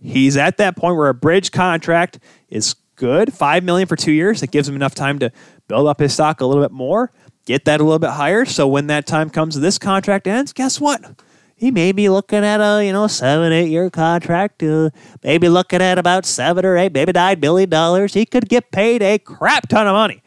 [0.00, 2.18] He's at that point where a bridge contract
[2.48, 4.42] is good, five million for two years.
[4.42, 5.30] It gives him enough time to
[5.68, 7.12] build up his stock a little bit more,
[7.44, 8.44] get that a little bit higher.
[8.44, 10.52] So when that time comes, this contract ends.
[10.52, 11.04] Guess what?
[11.56, 14.62] He may be looking at a you know seven eight year contract.
[14.62, 14.90] Uh,
[15.24, 18.12] maybe looking at about seven or eight, maybe nine billion dollars.
[18.12, 20.22] He could get paid a crap ton of money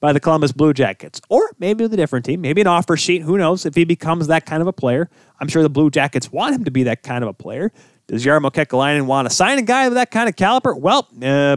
[0.00, 3.22] by the Columbus Blue Jackets, or maybe with a different team, maybe an offer sheet.
[3.22, 5.08] Who knows if he becomes that kind of a player?
[5.40, 7.72] I'm sure the Blue Jackets want him to be that kind of a player.
[8.06, 10.74] Does Jarmo Kekalainen want to sign a guy with that kind of caliber?
[10.74, 11.56] Well, uh,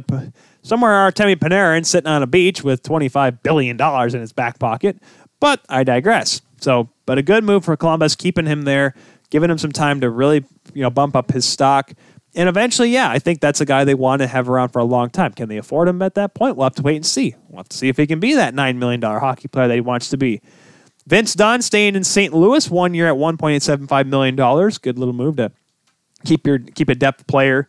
[0.61, 4.97] somewhere Artemi Panarin sitting on a beach with $25 billion in his back pocket.
[5.39, 6.41] But I digress.
[6.63, 8.93] So, but a good move for Columbus, keeping him there,
[9.29, 11.91] giving him some time to really, you know, bump up his stock.
[12.35, 14.85] And eventually, yeah, I think that's a guy they want to have around for a
[14.85, 15.33] long time.
[15.33, 16.55] Can they afford him at that point?
[16.55, 17.35] We'll have to wait and see.
[17.49, 19.81] We'll have to see if he can be that $9 million hockey player that he
[19.81, 20.41] wants to be.
[21.05, 22.33] Vince Dunn staying in St.
[22.33, 24.35] Louis one year at $1.875 million.
[24.81, 25.51] Good little move to
[26.23, 27.67] keep your keep a depth player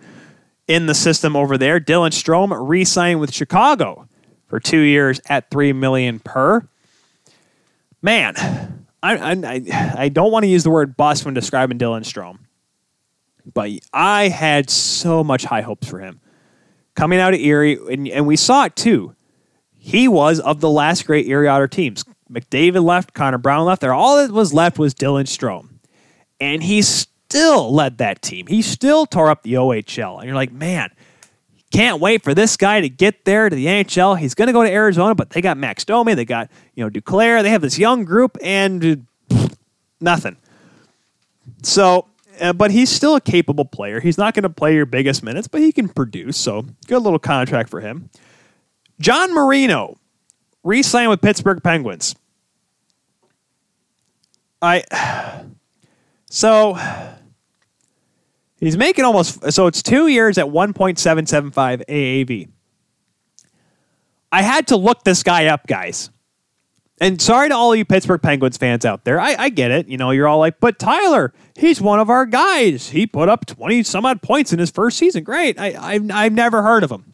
[0.69, 1.81] in the system over there.
[1.81, 4.09] Dylan Strome re-signing with Chicago
[4.47, 6.69] for two years at three million per.
[8.01, 12.39] Man, I I, I don't want to use the word bust when describing Dylan Strome,
[13.53, 16.21] but I had so much high hopes for him
[16.95, 19.15] coming out of Erie, and, and we saw it too.
[19.73, 22.05] He was of the last great Erie Otter teams.
[22.31, 23.83] McDavid left, Connor Brown left.
[23.83, 25.81] There, all that was left was Dylan Strome,
[26.41, 28.47] and he still led that team.
[28.47, 30.19] He still tore up the OHL.
[30.19, 30.91] And you're like, man,
[31.75, 34.17] can't wait for this guy to get there to the NHL.
[34.17, 36.91] He's going to go to Arizona, but they got Max Domi, they got, you know,
[36.91, 37.43] Duclair.
[37.43, 39.07] They have this young group and
[40.01, 40.37] nothing.
[41.63, 42.07] So,
[42.41, 43.99] uh, but he's still a capable player.
[44.01, 46.37] He's not going to play your biggest minutes, but he can produce.
[46.37, 48.09] So, good little contract for him.
[49.01, 49.99] John Marino
[50.63, 52.15] re-signed with Pittsburgh Penguins.
[54.63, 54.85] I
[56.31, 56.79] so
[58.65, 62.49] He's making almost so it's two years at 1.775 AAV.
[64.33, 66.09] I had to look this guy up, guys.
[66.99, 69.21] And sorry to all you Pittsburgh Penguins fans out there.
[69.21, 69.89] I, I get it.
[69.89, 72.89] You know, you're all like, but Tyler, he's one of our guys.
[72.89, 75.25] He put up 20 some odd points in his first season.
[75.25, 75.61] Great.
[75.61, 77.13] I, I've, I've never heard of him.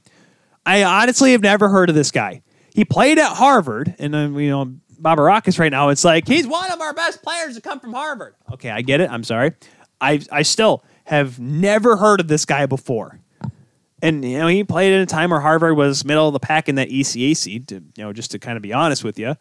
[0.65, 2.43] I honestly have never heard of this guy.
[2.73, 4.73] He played at Harvard, and then, you know,
[5.03, 8.37] Bobarakis right now, it's like, he's one of our best players to come from Harvard.
[8.53, 9.11] Okay, I get it.
[9.11, 9.55] I'm sorry.
[10.01, 13.19] I, I still, have never heard of this guy before.
[14.01, 16.69] And you know, he played in a time where Harvard was middle of the pack
[16.69, 19.35] in that ECAC, to, you know, just to kind of be honest with you.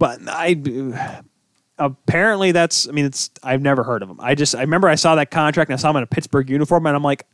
[0.00, 0.60] But I
[1.78, 4.18] apparently that's I mean it's I've never heard of him.
[4.20, 6.50] I just I remember I saw that contract and I saw him in a Pittsburgh
[6.50, 7.26] uniform and I'm like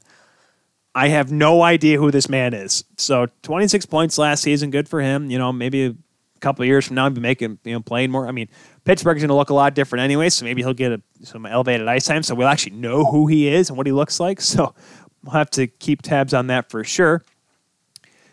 [0.94, 2.84] I have no idea who this man is.
[2.98, 5.30] So 26 points last season, good for him.
[5.30, 5.94] You know, maybe a
[6.40, 8.28] couple years from now, he'll be making you know playing more.
[8.28, 8.48] I mean,
[8.84, 11.88] Pittsburgh's going to look a lot different anyway, so maybe he'll get a, some elevated
[11.88, 12.22] ice time.
[12.22, 14.40] So we'll actually know who he is and what he looks like.
[14.54, 14.74] So
[15.22, 17.22] we'll have to keep tabs on that for sure.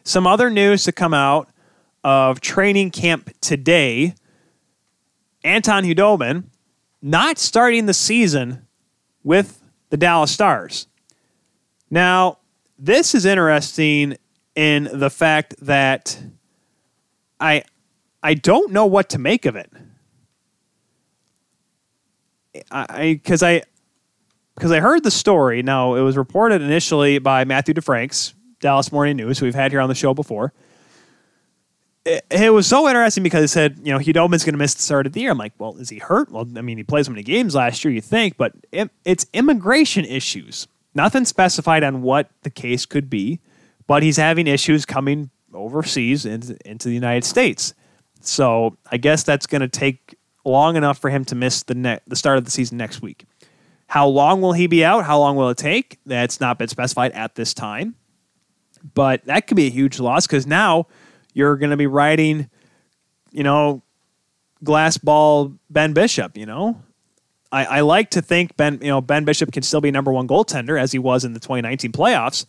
[0.04, 1.50] Some other news to come out
[2.04, 4.16] of training camp today
[5.44, 6.46] Anton Khudobin
[7.02, 8.68] not starting the season
[9.24, 10.88] with the Dallas Stars.
[11.90, 12.38] Now,
[12.78, 14.18] this is interesting
[14.56, 16.20] in the fact that
[17.40, 17.64] I
[18.24, 19.72] I don't know what to make of it.
[22.72, 23.64] I because I
[24.56, 25.62] because I, I heard the story.
[25.64, 29.82] Now it was reported initially by Matthew DeFranks, Dallas Morning News, who we've had here
[29.82, 30.54] on the show before.
[32.04, 34.82] It, it was so interesting because it said, you know, Khudobin's going to miss the
[34.82, 35.32] start of the year.
[35.32, 36.32] I'm like, well, is he hurt?
[36.32, 39.28] Well, I mean, he plays so many games last year, you think, but it, it's
[39.34, 40.68] immigration issues.
[40.96, 43.40] Nothing specified on what the case could be,
[43.86, 47.76] but he's having issues coming overseas into, into the United States.
[48.20, 52.00] So I guess that's going to take long enough for him to miss the ne-
[52.08, 53.26] the start of the season next week.
[53.88, 55.04] How long will he be out?
[55.04, 56.00] How long will it take?
[56.06, 57.96] That's not been specified at this time.
[58.94, 60.88] But that could be a huge loss because now
[61.34, 62.50] you're going to be riding,
[63.32, 63.82] you know,
[64.64, 66.38] glass ball Ben Bishop.
[66.38, 66.82] You know,
[67.52, 70.28] I, I like to think Ben, you know, Ben Bishop can still be number one
[70.28, 72.46] goaltender as he was in the 2019 playoffs.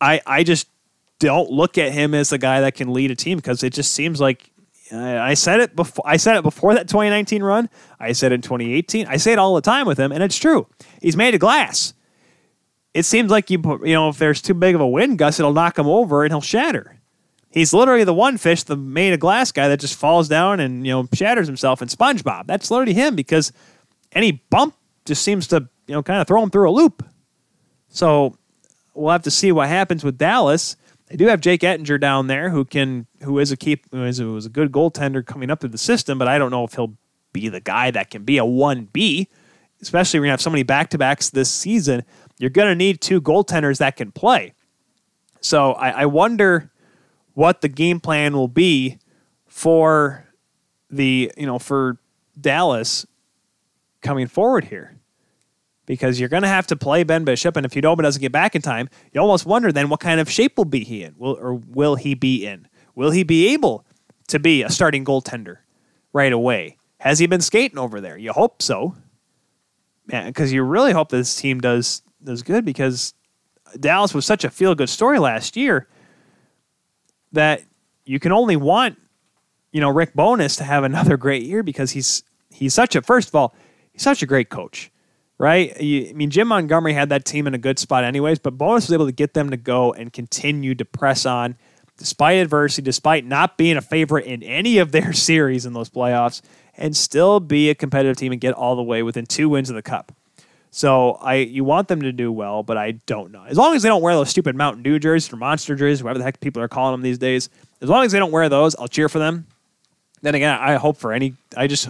[0.00, 0.68] I I just
[1.18, 3.92] don't look at him as a guy that can lead a team because it just
[3.92, 4.50] seems like
[4.92, 6.04] I said it before.
[6.06, 7.70] I said it before that 2019 run.
[7.98, 9.06] I said in 2018.
[9.06, 10.66] I say it all the time with him, and it's true.
[11.00, 11.94] He's made of glass.
[12.92, 15.52] It seems like you, you know, if there's too big of a wind gust, it'll
[15.52, 17.00] knock him over and he'll shatter.
[17.50, 20.86] He's literally the one fish, the made of glass guy that just falls down and
[20.86, 22.46] you know shatters himself in SpongeBob.
[22.46, 23.52] That's literally him because
[24.12, 24.74] any bump
[25.04, 27.04] just seems to you know kind of throw him through a loop.
[27.88, 28.36] So
[28.92, 30.76] we'll have to see what happens with Dallas.
[31.08, 34.20] They do have Jake Oettinger down there who can who is a keep who is,
[34.20, 36.96] is a good goaltender coming up through the system, but I don't know if he'll
[37.32, 39.28] be the guy that can be a one B,
[39.82, 42.04] especially when you have so many back to backs this season.
[42.38, 44.54] You're going to need two goaltenders that can play.
[45.40, 46.70] So I, I wonder
[47.34, 48.98] what the game plan will be
[49.46, 50.26] for
[50.90, 51.98] the you know for
[52.40, 53.06] Dallas
[54.00, 54.93] coming forward here
[55.86, 58.54] because you're going to have to play Ben Bishop, and if Khudobin doesn't get back
[58.54, 61.36] in time, you almost wonder then what kind of shape will be he in, will
[61.40, 62.68] or will he be in?
[62.94, 63.84] Will he be able
[64.28, 65.58] to be a starting goaltender
[66.12, 66.78] right away?
[66.98, 68.16] Has he been skating over there?
[68.16, 68.94] You hope so,
[70.06, 73.12] man, because you really hope this team does does good because
[73.78, 75.88] Dallas was such a feel good story last year
[77.32, 77.62] that
[78.04, 78.98] you can only want
[79.72, 83.28] you know Rick Bowness to have another great year because he's he's such a first
[83.28, 83.54] of all
[83.92, 84.90] he's such a great coach
[85.38, 85.72] right?
[85.78, 88.92] I mean, Jim Montgomery had that team in a good spot, anyways, but Bowness was
[88.92, 91.56] able to get them to go and continue to press on
[91.96, 96.42] despite adversity, despite not being a favorite in any of their series in those playoffs,
[96.76, 99.76] and still be a competitive team and get all the way within two wins of
[99.76, 100.12] the cup.
[100.70, 103.44] So I, you want them to do well, but I don't know.
[103.44, 106.18] As long as they don't wear those stupid Mountain Dew jerseys or Monster jerseys, whatever
[106.18, 107.48] the heck people are calling them these days,
[107.80, 109.46] as long as they don't wear those, I'll cheer for them.
[110.22, 111.34] Then again, I hope for any.
[111.56, 111.88] I just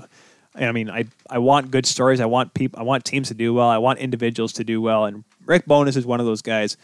[0.54, 2.20] I mean, I I want good stories.
[2.20, 2.78] I want people.
[2.78, 3.68] I want teams to do well.
[3.68, 5.04] I want individuals to do well.
[5.04, 6.76] And Rick Bowness is one of those guys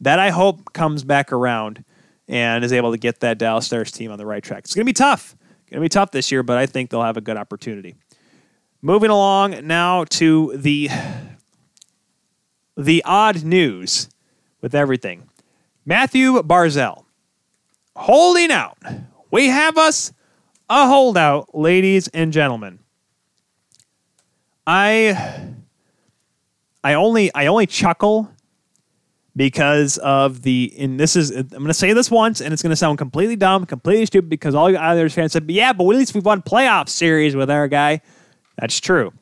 [0.00, 1.84] that I hope comes back around
[2.28, 4.60] and is able to get that Dallas Stars team on the right track.
[4.60, 5.36] It's going to be tough.
[5.70, 7.94] Going to be tough this year, but I think they'll have a good opportunity.
[8.82, 10.88] Moving along now to the
[12.76, 14.08] the odd news
[14.60, 15.28] with everything.
[15.84, 17.04] Matthew Barzal
[17.94, 18.78] holding out.
[19.30, 20.12] We have us
[20.68, 22.79] a holdout, ladies and gentlemen.
[24.66, 25.54] I
[26.82, 28.30] I only I only chuckle
[29.36, 32.70] because of the and this is I'm going to say this once and it's going
[32.70, 35.96] to sound completely dumb, completely stupid because all you Islanders fans said, yeah, but at
[35.96, 38.00] least we've won playoff series with our guy.
[38.58, 39.12] That's true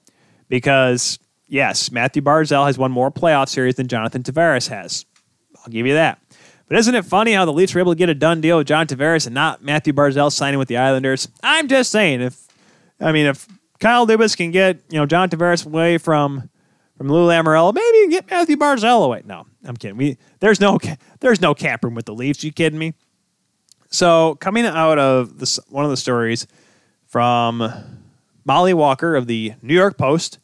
[0.48, 5.04] because yes, Matthew Barzal has won more playoff series than Jonathan Tavares has.
[5.58, 6.20] I'll give you that.
[6.68, 8.66] But isn't it funny how the Leafs were able to get a done deal with
[8.66, 11.28] John Tavares and not Matthew Barzal signing with the Islanders?
[11.42, 12.46] I'm just saying if
[13.00, 13.46] I mean if
[13.80, 16.50] Kyle Dubas can get you know John Tavares away from
[16.96, 17.72] from Lou Lamoriello.
[17.72, 19.22] Maybe get Matthew Barzal away.
[19.24, 19.96] No, I'm kidding.
[19.96, 20.78] We there's no
[21.20, 22.42] there's no cap room with the Leafs.
[22.42, 22.94] You kidding me?
[23.90, 26.46] So coming out of this, one of the stories
[27.06, 27.72] from
[28.44, 30.38] Molly Walker of the New York Post,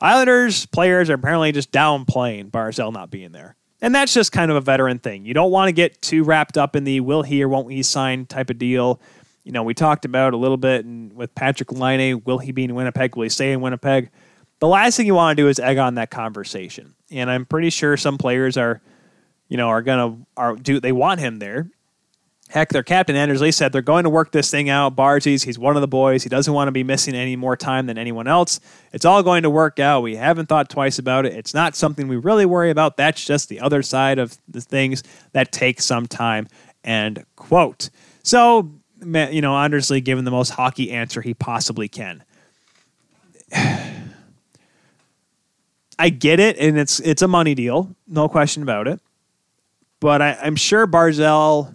[0.00, 3.56] Islanders players are apparently just downplaying Barzal not being there.
[3.82, 5.24] And that's just kind of a veteran thing.
[5.24, 7.82] You don't want to get too wrapped up in the will he or won't he
[7.82, 9.00] sign type of deal
[9.44, 12.64] you know, we talked about a little bit and with Patrik Laine, will he be
[12.64, 13.16] in Winnipeg?
[13.16, 14.10] Will he stay in Winnipeg?
[14.58, 16.94] The last thing you want to do is egg on that conversation.
[17.10, 18.80] And I'm pretty sure some players are,
[19.48, 21.70] you know, are gonna are do they want him there.
[22.50, 24.96] Heck, their captain Anders Lee said they're going to work this thing out.
[24.96, 26.24] Barzies, he's one of the boys.
[26.24, 28.58] He doesn't want to be missing any more time than anyone else.
[28.92, 30.00] It's all going to work out.
[30.00, 31.34] We haven't thought twice about it.
[31.34, 32.96] It's not something we really worry about.
[32.96, 36.48] That's just the other side of the things that take some time.
[36.82, 37.88] And quote.
[38.24, 38.68] So
[39.02, 42.24] you know, honestly, given the most hockey answer he possibly can.
[45.98, 49.00] I get it, and it's it's a money deal, no question about it.
[50.00, 51.74] But I, I'm sure Barzal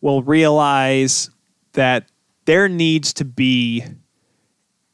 [0.00, 1.28] will realize
[1.72, 2.08] that
[2.46, 3.84] there needs to be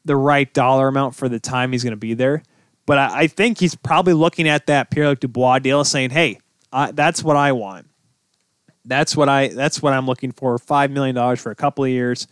[0.03, 2.43] the right dollar amount for the time he's going to be there.
[2.85, 6.39] But I, I, think he's probably looking at that Pierre Dubois deal, saying, "Hey,
[6.93, 7.87] that's what I want.
[8.85, 10.57] That's what I that's what I'm looking for.
[10.57, 12.27] Five million dollars for a couple of years.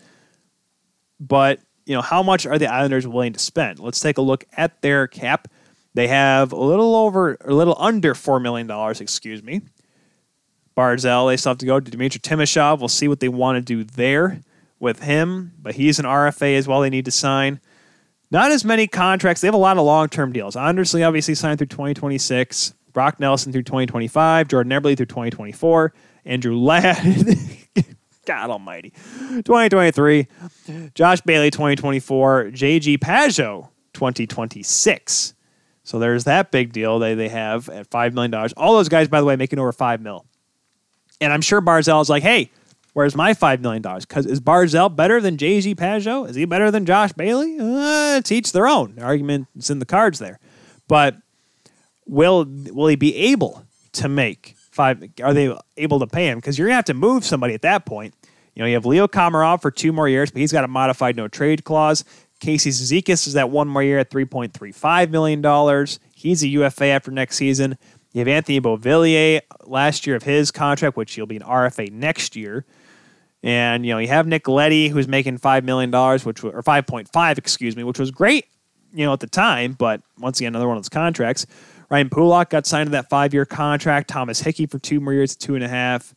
[1.19, 3.79] But you know, how much are the Islanders willing to spend?
[3.79, 5.47] Let's take a look at their cap.
[5.95, 9.01] They have a little over, a little under four million dollars.
[9.01, 9.61] Excuse me.
[10.75, 12.79] Barzal, they still have to go to Dmytro Timashov.
[12.79, 14.41] We'll see what they want to do there
[14.79, 16.81] with him, but he's an RFA as well.
[16.81, 17.59] They need to sign.
[18.31, 19.41] Not as many contracts.
[19.41, 20.55] They have a lot of long term deals.
[20.55, 22.73] Anders Lee obviously signed through 2026.
[22.91, 24.47] Brock Nelson through 2025.
[24.47, 25.93] Jordan Eberle through 2024.
[26.25, 27.37] Andrew Ladd.
[28.25, 28.91] God almighty.
[29.29, 30.27] 2023.
[30.95, 32.45] Josh Bailey 2024.
[32.51, 35.33] JG Pageau 2026.
[35.83, 38.33] So there's that big deal they, they have at $5 million.
[38.55, 40.25] All those guys, by the way, making over 5 mil.
[41.19, 42.49] And I'm sure Barzal is like, hey,
[42.93, 43.81] where's my $5 million?
[43.81, 46.27] Because is Barzal better than JG Pageau?
[46.29, 47.59] Is he better than Josh Bailey?
[47.59, 48.97] Uh, it's each their own.
[48.99, 50.39] Argument is in the cards there.
[50.87, 51.17] But
[52.05, 55.03] will will he be able to make five.
[55.23, 56.39] Are they able to pay him?
[56.39, 58.13] Because you're gonna have to move somebody at that point.
[58.55, 61.15] You know, you have Leo Komarov for two more years, but he's got a modified
[61.15, 62.03] no trade clause.
[62.39, 65.87] Casey Cizikas is that one more year at $3.35 million.
[66.13, 67.77] He's a UFA after next season.
[68.11, 72.35] You have Anthony Beauvillier last year of his contract, which he'll be an RFA next
[72.35, 72.65] year.
[73.41, 76.85] And you know, you have Nick Leddy, who's making five million dollars, which or five
[76.85, 78.45] point five, excuse me, which was great,
[78.93, 79.73] you know, at the time.
[79.73, 81.45] But once again, another one of those contracts.
[81.93, 84.09] Ryan Pulock got signed to that five-year contract.
[84.09, 86.15] Thomas Hickey for two more years two and a half,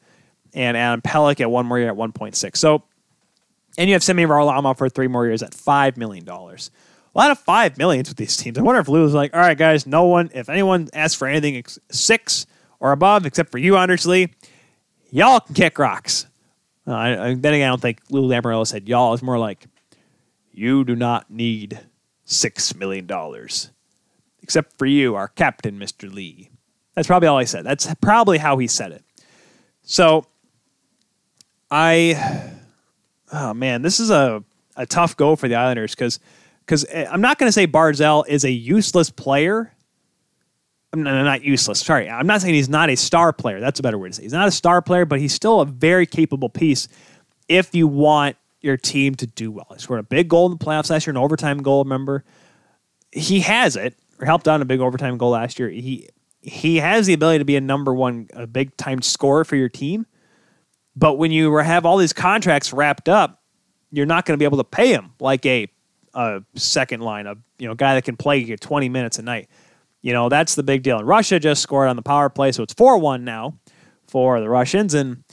[0.54, 2.58] and Adam Pelech at one more year at one point six.
[2.58, 2.82] So,
[3.76, 6.70] and you have Semi Varlamov for three more years at five million dollars.
[7.14, 8.56] A lot of five millions with these teams.
[8.56, 11.28] I wonder if Lou was like, "All right, guys, no one, if anyone asks for
[11.28, 12.46] anything six
[12.80, 14.32] or above, except for you, Anders Lee,
[15.10, 16.26] y'all can kick rocks."
[16.86, 19.12] Uh, I, I, then again, I don't think Lou Lamoriello said y'all.
[19.12, 19.66] It's more like,
[20.52, 21.80] you do not need
[22.24, 23.72] six million dollars,
[24.46, 26.50] except for you, our captain, Mister Lee.
[26.94, 27.64] That's probably all I said.
[27.64, 29.02] That's probably how he said it.
[29.82, 30.24] So,
[31.68, 32.52] I,
[33.32, 34.44] oh man, this is a
[34.76, 36.20] a tough go for the Islanders because
[36.60, 39.72] because eh, I'm not going to say Barzal is a useless player.
[40.94, 41.80] No, not useless.
[41.80, 43.58] Sorry, I'm not saying he's not a star player.
[43.58, 44.22] That's a better word to say.
[44.22, 46.86] He's not a star player, but he's still a very capable piece
[47.48, 49.66] if you want your team to do well.
[49.72, 51.82] He scored a big goal in the playoffs last year, an overtime goal.
[51.82, 52.22] Remember,
[53.10, 53.98] he has it.
[54.20, 55.68] Or helped on a big overtime goal last year.
[55.68, 56.08] He
[56.40, 59.68] he has the ability to be a number one, a big time scorer for your
[59.68, 60.06] team.
[60.94, 63.42] But when you have all these contracts wrapped up,
[63.90, 65.68] you're not going to be able to pay him like a,
[66.14, 69.48] a second line, a you know guy that can play you 20 minutes a night.
[70.02, 70.98] You know, that's the big deal.
[70.98, 73.58] And Russia just scored on the power play, so it's 4 1 now
[74.06, 74.94] for the Russians.
[74.94, 75.24] And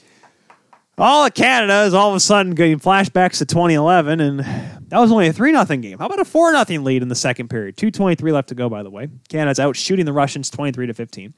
[0.98, 5.12] all of Canada is all of a sudden getting flashbacks to 2011, and that was
[5.12, 5.98] only a 3 0 game.
[5.98, 7.78] How about a 4 0 lead in the second period?
[7.78, 9.10] 2.23 left to go, by the way.
[9.30, 11.34] Canada's out shooting the Russians 23 to 15.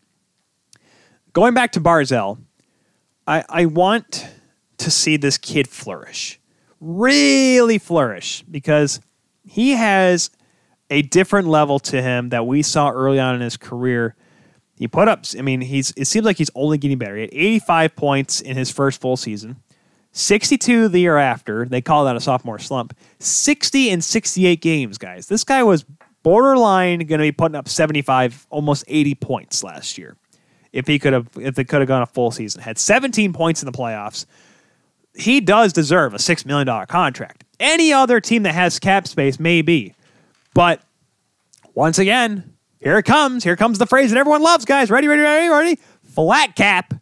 [1.34, 2.40] Going back to Barzal,
[3.28, 4.28] I, I want
[4.78, 6.40] to see this kid flourish,
[6.80, 9.00] really flourish, because
[9.44, 10.30] he has
[10.90, 14.16] a different level to him that we saw early on in his career.
[14.78, 17.16] He put up, I mean, he's it seems like he's only getting better.
[17.16, 19.58] He had 85 points in his first full season,
[20.12, 21.66] 62 the year after.
[21.66, 22.96] They call that a sophomore slump.
[23.20, 25.28] 60 and 68 games, guys.
[25.28, 25.86] This guy was
[26.24, 30.18] borderline going to be putting up 75, almost 80 points last year.
[30.74, 33.62] If he could have, if they could have gone a full season, had 17 points
[33.62, 34.26] in the playoffs.
[35.14, 37.46] He does deserve a $6 million contract.
[37.62, 39.96] Any other team that has cap space, maybe.
[40.54, 40.82] But
[41.74, 42.55] once again,
[42.86, 43.44] here it comes.
[43.44, 44.92] Here comes the phrase that everyone loves, guys.
[44.92, 45.80] Ready, ready, ready, ready?
[46.04, 46.94] Flat cap.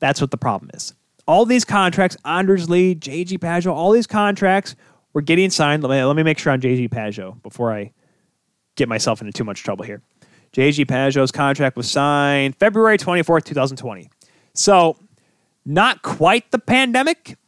[0.00, 0.92] That's what the problem is.
[1.24, 4.74] All these contracts, Anders Lee, JG Pageau, all these contracts
[5.12, 5.84] were getting signed.
[5.84, 7.92] Let me, let me make sure on JG Pageau before I
[8.74, 10.02] get myself into too much trouble here.
[10.52, 14.10] JG Pageau's contract was signed February 24th, 2020.
[14.52, 14.96] So,
[15.64, 17.38] not quite the pandemic,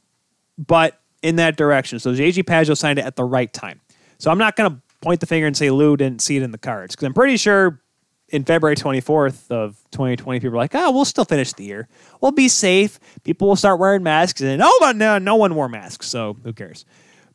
[0.56, 1.98] but in that direction.
[1.98, 3.80] So, JG Pageau signed it at the right time.
[4.18, 6.50] So, I'm not going to point the finger and say Lou didn't see it in
[6.50, 7.80] the cards because I'm pretty sure
[8.28, 11.88] in February 24th of 2020, people were like, "Oh, we'll still finish the year.
[12.20, 12.98] We'll be safe.
[13.22, 16.52] People will start wearing masks." And oh, but no, no one wore masks, so who
[16.52, 16.84] cares?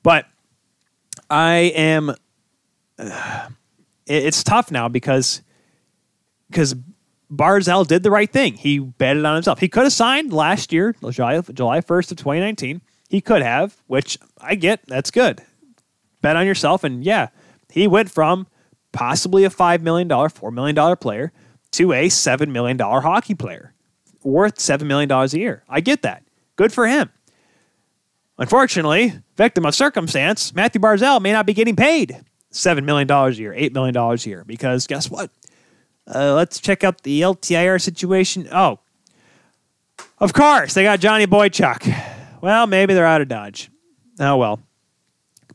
[0.04, 0.26] But
[1.30, 2.14] I am.
[3.00, 3.50] Uh,
[4.08, 5.44] it's tough now because
[6.50, 6.76] because
[7.32, 8.56] Barzal did the right thing.
[8.56, 9.60] He betted on himself.
[9.60, 12.82] He could have signed last year, July July 1st of 2019.
[13.08, 14.86] He could have, which I get.
[14.88, 15.44] That's good.
[16.22, 17.30] Bet on yourself, and yeah,
[17.70, 18.48] he went from
[18.92, 21.32] possibly a $5 million, $4 million player
[21.72, 23.74] to a $7 million hockey player
[24.24, 25.64] worth $7 million a year.
[25.70, 26.24] I get that.
[26.56, 27.10] Good for him.
[28.38, 32.22] Unfortunately, victim of circumstance, Matthew Barzal may not be getting paid
[32.52, 35.30] $7 million a year, $8 million a year, because guess what?
[36.08, 38.48] Uh, let's check out the LTIR situation.
[38.52, 38.80] Oh,
[40.18, 42.42] of course, they got Johnny Boychuk.
[42.42, 43.70] Well, maybe they're out of Dodge.
[44.20, 44.60] Oh, well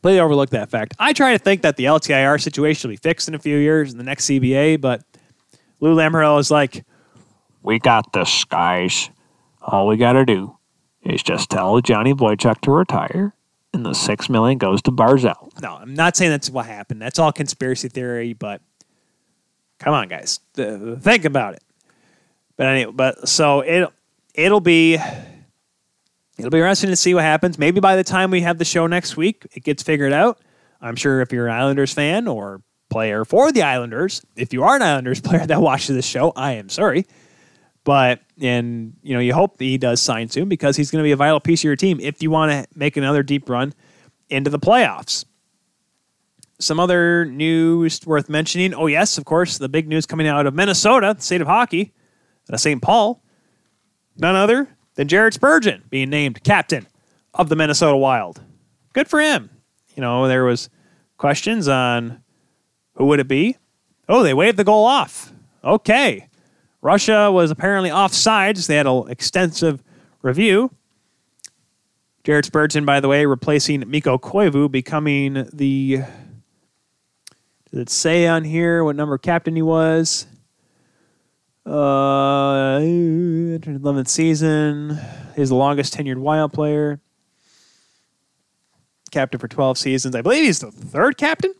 [0.05, 0.93] completely overlooked that fact.
[0.99, 3.91] I try to think that the LTIR situation will be fixed in a few years
[3.91, 5.01] in the next CBA, but
[5.79, 6.85] Lou Lamoriello is like,
[7.63, 9.09] "We got this, guys.
[9.63, 10.57] All we got to do
[11.01, 13.33] is just tell Johnny Boychuk to retire,
[13.73, 17.01] and the six million goes to Barzal." No, I'm not saying that's what happened.
[17.01, 18.61] That's all conspiracy theory, but
[19.79, 21.63] come on, guys, think about it.
[22.57, 23.89] But anyway, but so it
[24.35, 24.99] it'll be
[26.37, 27.57] it'll be interesting to see what happens.
[27.57, 30.39] Maybe by the time we have the show next week, it gets figured out.
[30.81, 34.75] I'm sure if you're an Islanders fan or player for the Islanders, if you are
[34.75, 37.05] an Islanders player that watches this show, I am sorry.
[37.83, 41.07] But and you know, you hope that he does sign soon because he's going to
[41.07, 43.73] be a vital piece of your team if you want to make another deep run
[44.29, 45.25] into the playoffs.
[46.59, 48.73] Some other news worth mentioning.
[48.73, 51.93] Oh yes, of course, the big news coming out of Minnesota, the state of hockey,
[52.55, 52.81] St.
[52.81, 53.21] Paul.
[54.17, 56.87] None other than Jared Spurgeon being named captain
[57.33, 58.41] of the Minnesota Wild.
[58.93, 59.49] Good for him.
[59.95, 60.69] You know, there was
[61.17, 62.21] questions on
[62.95, 63.57] who would it be.
[64.07, 65.31] Oh, they waved the goal off.
[65.63, 66.27] Okay.
[66.81, 68.67] Russia was apparently offsides.
[68.67, 69.83] They had an extensive
[70.21, 70.71] review.
[72.23, 76.03] Jared Spurgeon, by the way, replacing Mikko Koivu, becoming the.
[77.71, 80.27] Does it say on here what number captain he was?
[81.65, 84.99] Uh, 11th season.
[85.35, 86.99] He's the longest tenured Wild player.
[89.11, 90.15] Captain for 12 seasons.
[90.15, 91.53] I believe he's the third captain.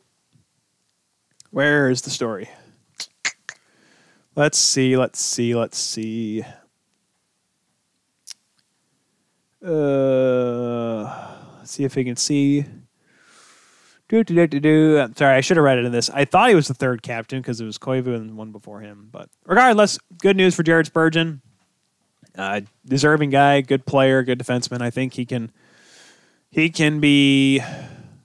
[1.52, 2.50] Where is the story?
[4.36, 6.44] Let's see, let's see, let's see.
[9.66, 12.62] Uh, see if we can see.
[12.62, 12.74] Do, do, do, do, do.
[13.96, 16.10] I'm sorry, I should have read it in this.
[16.10, 19.10] I thought he was the third captain because it was Koivu and one before him.
[19.12, 21.42] But regardless, good news for Jared Spurgeon.
[22.38, 24.82] Uh, deserving guy, good player, good defenseman.
[24.82, 25.52] I think he can
[26.50, 27.62] he can be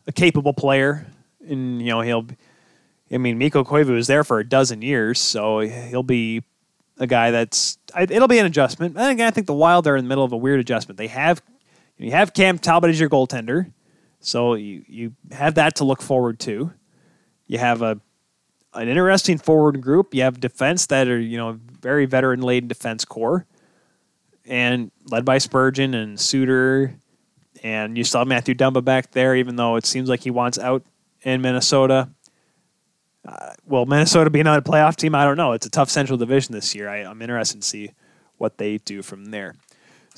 [0.06, 1.06] a capable player,
[1.48, 2.26] and you know he'll.
[3.12, 6.42] I mean, Mikko Koivu was there for a dozen years, so he'll be
[6.98, 7.78] a guy that's.
[7.98, 8.96] It'll be an adjustment.
[8.96, 10.96] And again, I think the Wild are in the middle of a weird adjustment.
[10.96, 11.42] They have
[12.00, 13.72] you have Cam Talbot as your goaltender,
[14.20, 16.72] so you you have that to look forward to.
[17.46, 18.00] You have a
[18.74, 20.14] an interesting forward group.
[20.14, 23.46] You have defense that are you know very veteran laden defense core,
[24.46, 26.94] and led by Spurgeon and Suter,
[27.62, 30.84] and you saw Mathew Dumba back there, even though it seems like he wants out
[31.22, 32.10] in Minnesota.
[33.26, 35.14] Uh, will Minnesota be another playoff team?
[35.14, 35.52] I don't know.
[35.52, 36.88] It's a tough Central Division this year.
[36.88, 37.92] I, I'm interested to see
[38.38, 39.56] what they do from there.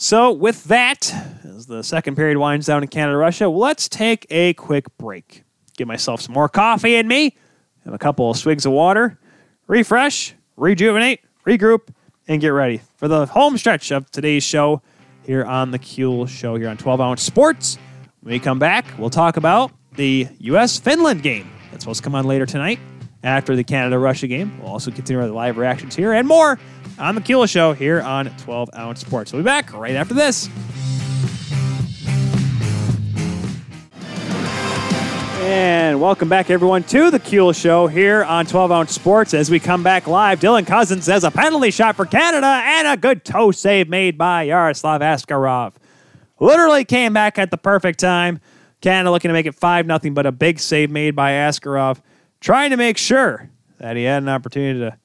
[0.03, 1.15] So, with that,
[1.45, 5.45] as the second period winds down in Canada Russia, let's take a quick break.
[5.77, 7.37] Get myself some more coffee in me,
[7.85, 9.21] have a couple of swigs of water,
[9.69, 11.91] refresh, rejuvenate, regroup,
[12.27, 14.83] and get ready for the home stretch of today's show
[15.25, 17.79] here on the Kuehl Show here on 12 Ounce Sports.
[18.23, 20.81] When we come back, we'll talk about the U.S.
[20.81, 22.81] Finland game that's supposed to come on later tonight
[23.23, 24.59] after the Canada Russia game.
[24.61, 26.59] We'll also continue the live reactions here and more
[27.03, 29.33] on the Kuehl Show here on 12 Ounce Sports.
[29.33, 30.49] We'll be back right after this.
[35.43, 39.35] And welcome back, everyone, to the Kuehl Show here on 12 Ounce Sports.
[39.35, 42.97] As we come back live, Dylan Cozens has a penalty shot for Canada and a
[42.97, 45.73] good toe save made by Yaroslav Askarov.
[46.39, 48.41] Literally came back at the perfect time.
[48.81, 52.01] Canada looking to make it 5 0, but a big save made by Askarov,
[52.41, 54.97] trying to make sure that he had an opportunity to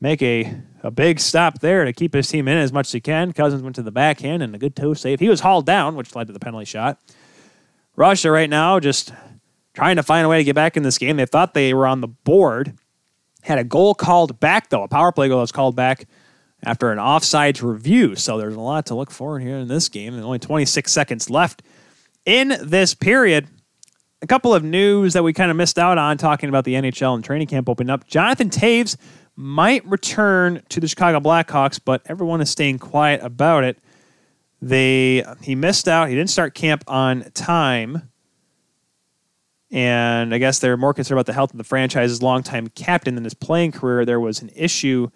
[0.00, 0.52] make a,
[0.86, 3.32] a big stop there to keep his team in as much as he can.
[3.32, 5.18] Cozens went to the backhand and a good toe save.
[5.18, 6.98] He was hauled down, which led to the penalty shot.
[7.96, 9.12] Russia right now just
[9.74, 11.16] trying to find a way to get back in this game.
[11.16, 12.78] They thought they were on the board.
[13.42, 16.06] Had a goal called back, though, a power play goal was called back
[16.64, 18.14] after an offsides review.
[18.14, 20.14] So there's a lot to look forward here in this game.
[20.14, 21.62] And only 26 seconds left
[22.24, 23.48] in this period.
[24.22, 27.14] A couple of news that we kind of missed out on talking about the NHL
[27.14, 28.06] and training camp opening up.
[28.06, 28.96] Jonathan Toews
[29.36, 33.78] might return to the Chicago Blackhawks, but everyone is staying quiet about it.
[34.62, 36.08] They he missed out.
[36.08, 38.10] He didn't start camp on time
[39.70, 43.24] and I guess they're more concerned about the health of the franchise's longtime captain than
[43.24, 44.04] his playing career.
[44.04, 45.10] There was an issue.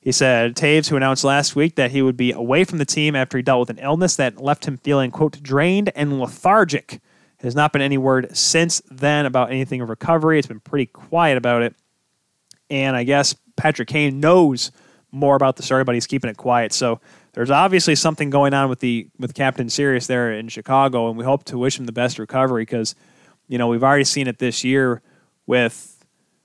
[0.00, 3.16] He said Toews, who announced last week that he would be away from the team
[3.16, 7.00] after he dealt with an illness that left him feeling, quote, drained and lethargic.
[7.40, 10.38] Has not been any word since then about anything of recovery.
[10.38, 11.76] It's been pretty quiet about it.
[12.68, 14.72] And I guess Patrick Kane knows
[15.12, 16.72] more about the story, but he's keeping it quiet.
[16.72, 17.00] So
[17.34, 21.24] there's obviously something going on with the with Captain Serious there in Chicago, and we
[21.24, 22.94] hope to wish him the best recovery because–
[23.48, 25.02] you know, we've already seen it this year
[25.46, 26.04] with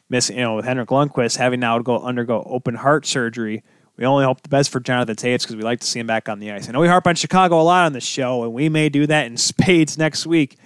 [0.10, 3.64] miss, you know, with Henrik Lundqvist having now to go undergo open heart surgery.
[3.98, 6.28] We only hope the best for Jonathan Toews because we like to see him back
[6.28, 6.68] on the ice.
[6.68, 9.06] I know we harp on Chicago a lot on this show, and we may do
[9.06, 10.58] that in spades next week.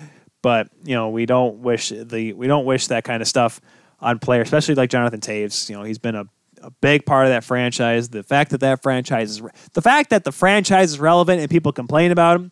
[0.41, 3.60] But you know, we don't wish the we don't wish that kind of stuff
[3.99, 5.69] on players, especially like Jonathan Toews.
[5.69, 6.26] You know, he's been a,
[6.62, 8.10] a big part of that franchise.
[8.10, 9.42] The fact that that franchise is
[9.74, 12.52] the fact that the franchise is relevant and people complain about him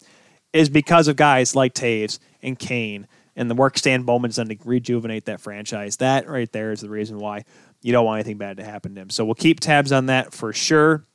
[0.53, 4.57] is because of guys like Toews and Kane and the work Stan Bowman's done to
[4.63, 5.97] rejuvenate that franchise.
[5.97, 7.43] That right there is the reason why
[7.81, 9.09] you don't want anything bad to happen to him.
[9.09, 11.05] So we'll keep tabs on that for sure.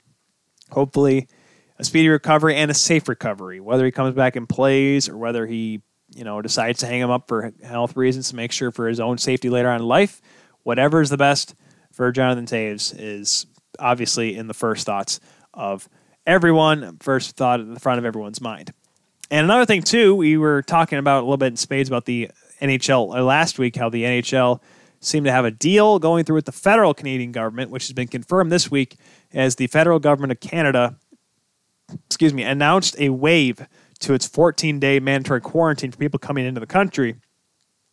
[0.70, 1.28] Hopefully,
[1.78, 3.58] a speedy recovery and a safe recovery.
[3.58, 5.82] Whether he comes back and plays or whether he
[6.14, 9.00] you know decides to hang him up for health reasons to make sure for his
[9.00, 10.20] own safety later on in life,
[10.62, 11.54] whatever is the best
[12.00, 13.44] for Jonathan Toews is
[13.78, 15.20] obviously in the first thoughts
[15.52, 15.86] of
[16.26, 18.72] everyone, first thought at the front of everyone's mind.
[19.30, 22.30] And another thing too, we were talking about a little bit in spades about the
[22.62, 24.62] NHL uh, last week, how the NHL
[25.00, 28.08] seemed to have a deal going through with the federal Canadian government, which has been
[28.08, 28.96] confirmed this week
[29.34, 30.96] as the federal government of Canada,
[32.06, 33.66] excuse me, announced a wave
[33.98, 37.16] to its 14-day mandatory quarantine for people coming into the country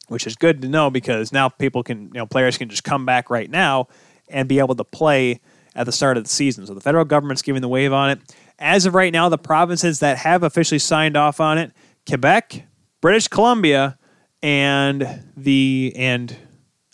[0.07, 3.05] which is good to know because now people can, you know, players can just come
[3.05, 3.87] back right now
[4.29, 5.39] and be able to play
[5.75, 6.65] at the start of the season.
[6.65, 8.19] So the federal government's giving the wave on it.
[8.59, 11.71] As of right now, the provinces that have officially signed off on it,
[12.07, 12.65] Quebec,
[13.01, 13.97] British Columbia,
[14.41, 16.35] and the and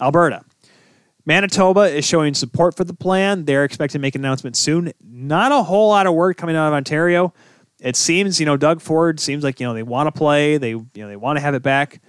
[0.01, 0.43] Alberta.
[1.25, 3.45] Manitoba is showing support for the plan.
[3.45, 4.91] They're expected to make an announcement soon.
[5.01, 7.33] Not a whole lot of word coming out of Ontario.
[7.79, 10.69] It seems, you know, Doug Ford seems like, you know, they want to play, they
[10.69, 12.01] you know, they want to have it back.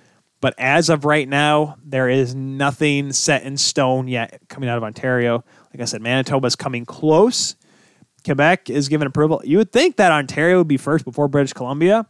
[0.45, 4.85] But as of right now, there is nothing set in stone yet coming out of
[4.85, 5.43] Ontario.
[5.73, 7.57] Like I said, Manitoba is coming close.
[8.27, 9.41] Quebec is given approval.
[9.43, 12.05] You would think that Ontario would be first before British Columbia,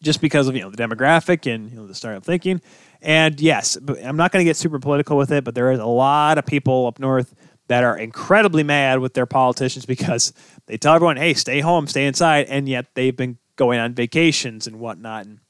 [0.00, 2.60] just because of you know the demographic and you know the startup thinking.
[3.02, 5.86] And yes, I'm not going to get super political with it, but there is a
[5.86, 7.34] lot of people up north
[7.66, 10.32] that are incredibly mad with their politicians because
[10.66, 14.68] they tell everyone, "Hey, stay home, stay inside," and yet they've been going on vacations
[14.68, 15.26] and whatnot.
[15.26, 15.40] And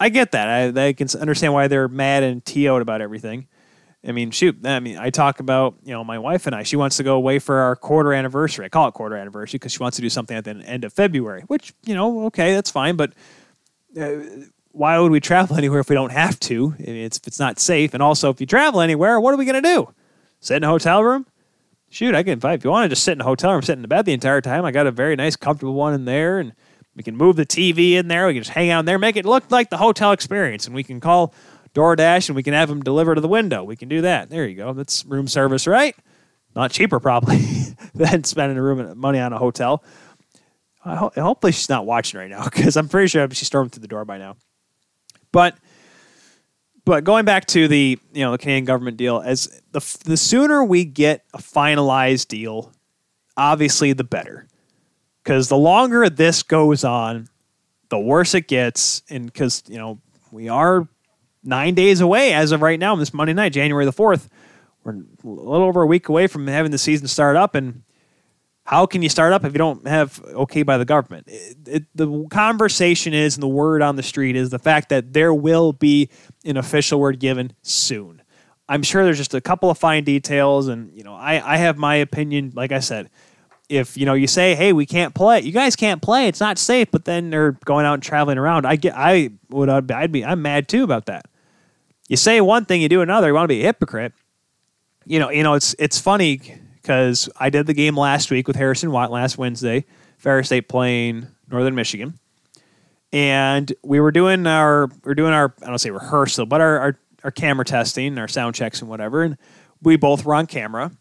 [0.00, 0.76] I get that.
[0.76, 3.48] I, I can understand why they're mad and TO'd about everything.
[4.06, 4.64] I mean, shoot.
[4.64, 6.62] I mean, I talk about you know my wife and I.
[6.62, 8.64] She wants to go away for our quarter anniversary.
[8.64, 10.92] I call it quarter anniversary because she wants to do something at the end of
[10.92, 11.42] February.
[11.48, 12.94] Which you know, okay, that's fine.
[12.94, 13.12] But
[14.00, 14.18] uh,
[14.70, 16.74] why would we travel anywhere if we don't have to?
[16.78, 17.92] I mean, it's it's not safe.
[17.92, 19.92] And also, if you travel anywhere, what are we going to do?
[20.40, 21.26] Sit in a hotel room?
[21.90, 22.38] Shoot, I can.
[22.42, 24.12] If you want to just sit in a hotel room, sit in the bed the
[24.12, 24.64] entire time.
[24.64, 26.52] I got a very nice, comfortable one in there, and
[26.98, 28.26] we can move the TV in there.
[28.26, 30.74] We can just hang out in there, make it look like the hotel experience, and
[30.74, 31.32] we can call
[31.74, 33.62] DoorDash and we can have them deliver to the window.
[33.62, 34.30] We can do that.
[34.30, 34.72] There you go.
[34.72, 35.94] That's room service, right?
[36.56, 37.38] Not cheaper, probably,
[37.94, 39.84] than spending a room money on a hotel.
[40.80, 43.88] Ho- hopefully, she's not watching right now because I'm pretty sure she stormed through the
[43.88, 44.36] door by now.
[45.30, 45.56] But
[46.84, 50.64] but going back to the you know the Canadian government deal, as the the sooner
[50.64, 52.72] we get a finalized deal,
[53.36, 54.47] obviously the better,
[55.28, 57.28] because the longer this goes on,
[57.90, 60.00] the worse it gets, and because you know
[60.32, 60.88] we are
[61.44, 64.30] nine days away as of right now, this Monday night, January the fourth,
[64.84, 67.82] we're a little over a week away from having the season start up, and
[68.64, 71.28] how can you start up if you don't have okay by the government?
[71.28, 75.12] It, it, the conversation is, and the word on the street is the fact that
[75.12, 76.08] there will be
[76.46, 78.22] an official word given soon.
[78.66, 81.76] I'm sure there's just a couple of fine details, and you know, I, I have
[81.76, 82.52] my opinion.
[82.54, 83.10] Like I said,
[83.68, 86.28] if you know you say, "Hey, we can't play," you guys can't play.
[86.28, 86.90] It's not safe.
[86.90, 88.66] But then they're going out and traveling around.
[88.66, 91.26] I get, I would, I'd be, I'm mad too about that.
[92.08, 93.28] You say one thing, you do another.
[93.28, 94.12] You want to be a hypocrite.
[95.04, 96.40] You know, you know, it's it's funny
[96.76, 99.84] because I did the game last week with Harrison Watt last Wednesday,
[100.16, 102.18] Ferris State playing Northern Michigan,
[103.12, 106.78] and we were doing our we are doing our I don't say rehearsal, but our,
[106.78, 109.36] our our camera testing, our sound checks and whatever, and
[109.82, 110.92] we both were on camera,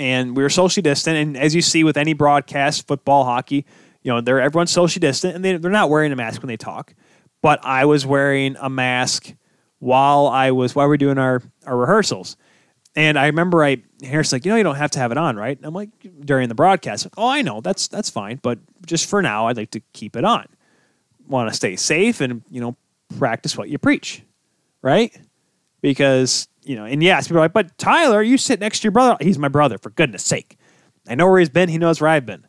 [0.00, 1.18] and we were socially distant.
[1.18, 3.66] And as you see with any broadcast, football, hockey,
[4.02, 6.56] you know, they're everyone's socially distant, and they, they're not wearing a mask when they
[6.56, 6.94] talk.
[7.42, 9.34] But I was wearing a mask
[9.78, 12.38] while I was while we are doing our our rehearsals.
[12.96, 15.36] And I remember I Harris like, you know, you don't have to have it on,
[15.36, 15.56] right?
[15.56, 15.90] And I'm like,
[16.24, 19.58] during the broadcast, like, oh, I know, that's that's fine, but just for now, I'd
[19.58, 20.46] like to keep it on.
[21.28, 22.74] Want to stay safe and you know
[23.18, 24.22] practice what you preach,
[24.80, 25.14] right?
[25.82, 28.92] Because you know, and yes, people are like, but Tyler, you sit next to your
[28.92, 29.16] brother.
[29.20, 30.56] He's my brother, for goodness sake.
[31.08, 31.68] I know where he's been.
[31.68, 32.46] He knows where I've been.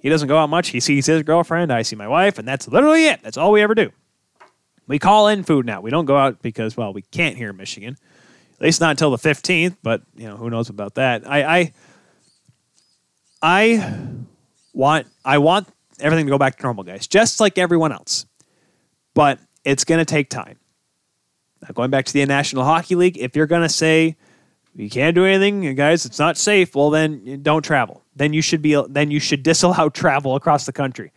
[0.00, 0.70] He doesn't go out much.
[0.70, 1.72] He sees his girlfriend.
[1.72, 3.22] I see my wife, and that's literally it.
[3.22, 3.90] That's all we ever do.
[4.88, 5.80] We call in food now.
[5.80, 7.96] We don't go out because, well, we can't here in Michigan
[8.62, 11.28] at least not until the 15th, but you know, who knows about that.
[11.28, 11.72] I, I,
[13.42, 13.98] I
[14.72, 15.66] want, I want
[15.98, 18.24] everything to go back to normal, guys, just like everyone else.
[19.14, 20.60] But it's going to take time.
[21.62, 24.16] Now, going back to the National Hockey League, if you're going to say
[24.74, 28.02] you can't do anything, guys, it's not safe, well, then don't travel.
[28.16, 31.12] Then you should be, then you should disallow travel across the country.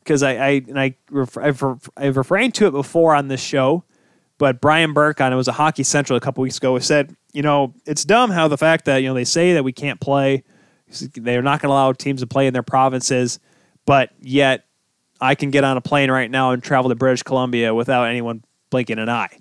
[0.00, 0.96] Because I, I, and I,
[1.40, 2.16] I've, I've
[2.54, 3.84] to it before on this show
[4.38, 7.42] but Brian Burke on it was a Hockey Central a couple weeks ago said, you
[7.42, 10.44] know, it's dumb how the fact that you know they say that we can't play,
[11.14, 13.38] they're not going to allow teams to play in their provinces,
[13.86, 14.66] but yet
[15.20, 18.44] I can get on a plane right now and travel to British Columbia without anyone
[18.70, 19.40] blinking an eye.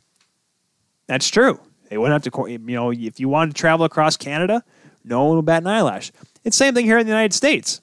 [1.08, 1.60] That's true.
[1.90, 4.64] They wouldn't have to, you know, if you wanted to travel across Canada,
[5.04, 6.12] no one would bat an eyelash.
[6.44, 7.82] It's same thing here in the United States.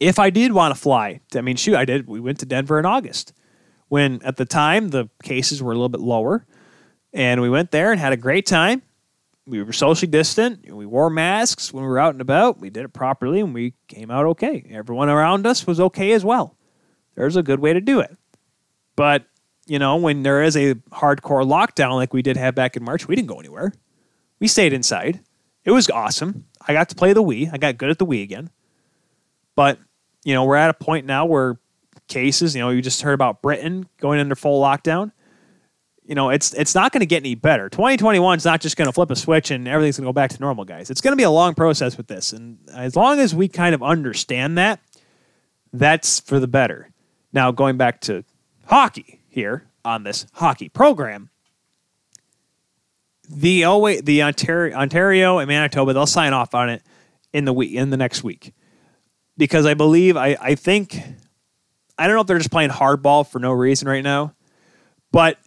[0.00, 2.08] If I did want to fly, I mean, shoot, I did.
[2.08, 3.32] We went to Denver in August
[3.88, 6.46] when at the time the cases were a little bit lower.
[7.12, 8.80] And we went there and had a great time.
[9.46, 10.72] We were socially distant.
[10.72, 12.58] We wore masks when we were out and about.
[12.58, 14.64] We did it properly and we came out okay.
[14.70, 16.56] Everyone around us was okay as well.
[17.16, 18.16] There's a good way to do it.
[18.96, 19.26] But,
[19.66, 23.06] you know, when there is a hardcore lockdown like we did have back in March,
[23.06, 23.72] we didn't go anywhere.
[24.40, 25.20] We stayed inside.
[25.64, 26.46] It was awesome.
[26.66, 27.50] I got to play the Wii.
[27.52, 28.50] I got good at the Wii again.
[29.54, 29.78] But,
[30.24, 31.58] you know, we're at a point now where
[32.08, 32.54] cases.
[32.54, 35.12] You know, you just heard about Britain going under full lockdown.
[36.04, 37.68] you know, it's it's not going to get any better.
[37.68, 40.30] 2021 is not just going to flip a switch and everything's going to go back
[40.30, 40.90] to normal, guys.
[40.90, 43.74] It's going to be a long process with this, and as long as we kind
[43.74, 44.80] of understand that,
[45.72, 46.90] that's for the better.
[47.32, 48.24] Now, going back to
[48.66, 51.30] hockey here on this hockey program,
[53.28, 56.82] the always the Ontario, Ontario and Manitoba they'll sign off on it
[57.32, 58.52] in the week in the next week.
[59.36, 61.02] Because I believe I I think
[61.98, 64.34] I don't know if they're just playing hardball for no reason right now,
[65.10, 65.38] but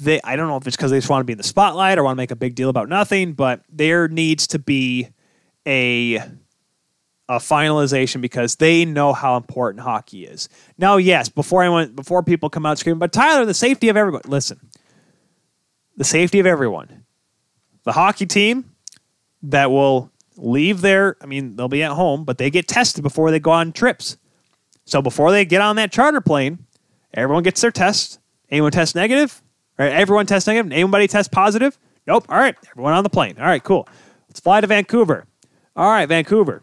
[0.00, 1.98] they I don't know if it's because they just want to be in the spotlight
[1.98, 5.10] or want to make a big deal about nothing, but there needs to be
[5.66, 6.22] a
[7.28, 10.48] a finalization because they know how important hockey is.
[10.76, 13.96] Now, yes, before I went before people come out screaming, but Tyler, the safety of
[13.96, 14.28] everybody.
[14.28, 14.60] Listen,
[15.96, 17.04] the safety of everyone.
[17.84, 18.72] The hockey team
[19.42, 23.30] that will leave their I mean, they'll be at home, but they get tested before
[23.30, 24.16] they go on trips.
[24.84, 26.66] So before they get on that charter plane,
[27.14, 28.18] everyone gets their test.
[28.50, 29.42] Anyone test negative?
[29.78, 30.70] Right, everyone test negative.
[30.72, 31.78] Anybody test positive?
[32.06, 32.26] Nope.
[32.28, 33.36] All right, everyone on the plane.
[33.38, 33.88] All right, cool.
[34.28, 35.26] Let's fly to Vancouver.
[35.74, 36.62] All right, Vancouver.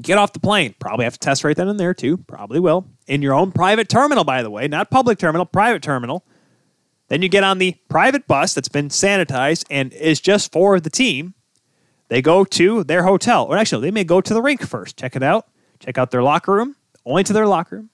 [0.00, 0.74] Get off the plane.
[0.78, 2.16] Probably have to test right then and there too.
[2.16, 2.86] Probably will.
[3.06, 6.24] In your own private terminal, by the way, not public terminal, private terminal.
[7.08, 10.88] Then you get on the private bus that's been sanitized and is just for the
[10.88, 11.34] team.
[12.08, 13.44] They go to their hotel.
[13.44, 14.96] Or actually, they may go to the rink first.
[14.96, 15.46] Check it out.
[15.78, 16.76] Check out their locker room.
[17.04, 17.90] Only to their locker room.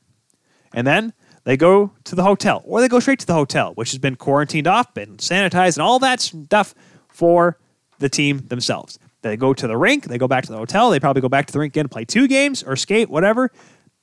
[0.73, 1.15] And then
[1.45, 4.17] they go to the hotel, or they go straight to the hotel, which has been
[4.17, 6.75] quarantined off, been sanitized, and all that stuff
[7.09, 7.59] for
[8.01, 8.99] the team themselves.
[9.23, 11.47] They go to the rink, they go back to the hotel, they probably go back
[11.47, 13.51] to the rink again, play two games or skate, whatever.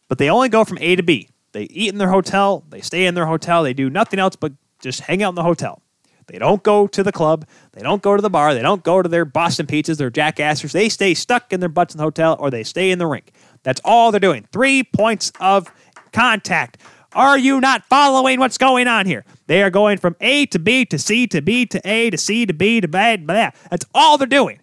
[0.07, 1.29] But they only go from A to B.
[1.53, 4.53] They eat in their hotel, they stay in their hotel, they do nothing else but
[4.81, 5.81] just hang out in the hotel.
[6.27, 7.45] They don't go to the club.
[7.73, 8.53] They don't go to the bar.
[8.53, 10.73] They don't go to their Boston pizzas, their Jack Astor's.
[10.73, 13.31] They stay stuck in their butts in the hotel or they stay in the rink.
[13.63, 14.47] That's all they're doing.
[14.51, 15.71] Three points of
[16.11, 16.81] contact.
[17.13, 19.23] Are you not following what's going on here?
[19.47, 22.45] They are going from A to B to C to B to A to C
[22.45, 23.51] to B to blah, blah.
[23.69, 24.59] That's all they're doing.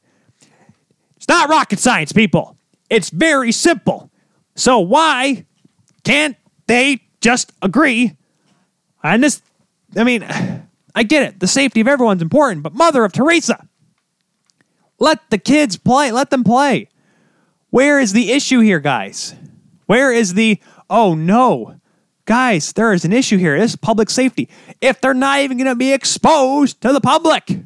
[1.23, 2.57] It's not rocket science, people.
[2.91, 4.11] It's very simple.
[4.57, 5.47] So why
[6.03, 6.37] can't
[6.67, 8.17] they just agree
[9.05, 9.41] on this?
[9.97, 10.25] I mean,
[10.97, 11.39] I get it.
[11.39, 13.69] The safety of everyone's important, but mother of Teresa,
[14.99, 16.11] let the kids play.
[16.11, 16.89] Let them play.
[17.71, 19.37] Where is the issue here, guys?
[19.87, 20.59] Where is the,
[20.91, 21.77] oh no,
[22.25, 23.57] guys, there is an issue here.
[23.61, 24.49] This is public safety.
[24.81, 27.61] If they're not even going to be exposed to the public,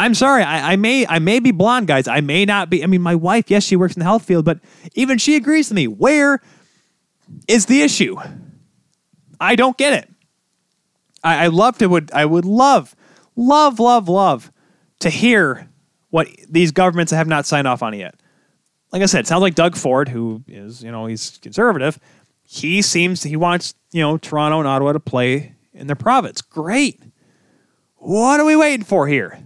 [0.00, 0.42] I'm sorry.
[0.42, 2.08] I, I, may I may be blonde, guys.
[2.08, 2.82] I may not be.
[2.82, 4.58] I mean, my wife, yes, she works in the health field, but
[4.94, 5.88] even she agrees with me.
[5.88, 6.40] Where
[7.46, 8.16] is the issue?
[9.38, 10.10] I don't get it.
[11.22, 12.96] I, I love to would I would love,
[13.36, 14.50] love, love, love
[15.00, 15.68] to hear
[16.08, 18.14] what these governments have not signed off on yet.
[18.92, 22.00] Like I said, it sounds like Doug Ford, who is, you know, he's conservative,
[22.42, 26.40] he seems he wants you know Toronto and Ottawa to play in their province.
[26.40, 27.02] Great.
[27.96, 29.44] What are we waiting for here?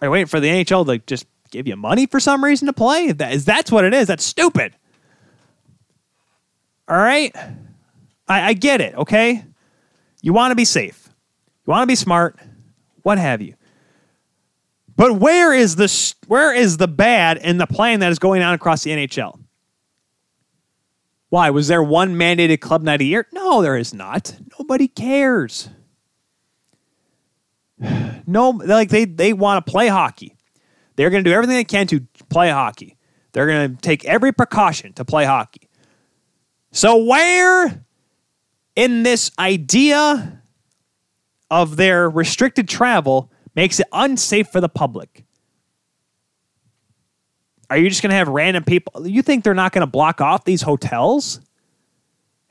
[0.00, 2.72] Are you waiting for the NHL to just give you money for some reason to
[2.72, 3.12] play?
[3.12, 4.06] That is that's what it is.
[4.08, 4.74] That's stupid.
[6.88, 7.34] All right,
[8.28, 8.94] I, I get it.
[8.94, 9.44] Okay,
[10.22, 11.08] you want to be safe,
[11.66, 12.38] you want to be smart,
[13.02, 13.54] what have you.
[14.96, 18.54] But where is the where is the bad in the plan that is going on
[18.54, 19.38] across the NHL?
[21.28, 21.50] Why?
[21.50, 23.26] Was there one mandated club night a year?
[23.32, 24.36] No, there is not.
[24.58, 25.68] Nobody cares.
[28.26, 30.36] No, like they, they want to play hockey.
[30.96, 32.96] They're going to do everything they can to play hockey.
[33.32, 35.68] They're going to take every precaution to play hockey.
[36.72, 37.84] So, where
[38.74, 40.42] in this idea
[41.50, 45.24] of their restricted travel makes it unsafe for the public?
[47.68, 49.06] Are you just going to have random people?
[49.06, 51.40] You think they're not going to block off these hotels?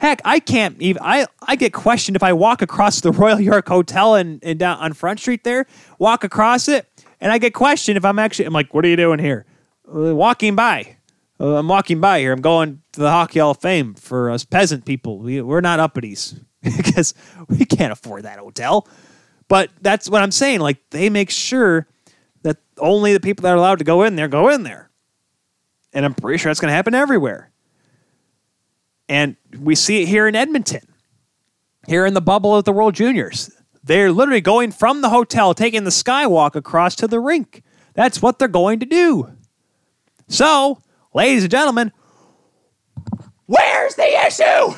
[0.06, 1.02] Heck, I can't even.
[1.03, 4.94] I, I get questioned if I walk across the Royal York Hotel and, down on
[4.94, 5.65] Front Street there,
[5.98, 6.88] walk across it,
[7.19, 8.45] and I get questioned if I'm actually.
[8.45, 9.48] I'm like, what are you doing here?
[9.88, 10.98] Uh, walking by.
[11.40, 12.34] Uh, I'm walking by here.
[12.34, 15.18] I'm going to the Hockey Hall of Fame for us peasant people.
[15.18, 17.15] We, we're not uppities because
[17.49, 18.88] we can't afford that hotel.
[19.48, 20.60] But that's what I'm saying.
[20.60, 21.88] Like they make sure
[22.44, 24.91] that only the people that are allowed to go in there go in there.
[25.94, 27.49] And I'm pretty sure that's going to happen everywhere.
[29.07, 30.82] And we see it here in Edmonton,
[31.88, 33.52] here in the bubble of the World Juniors.
[33.84, 37.61] They're literally going from the hotel, taking the skywalk across to the rink.
[37.94, 39.32] That's what they're going to do.
[40.27, 40.82] So,
[41.14, 41.91] ladies and gentlemen,
[43.45, 44.76] where's the issue?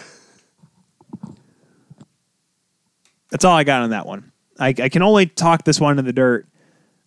[3.29, 4.31] That's all I got on that one.
[4.59, 6.45] I, I can only talk this one in the dirt.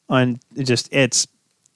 [0.09, 1.29] On just it's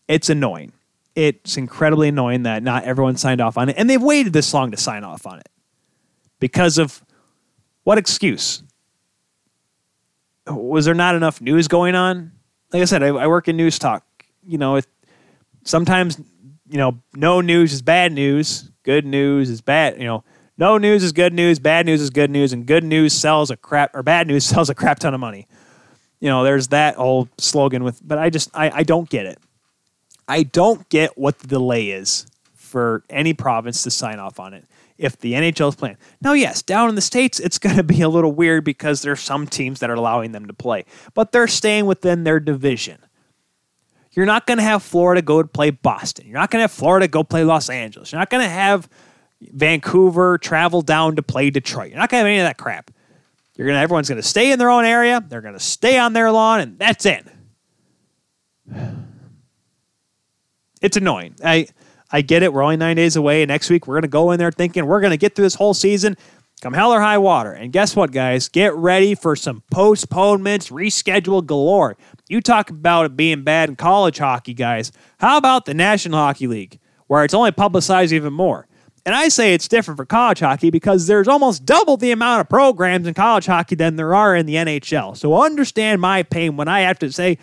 [0.08, 0.72] it's annoying
[1.14, 3.76] it's incredibly annoying that not everyone signed off on it.
[3.78, 5.48] And they've waited this long to sign off on it
[6.40, 7.02] because of
[7.84, 8.62] what excuse?
[10.46, 12.32] was there not enough news going on?
[12.72, 14.04] Like I said, I, I work in news talk.
[14.46, 14.86] You know, it,
[15.64, 16.20] sometimes
[16.68, 18.70] you know, no news is bad news.
[18.82, 19.98] Good news is bad.
[19.98, 20.24] You know,
[20.58, 21.58] no news is good news.
[21.58, 24.70] Bad news is good news, and good news sells a crap or bad news sells
[24.70, 25.46] a crap ton of money.
[26.20, 28.06] You know, there's that old slogan with.
[28.06, 29.38] But I just I, I don't get it.
[30.28, 34.64] I don't get what the delay is for any province to sign off on it
[34.96, 35.96] if the NHL is playing.
[36.20, 39.20] Now, yes, down in the States, it's going to be a little weird because there's
[39.20, 40.84] some teams that are allowing them to play,
[41.14, 42.98] but they're staying within their division.
[44.12, 46.26] You're not going to have Florida go to play Boston.
[46.26, 48.12] You're not going to have Florida go play Los Angeles.
[48.12, 48.88] You're not going to have
[49.40, 51.90] Vancouver travel down to play Detroit.
[51.90, 52.92] You're not going to have any of that crap.
[53.56, 55.24] You're going to everyone's going to stay in their own area.
[55.26, 57.26] They're going to stay on their lawn and that's it.
[60.84, 61.34] It's annoying.
[61.42, 61.66] I
[62.12, 62.52] I get it.
[62.52, 65.00] We're only 9 days away next week we're going to go in there thinking we're
[65.00, 66.16] going to get through this whole season
[66.64, 67.52] come hell or high water.
[67.52, 68.48] And guess what, guys?
[68.48, 71.96] Get ready for some postponements, reschedule galore.
[72.28, 74.90] You talk about it being bad in college hockey, guys.
[75.18, 78.66] How about the National Hockey League, where it's only publicized even more?
[79.04, 82.48] And I say it's different for college hockey because there's almost double the amount of
[82.48, 85.18] programs in college hockey than there are in the NHL.
[85.18, 87.36] So understand my pain when I have to say,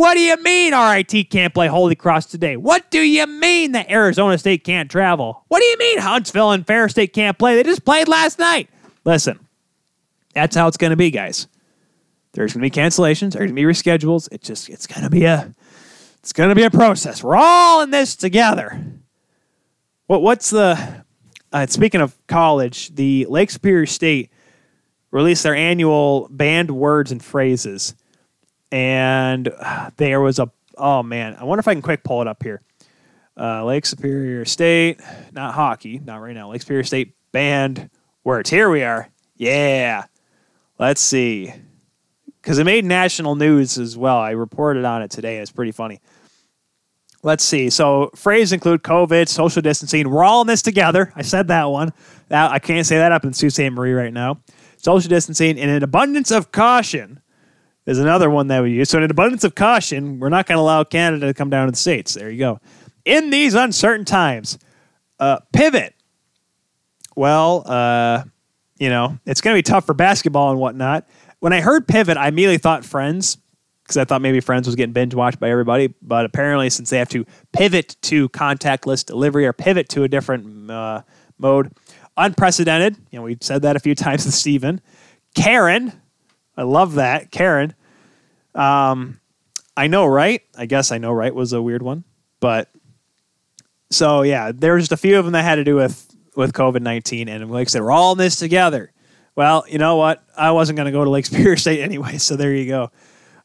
[0.00, 2.56] what do you mean RIT can't play Holy Cross today?
[2.56, 5.44] What do you mean that Arizona State can't travel?
[5.48, 7.54] What do you mean Huntsville and Ferris State can't play?
[7.54, 8.70] They just played last night.
[9.04, 9.38] Listen,
[10.32, 11.48] that's how it's going to be, guys.
[12.32, 13.32] There's going to be cancellations.
[13.32, 14.26] There's going to be reschedules.
[14.32, 15.52] It's just it's going to be a
[16.20, 17.22] it's going to be a process.
[17.22, 18.82] We're all in this together.
[20.06, 21.04] What what's the
[21.52, 24.30] uh, speaking of college, the Lake Superior State
[25.10, 27.94] released their annual banned words and phrases,
[28.72, 32.28] and uh, there was a oh man, I wonder if I can quick pull it
[32.28, 32.62] up here.
[33.38, 35.00] Uh, Lake Superior State,
[35.32, 36.50] not hockey, not right now.
[36.50, 37.90] Lake Superior State banned
[38.24, 38.50] words.
[38.50, 39.08] Here we are.
[39.36, 40.04] Yeah.
[40.78, 41.52] Let's see
[42.40, 44.18] because it made national news as well.
[44.18, 45.38] I reported on it today.
[45.38, 46.00] It's pretty funny.
[47.22, 47.68] Let's see.
[47.68, 50.08] So phrases include COVID, social distancing.
[50.08, 51.12] We're all in this together.
[51.14, 51.92] I said that one.
[52.28, 53.70] That I can't say that up in Sault Ste.
[53.70, 54.40] Marie right now.
[54.78, 57.20] Social distancing and an abundance of caution
[57.86, 58.90] is another one that we use.
[58.90, 61.66] So, in an abundance of caution, we're not going to allow Canada to come down
[61.66, 62.14] to the states.
[62.14, 62.60] There you go.
[63.04, 64.58] In these uncertain times,
[65.18, 65.94] uh, pivot.
[67.16, 68.24] Well, uh,
[68.78, 71.06] you know, it's going to be tough for basketball and whatnot
[71.40, 73.36] when I heard Pivot, I immediately thought Friends
[73.82, 75.92] because I thought maybe Friends was getting binge watched by everybody.
[76.00, 80.70] But apparently, since they have to pivot to contactless delivery or pivot to a different
[80.70, 81.02] uh,
[81.38, 81.72] mode,
[82.16, 82.96] unprecedented.
[83.10, 84.80] You know, we said that a few times with Steven.
[85.34, 85.92] Karen,
[86.56, 87.30] I love that.
[87.30, 87.74] Karen.
[88.54, 89.20] Um,
[89.76, 90.42] I know, right?
[90.56, 92.04] I guess I know, right was a weird one.
[92.40, 92.68] But
[93.90, 96.52] so, yeah, there was just a few of them that had to do with, with
[96.52, 97.28] COVID 19.
[97.28, 98.92] And like I said, we're all in this together.
[99.36, 100.22] Well, you know what?
[100.36, 102.90] I wasn't going to go to Lake Superior State anyway, so there you go.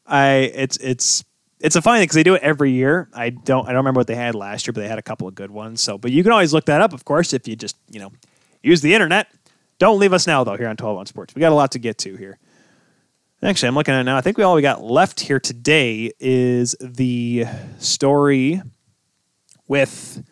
[0.05, 1.23] I it's it's
[1.59, 3.09] it's a funny thing because they do it every year.
[3.13, 5.27] I don't I don't remember what they had last year, but they had a couple
[5.27, 5.81] of good ones.
[5.81, 8.11] So, but you can always look that up, of course, if you just you know
[8.61, 9.27] use the internet.
[9.77, 11.35] Don't leave us now though here on 12 Ounce Sports.
[11.35, 12.37] We got a lot to get to here.
[13.45, 14.17] Actually, I'm looking at it now.
[14.17, 17.45] I think we all we got left here today is the
[17.77, 18.59] story
[19.67, 20.23] with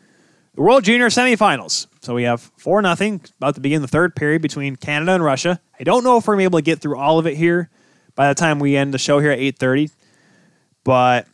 [0.56, 1.85] the World Junior semifinals.
[2.02, 5.61] So we have 4 nothing about to begin the third period between Canada and Russia.
[5.80, 7.69] I don't know if we're able to get through all of it here
[8.15, 9.91] by the time we end the show here at 8:30,
[10.84, 11.27] but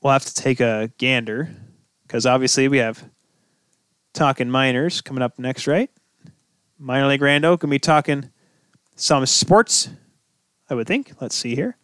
[0.00, 1.50] we'll have to take a gander
[2.08, 3.04] cuz obviously we have
[4.14, 5.90] talking minors coming up next, right?
[6.78, 8.30] Minor League Rando to be talking
[8.96, 9.90] some sports,
[10.72, 11.12] I would think.
[11.20, 11.76] Let's see here.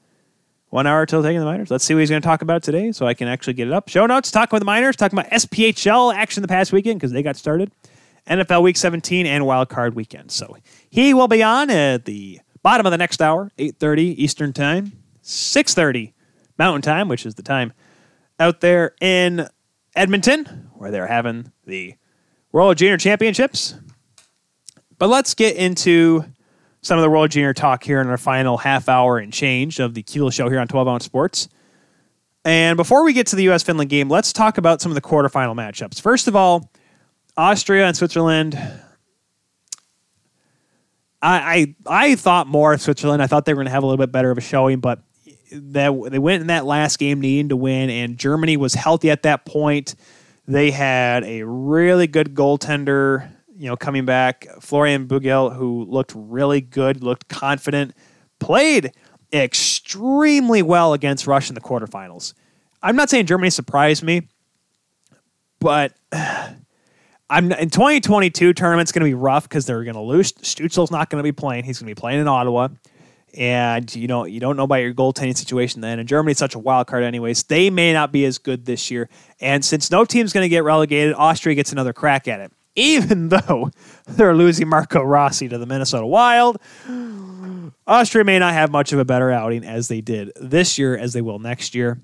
[0.71, 1.71] One hour till taking the minors.
[1.71, 3.73] Let's see what he's going to talk about today so I can actually get it
[3.73, 3.89] up.
[3.89, 7.23] Show notes, talking with the minors, talking about SPHL action the past weekend because they
[7.23, 7.71] got started.
[8.27, 10.31] NFL Week 17 and Wild Card Weekend.
[10.31, 10.57] So
[10.91, 14.93] he will be on at the bottom of the next hour, 8.30 Eastern Time,
[15.23, 16.13] 6.30
[16.59, 17.73] Mountain Time, which is the time
[18.39, 19.47] out there in
[19.97, 21.95] Edmonton where they're having the
[22.53, 23.75] World Junior Championships.
[24.99, 26.25] But let's get into
[26.89, 29.93] some of the World Junior talk here in our final half hour and change of
[29.93, 31.51] the Kuehl Show here on 12 Ounce Sports.
[32.47, 33.63] And before we get to the U.S.
[33.63, 36.01] Finland game, let's talk about some of the quarterfinal matchups.
[36.01, 36.73] First of all,
[37.37, 38.55] Austria and Switzerland.
[41.21, 43.23] I, I I thought more of Switzerland.
[43.23, 45.03] I thought they were going to have a little bit better of a showing, but
[45.53, 49.25] that they went in that last game needing to win, and Germany was healthy at
[49.25, 49.95] that point.
[50.47, 53.29] They had a really good goaltender
[53.59, 54.47] you know, coming back.
[54.61, 57.93] Florian Bugl, who looked really good, looked confident,
[58.39, 58.93] played
[59.33, 62.35] extremely well against Russia in the quarterfinals.
[62.83, 64.29] I'm not saying Germany surprised me,
[65.59, 65.93] but
[67.31, 70.33] I'm in 2022 tournament's going to be rough because they're going to lose.
[70.33, 71.65] Stützle's not going to be playing.
[71.65, 72.69] He's going to be playing in Ottawa,
[73.37, 75.99] and you know you don't know about your goaltending situation then.
[75.99, 77.43] And Germany's such a wild card, anyways.
[77.43, 79.11] They may not be as good this year.
[79.41, 83.29] And since no team's going to get relegated, Austria gets another crack at it, even
[83.29, 83.71] though
[84.07, 86.59] they're losing Marco Rossi to the Minnesota Wild.
[87.87, 91.13] Austria may not have much of a better outing as they did this year as
[91.13, 92.01] they will next year.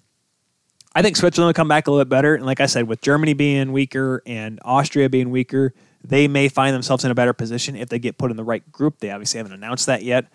[0.94, 2.34] I think Switzerland will come back a little bit better.
[2.34, 5.74] And like I said, with Germany being weaker and Austria being weaker,
[6.04, 8.70] they may find themselves in a better position if they get put in the right
[8.70, 8.98] group.
[8.98, 10.26] They obviously haven't announced that yet.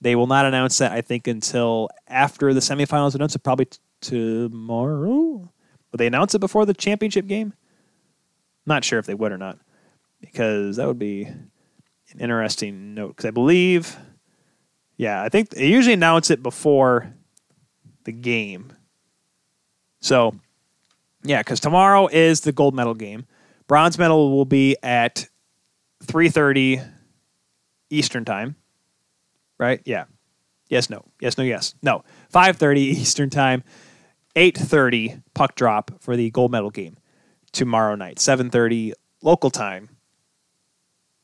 [0.00, 3.78] They will not announce that, I think, until after the semifinals announce it, probably t-
[4.00, 5.10] tomorrow.
[5.10, 7.52] Will they announce it before the championship game?
[8.66, 9.58] Not sure if they would or not,
[10.20, 13.08] because that would be an interesting note.
[13.08, 13.96] Because I believe,
[14.96, 17.14] yeah, I think they usually announce it before
[18.04, 18.72] the game.
[20.00, 20.34] So,
[21.24, 23.26] yeah, because tomorrow is the gold medal game.
[23.66, 25.28] Bronze medal will be at
[26.04, 26.82] 3:30
[27.90, 28.56] Eastern time
[29.58, 29.80] right?
[29.84, 30.04] Yeah.
[30.68, 31.04] Yes, no.
[31.20, 31.74] Yes, no, yes.
[31.82, 32.04] No.
[32.32, 33.62] 5:30 Eastern Time,
[34.36, 36.96] 8:30 puck drop for the gold medal game
[37.52, 38.16] tomorrow night.
[38.18, 38.92] 7:30
[39.22, 39.90] local time.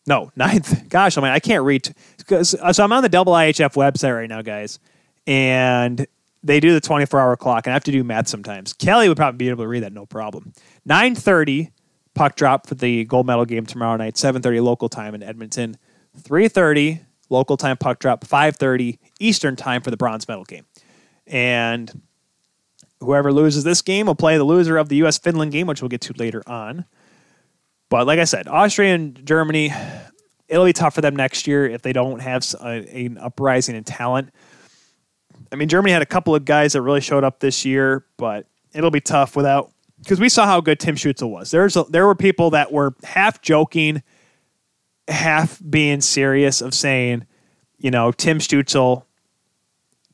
[0.06, 0.88] No, ninth.
[0.88, 1.94] Gosh, I mean, I can't read.
[2.30, 4.78] Uh, so I'm on the double IHF website right now, guys,
[5.26, 6.06] and
[6.42, 8.72] they do the 24 hour clock, and I have to do math sometimes.
[8.72, 10.52] Kelly would probably be able to read that, no problem.
[10.88, 11.70] 9:30
[12.14, 14.16] puck drop for the gold medal game tomorrow night.
[14.16, 15.76] 7:30 local time in Edmonton.
[16.22, 17.00] 3:30
[17.30, 20.66] local time puck drop 5:30 Eastern time for the bronze medal game.
[21.26, 22.02] And
[23.00, 25.88] whoever loses this game will play the loser of the US Finland game, which we'll
[25.88, 26.84] get to later on.
[27.88, 29.72] But like I said, Austria and Germany,
[30.48, 33.84] it'll be tough for them next year if they don't have a, an uprising in
[33.84, 34.30] talent.
[35.52, 38.46] I mean, Germany had a couple of guys that really showed up this year, but
[38.72, 41.50] it'll be tough without because we saw how good Tim Stützle was.
[41.50, 44.02] There's a, there were people that were half joking
[45.08, 47.26] half being serious of saying,
[47.78, 49.04] you know, Tim Stützle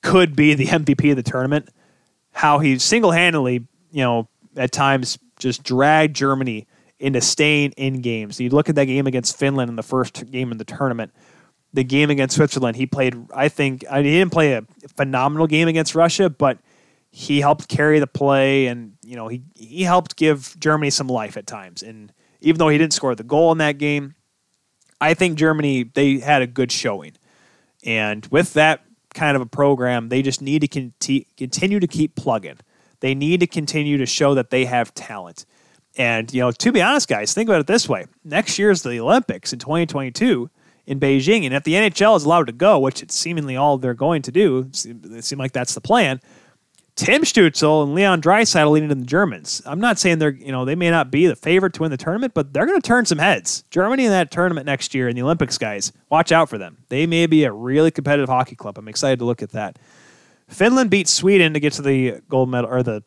[0.03, 1.69] could be the MVP of the tournament.
[2.33, 6.67] How he single handedly, you know, at times just dragged Germany
[7.01, 8.39] into staying in games.
[8.39, 11.13] You look at that game against Finland in the first game of the tournament.
[11.73, 13.17] The game against Switzerland, he played.
[13.35, 14.65] I think I mean, he didn't play a
[14.97, 16.59] phenomenal game against Russia, but
[17.11, 21.37] he helped carry the play, and you know he he helped give Germany some life
[21.37, 21.83] at times.
[21.83, 24.15] And even though he didn't score the goal in that game,
[25.01, 27.13] I think Germany they had a good showing,
[27.85, 32.15] and with that kind of a program, they just need to conti- continue to keep
[32.15, 32.59] plugging.
[32.99, 35.47] They need to continue to show that they have talent.
[35.97, 38.83] And you know, to be honest, guys, think about it this way: next year is
[38.83, 40.51] the Olympics in 2022
[40.87, 43.95] in Beijing, and if the NHL is allowed to go, which it's seemingly all they're
[43.95, 44.77] going to do, it
[45.25, 46.21] seems like that's the plan.
[46.97, 49.63] Tim Stützle and Leon Draisaitl leading the Germans.
[49.65, 51.97] I'm not saying they're, you know, they may not be the favorite to win the
[51.97, 53.65] tournament, but they're going to turn some heads.
[53.71, 56.77] Germany in that tournament next year in the Olympics, guys, watch out for them.
[56.91, 58.77] They may be a really competitive hockey club.
[58.77, 59.79] I'm excited to look at that.
[60.49, 63.03] Finland beat Sweden to get to the gold medal or the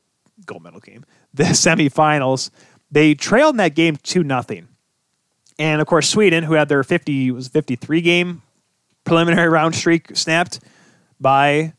[0.45, 2.49] gold medal game, the semifinals.
[2.93, 4.67] They trailed in that game 2 nothing.
[5.57, 8.43] And of course, Sweden, who had their 50 was 53 game
[9.03, 10.59] preliminary round streak snapped
[11.19, 11.73] by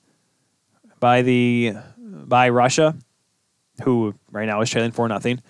[0.99, 2.97] by the by Russia,
[3.85, 5.41] who right now is trailing for nothing.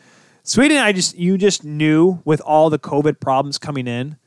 [0.43, 4.19] Sweden, I just you just knew with all the COVID problems coming in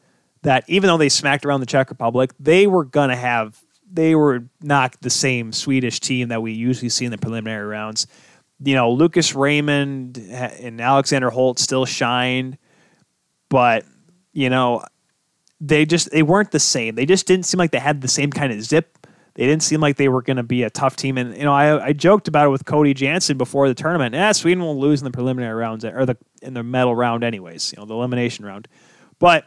[0.42, 3.62] that even though they smacked around the Czech Republic, they were gonna have
[3.92, 8.08] they were not the same Swedish team that we usually see in the preliminary rounds.
[8.64, 12.58] You know, Lucas Raymond and Alexander Holtz still shined,
[13.50, 13.86] but
[14.34, 14.84] you know,
[15.62, 16.96] they just they weren't the same.
[16.96, 18.98] They just didn't seem like they had the same kind of zip
[19.38, 21.16] they didn't seem like they were going to be a tough team.
[21.16, 24.16] And you know, I, I joked about it with Cody Jansen before the tournament.
[24.16, 27.72] Yeah, Sweden will lose in the preliminary rounds or the in the medal round, anyways.
[27.72, 28.68] You know, the elimination round.
[29.20, 29.46] But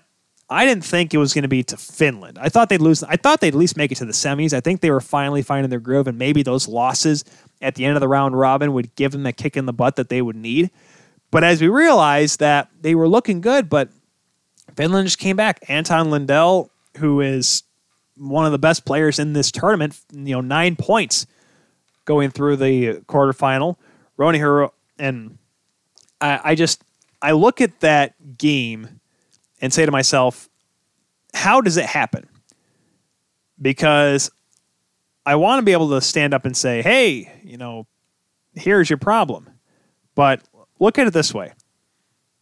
[0.50, 2.36] I didn't think it was going to be to Finland.
[2.40, 3.04] I thought they'd lose.
[3.04, 4.52] I thought they'd at least make it to the semis.
[4.52, 7.24] I think they were finally finding their groove, and maybe those losses
[7.62, 9.96] at the end of the round robin would give them the kick in the butt
[9.96, 10.70] that they would need.
[11.30, 13.90] But as we realized that they were looking good, but
[14.74, 15.60] Finland just came back.
[15.68, 17.62] Anton Lundell, who is
[18.16, 19.98] one of the best players in this tournament.
[20.12, 21.26] You know, nine points
[22.04, 23.76] going through the quarterfinal.
[24.18, 25.38] Roni Hero and
[26.20, 26.82] I, I just
[27.22, 28.99] I look at that game
[29.60, 30.48] and say to myself,
[31.34, 32.28] how does it happen?
[33.60, 34.30] Because
[35.26, 37.86] I want to be able to stand up and say, hey, you know,
[38.54, 39.50] here's your problem.
[40.14, 40.42] But
[40.78, 41.52] look at it this way.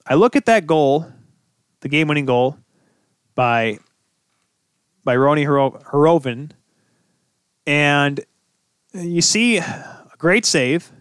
[0.06, 1.12] I look at that goal,
[1.80, 2.56] the game winning goal
[3.34, 3.78] by
[5.04, 6.50] by Roni Hirvonen.
[7.66, 8.20] And
[8.92, 10.92] you see a great save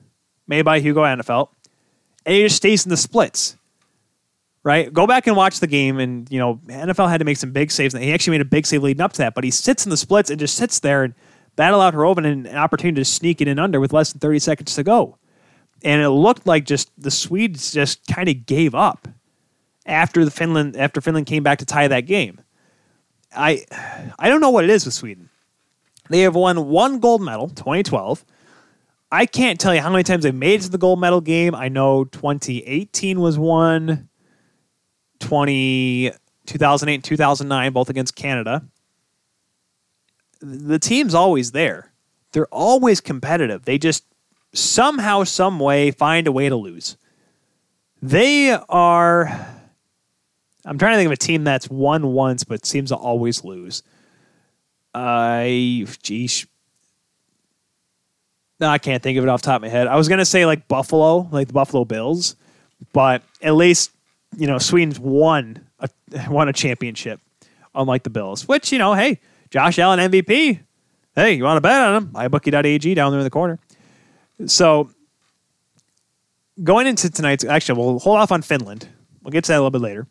[0.47, 1.49] made by Hugo Alnefelt,
[2.25, 3.56] and he just stays in the splits.
[4.67, 4.91] Right?
[4.91, 7.71] Go back and watch the game, and you know NFL had to make some big
[7.71, 7.93] saves.
[7.93, 9.91] And he actually made a big save leading up to that, but he sits in
[9.91, 11.05] the splits and just sits there.
[11.05, 11.13] And
[11.55, 14.75] That allowed Rovinen an opportunity to sneak it in under with less than 30 seconds
[14.75, 15.19] to go.
[15.85, 19.07] And it looked like just the Swedes just kind of gave up
[19.85, 22.41] after the Finland after Finland came back to tie that game.
[23.33, 23.63] I
[24.19, 25.29] I don't know what it is with Sweden.
[26.09, 28.25] They have won one gold medal, 2012.
[29.13, 31.55] I can't tell you how many times they've made it to the gold medal game.
[31.55, 34.06] I know 2018 was one,
[35.19, 36.11] 20,
[36.45, 38.63] 2008 and 2009, both against Canada.
[40.41, 41.91] The team's always there.
[42.31, 43.65] They're always competitive.
[43.65, 44.05] They just
[44.53, 46.97] somehow, some way find a way to lose.
[48.01, 49.27] They are.
[50.65, 53.83] I'm trying to think of a team that's won once but seems to always lose.
[54.93, 56.45] I, geez,
[58.59, 59.87] no, I can't think of it off the top of my head.
[59.87, 62.35] I was gonna say like Buffalo, like the Buffalo Bills,
[62.91, 63.91] but at least
[64.37, 65.89] you know Sweden's won a
[66.29, 67.19] won a championship,
[67.75, 68.47] unlike the Bills.
[68.47, 69.19] Which you know, hey,
[69.49, 70.59] Josh Allen MVP.
[71.15, 72.07] Hey, you want to bet on him?
[72.13, 73.57] iBookie.ag down there in the corner.
[74.45, 74.91] So
[76.63, 78.87] going into tonight's, actually, we'll hold off on Finland.
[79.23, 80.05] We'll get to that a little bit later.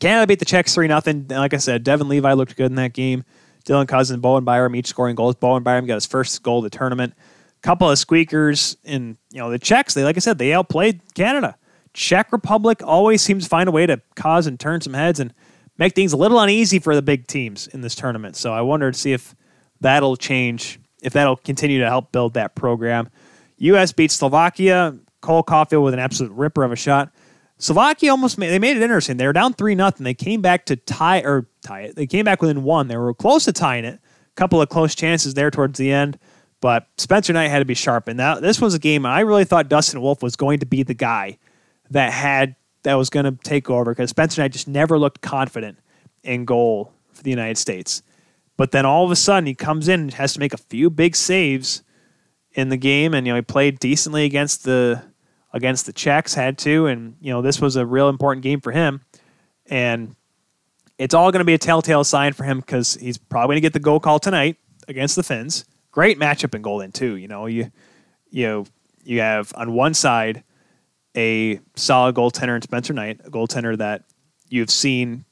[0.00, 1.28] Canada beat the Czechs three nothing.
[1.28, 3.24] Like I said, Devon Levi looked good in that game.
[3.64, 5.36] Dylan Cozens, Bowen Byram each scoring goals.
[5.36, 7.14] Bowen Byram got his first goal of the tournament
[7.62, 9.94] couple of squeakers and you know the Czechs.
[9.94, 11.56] They like I said, they outplayed Canada.
[11.94, 15.34] Czech Republic always seems to find a way to cause and turn some heads and
[15.78, 18.36] make things a little uneasy for the big teams in this tournament.
[18.36, 19.34] So I wonder to see if
[19.80, 23.10] that'll change, if that'll continue to help build that program.
[23.58, 23.92] U.S.
[23.92, 24.98] beats Slovakia.
[25.20, 27.12] Cole Caufield with an absolute ripper of a shot.
[27.58, 29.18] Slovakia almost made, they made it interesting.
[29.18, 30.02] They were down three nothing.
[30.02, 31.96] They came back to tie or tie it.
[31.96, 32.88] They came back within one.
[32.88, 33.94] They were close to tying it.
[33.94, 36.18] A couple of close chances there towards the end.
[36.60, 38.08] But Spencer Knight had to be sharp.
[38.08, 40.82] And that, this was a game I really thought Dustin Wolf was going to be
[40.82, 41.38] the guy
[41.92, 45.78] that had that was going to take over because Spencer Knight just never looked confident
[46.22, 48.02] in goal for the United States.
[48.56, 50.90] But then all of a sudden he comes in and has to make a few
[50.90, 51.82] big saves
[52.52, 55.02] in the game, and you know he played decently against the
[55.54, 58.72] against the Czechs, had to, and you know this was a real important game for
[58.72, 59.00] him,
[59.66, 60.14] and
[60.98, 63.66] it's all going to be a telltale sign for him because he's probably going to
[63.66, 64.56] get the goal call tonight
[64.86, 67.16] against the Finns great matchup in Golden too.
[67.16, 67.70] You know, you
[68.30, 68.66] you
[69.04, 70.42] you have on one side
[71.16, 74.04] a solid goaltender in Spencer Knight, a goaltender that
[74.48, 75.24] you've seen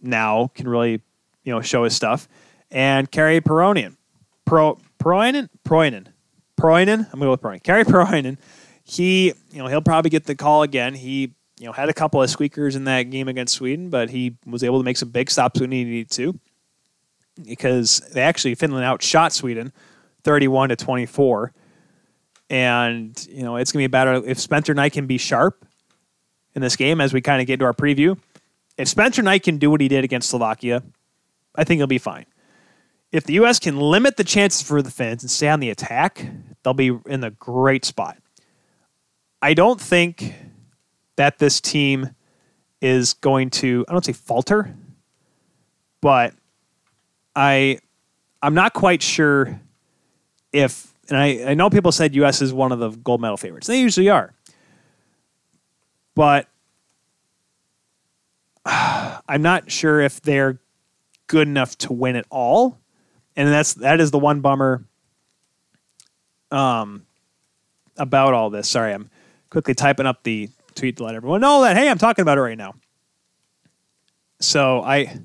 [0.00, 1.00] now can really
[1.42, 2.28] you know show his stuff,
[2.70, 3.96] and Kari Peronian,
[4.44, 6.08] Pro Proinen Proinen
[6.56, 7.06] Proinen.
[7.12, 7.62] I'm to go with Proinen.
[7.62, 8.38] Kari Proinen.
[8.84, 10.94] He you know he'll probably get the call again.
[10.94, 14.36] He you know had a couple of squeakers in that game against Sweden, but he
[14.46, 16.38] was able to make some big stops when he needed to
[17.42, 19.72] because they actually Finland outshot Sweden
[20.22, 21.52] 31 to 24.
[22.54, 25.66] And, you know, it's going to be better if Spencer Knight can be sharp
[26.54, 28.16] in this game as we kind of get to our preview.
[28.78, 30.84] If Spencer Knight can do what he did against Slovakia,
[31.56, 32.26] I think he'll be fine.
[33.10, 33.58] If the U.S.
[33.58, 36.28] can limit the chances for the Finns and stay on the attack,
[36.62, 38.18] they'll be in a great spot.
[39.42, 40.32] I don't think
[41.16, 42.14] that this team
[42.80, 44.76] is going to, I don't say falter,
[46.00, 46.34] but
[47.34, 47.80] I
[48.40, 49.60] I'm not quite sure
[50.52, 53.66] if and I, I know people said US is one of the gold medal favorites.
[53.66, 54.32] They usually are.
[56.14, 56.48] But
[58.64, 60.60] uh, I'm not sure if they're
[61.26, 62.78] good enough to win it all.
[63.36, 64.84] And that's that is the one bummer
[66.50, 67.06] um
[67.96, 68.68] about all this.
[68.68, 69.10] Sorry, I'm
[69.50, 72.42] quickly typing up the tweet to let everyone know that hey, I'm talking about it
[72.42, 72.74] right now.
[74.40, 75.20] So I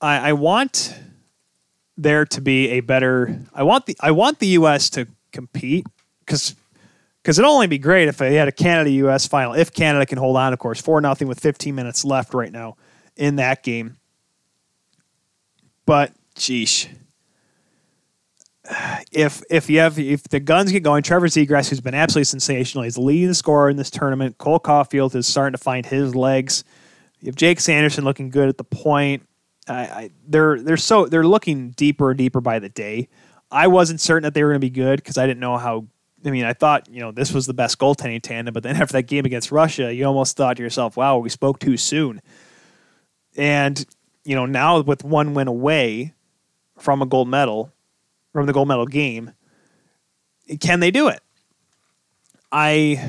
[0.00, 0.94] I, I want
[2.02, 3.38] there to be a better.
[3.54, 4.90] I want the I want the U.S.
[4.90, 5.86] to compete
[6.20, 6.54] because
[7.22, 9.26] because it'll only be great if they had a Canada U.S.
[9.26, 9.54] final.
[9.54, 12.76] If Canada can hold on, of course, four nothing with 15 minutes left right now
[13.16, 13.96] in that game.
[15.86, 16.88] But sheesh,
[19.10, 22.84] if if you have if the guns get going, Trevor Zegras, who's been absolutely sensational,
[22.84, 24.38] he's leading the scorer in this tournament.
[24.38, 26.64] Cole Caufield is starting to find his legs.
[27.20, 29.26] You have Jake Sanderson looking good at the point.
[29.68, 33.08] I, I, they're they're so they're looking deeper and deeper by the day.
[33.50, 35.86] I wasn't certain that they were going to be good because I didn't know how.
[36.24, 38.92] I mean, I thought you know this was the best goaltending tandem, but then after
[38.94, 42.20] that game against Russia, you almost thought to yourself, "Wow, we spoke too soon."
[43.36, 43.84] And
[44.24, 46.14] you know now with one win away
[46.78, 47.72] from a gold medal,
[48.32, 49.32] from the gold medal game,
[50.60, 51.20] can they do it?
[52.50, 53.02] I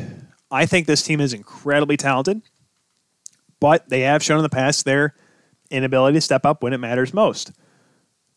[0.52, 2.44] I think this team is incredibly talented,
[3.60, 5.16] but they have shown in the past they're
[5.74, 7.52] inability to step up when it matters most.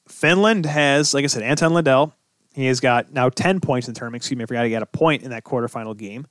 [0.08, 2.14] Finland has, like I said, Anton Lundell.
[2.54, 4.22] He has got now 10 points in the tournament.
[4.22, 6.26] Excuse me, I forgot he got a point in that quarterfinal game.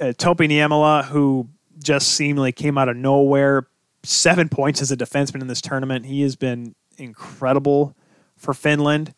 [0.00, 1.48] Uh, Topi Niemela, who
[1.82, 3.68] just seemingly came out of nowhere,
[4.02, 6.06] seven points as a defenseman in this tournament.
[6.06, 7.94] He has been incredible
[8.36, 9.14] for Finland.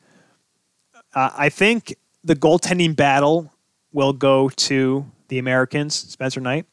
[1.14, 3.52] Uh, I think the goaltending battle
[3.92, 6.66] will go to the Americans, Spencer Knight.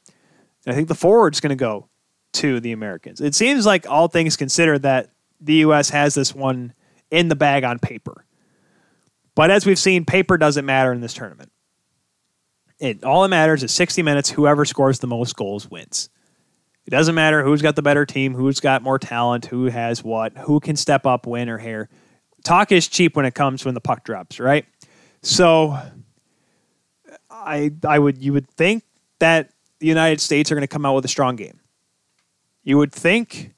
[0.65, 1.87] And I think the forward's going to go
[2.35, 3.21] to the Americans.
[3.21, 5.89] It seems like all things considered that the U.S.
[5.89, 6.73] has this one
[7.11, 8.25] in the bag on paper.
[9.35, 11.51] But as we've seen, paper doesn't matter in this tournament.
[12.79, 14.29] It all that matters is 60 minutes.
[14.29, 16.09] Whoever scores the most goals wins.
[16.85, 20.37] It doesn't matter who's got the better team, who's got more talent, who has what,
[20.37, 21.89] who can step up, win or hair.
[22.43, 24.65] Talk is cheap when it comes when the puck drops, right?
[25.23, 25.77] So
[27.29, 28.83] I I would you would think
[29.19, 29.49] that
[29.79, 31.59] the United States are going to come out with a strong game.
[32.65, 33.53] You would think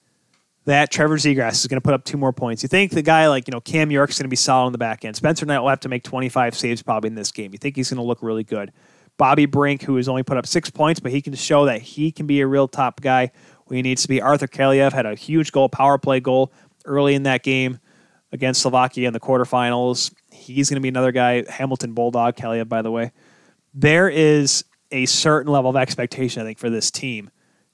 [0.65, 2.61] that Trevor Zegras is going to put up two more points.
[2.61, 4.77] You think the guy like you know Cam York's going to be solid on the
[4.77, 5.15] back end.
[5.15, 7.53] Spencer Knight will have to make 25 saves probably in this game.
[7.53, 8.73] You think he's going to look really good.
[9.17, 12.11] Bobby Brink, who has only put up six points, but he can show that he
[12.11, 13.31] can be a real top guy
[13.65, 14.21] when he needs to be.
[14.21, 16.51] Arthur Kaliyev had a huge goal, power play goal
[16.85, 17.79] early in that game
[18.33, 20.13] against Slovakia in the quarterfinals.
[20.31, 21.45] He's going to be another guy.
[21.49, 23.13] Hamilton Bulldog, Kaliyev, by the way.
[23.73, 27.31] There is a certain level of expectation, I think, for this team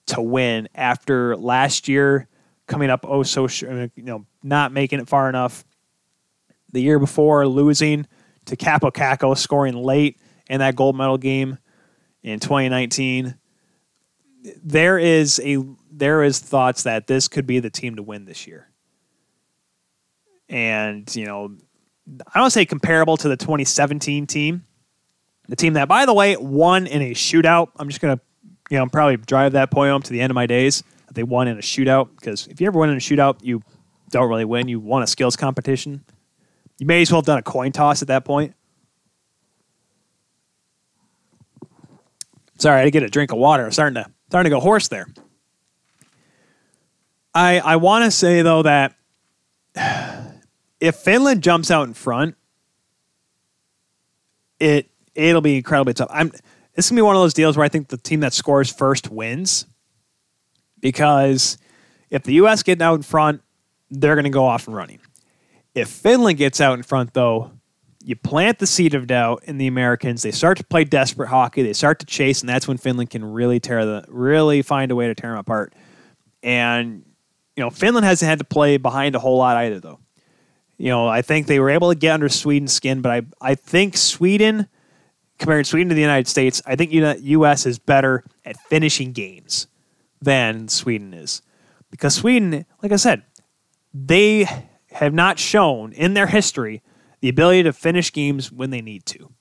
[0.07, 2.27] to win after last year
[2.67, 5.63] coming up oh so you know not making it far enough.
[6.71, 8.07] The year before losing
[8.45, 10.19] to Kaapo Kakko, scoring late
[10.49, 11.57] in that gold medal game
[12.23, 13.35] in 2019.
[14.61, 18.47] There is a there is thoughts that this could be the team to win this
[18.47, 18.69] year.
[20.49, 21.55] And, you know,
[22.33, 24.65] I don't say comparable to the 2017 team.
[25.47, 27.69] The team that, by the way, won in a shootout.
[27.77, 28.23] I'm just going to,
[28.69, 30.83] you know, probably drive that point home to the end of my days.
[31.07, 33.61] That they won in a shootout because if you ever win in a shootout, you
[34.09, 34.67] don't really win.
[34.67, 36.03] You won a skills competition.
[36.77, 38.55] You may as well have done a coin toss at that point.
[42.57, 43.65] Sorry, I had to get a drink of water.
[43.65, 45.07] I'm starting to starting to go hoarse there.
[47.33, 48.95] I I want to say though that
[50.79, 52.35] if Finland jumps out in front,
[54.59, 56.09] it it'll be incredibly tough.
[56.11, 56.31] I'm
[56.75, 58.71] this is gonna be one of those deals where I think the team that scores
[58.71, 59.65] first wins.
[60.79, 61.57] Because
[62.09, 63.41] if the US get out in front,
[63.89, 64.99] they're gonna go off and running.
[65.75, 67.51] If Finland gets out in front though,
[68.03, 70.21] you plant the seed of doubt in the Americans.
[70.23, 71.63] They start to play desperate hockey.
[71.63, 74.95] They start to chase, and that's when Finland can really tear the really find a
[74.95, 75.73] way to tear them apart.
[76.41, 77.05] And
[77.55, 79.99] you know, Finland hasn't had to play behind a whole lot either, though.
[80.77, 83.55] You know, I think they were able to get under Sweden's skin, but I I
[83.55, 84.67] think Sweden,
[85.39, 87.65] comparing Sweden to the United States, I think U.S.
[87.65, 89.67] is better at finishing games
[90.21, 91.41] than Sweden is,
[91.91, 93.23] because Sweden, like I said,
[93.93, 94.47] they
[94.93, 96.81] have not shown in their history
[97.19, 99.31] the ability to finish games when they need to.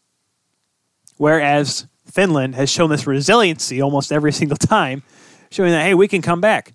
[1.17, 5.03] Whereas Finland has shown this resiliency almost every single time,
[5.51, 6.73] showing that, hey, we can come back.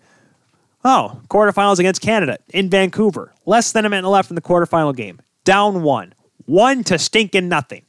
[0.85, 3.34] Oh, quarterfinals against Canada in Vancouver.
[3.45, 5.19] Less than a minute left in the quarterfinal game.
[5.44, 6.14] Down one.
[6.45, 7.84] One to stinking nothing.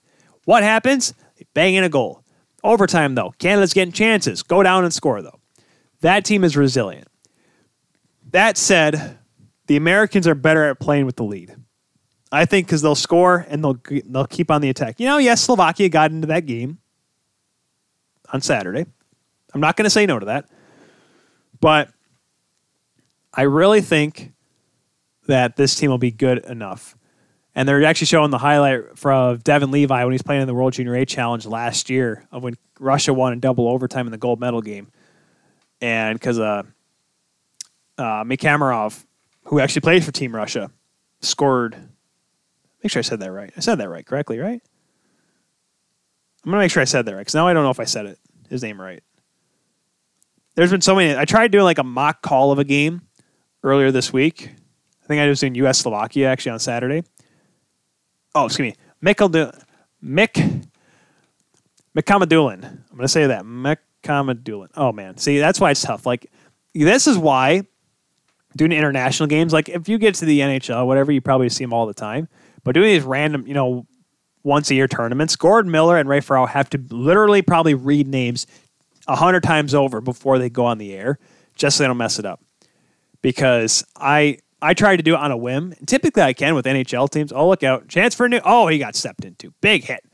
[0.48, 1.12] What happens?
[1.36, 2.24] They bang in a goal.
[2.64, 3.34] Overtime, though.
[3.38, 4.42] Canada's getting chances.
[4.42, 5.38] Go down and score, though.
[6.00, 7.06] That team is resilient.
[8.30, 9.18] That said,
[9.66, 11.54] the Americans are better at playing with the lead.
[12.32, 14.98] I think because they'll score and they'll they'll keep on the attack.
[14.98, 16.78] You know, yes, Slovakia got into that game
[18.32, 18.86] on Saturday.
[19.52, 20.48] I'm not going to say no to that,
[21.60, 21.90] but
[23.34, 24.32] I really think
[25.26, 26.96] that this team will be good enough.
[27.58, 30.74] And they're actually showing the highlight from Devon Levi when he's playing in the World
[30.74, 34.38] Junior A Challenge last year of when Russia won in double overtime in the gold
[34.38, 34.92] medal game.
[35.80, 36.62] And because uh,
[37.98, 38.24] uh,
[39.44, 40.70] who actually played for Team Russia,
[41.20, 41.76] scored
[42.82, 43.52] Make sure I said that right.
[43.56, 44.62] I said that right correctly, right?
[46.44, 47.84] I'm gonna make sure I said that right because now I don't know if I
[47.84, 48.18] said it
[48.48, 49.02] his name right.
[50.54, 51.16] There's been so many.
[51.16, 53.02] I tried doing like a mock call of a game
[53.62, 54.50] earlier this week.
[55.02, 55.78] I think I was doing U.S.
[55.80, 57.02] Slovakia actually on Saturday.
[58.38, 59.52] Oh, excuse me, Mikkel
[60.02, 60.66] Mick
[61.96, 62.64] McCamadulin.
[62.64, 64.68] I'm gonna say that McCamadulin.
[64.76, 66.06] Oh man, see that's why it's tough.
[66.06, 66.30] Like
[66.72, 67.62] this is why
[68.56, 69.52] doing international games.
[69.52, 72.28] Like if you get to the NHL, whatever, you probably see them all the time.
[72.62, 73.86] But doing these random, you know,
[74.44, 78.46] once a year tournaments, Gordon Miller and Ray Ferraro have to literally probably read names
[79.08, 81.18] a hundred times over before they go on the air,
[81.56, 82.40] just so they don't mess it up.
[83.20, 85.72] Because I I tried to do it on a whim.
[85.78, 87.32] And typically I can with NHL teams.
[87.32, 87.88] Oh, look out.
[87.88, 89.52] Chance for a new oh, he got stepped into.
[89.60, 90.04] Big hit.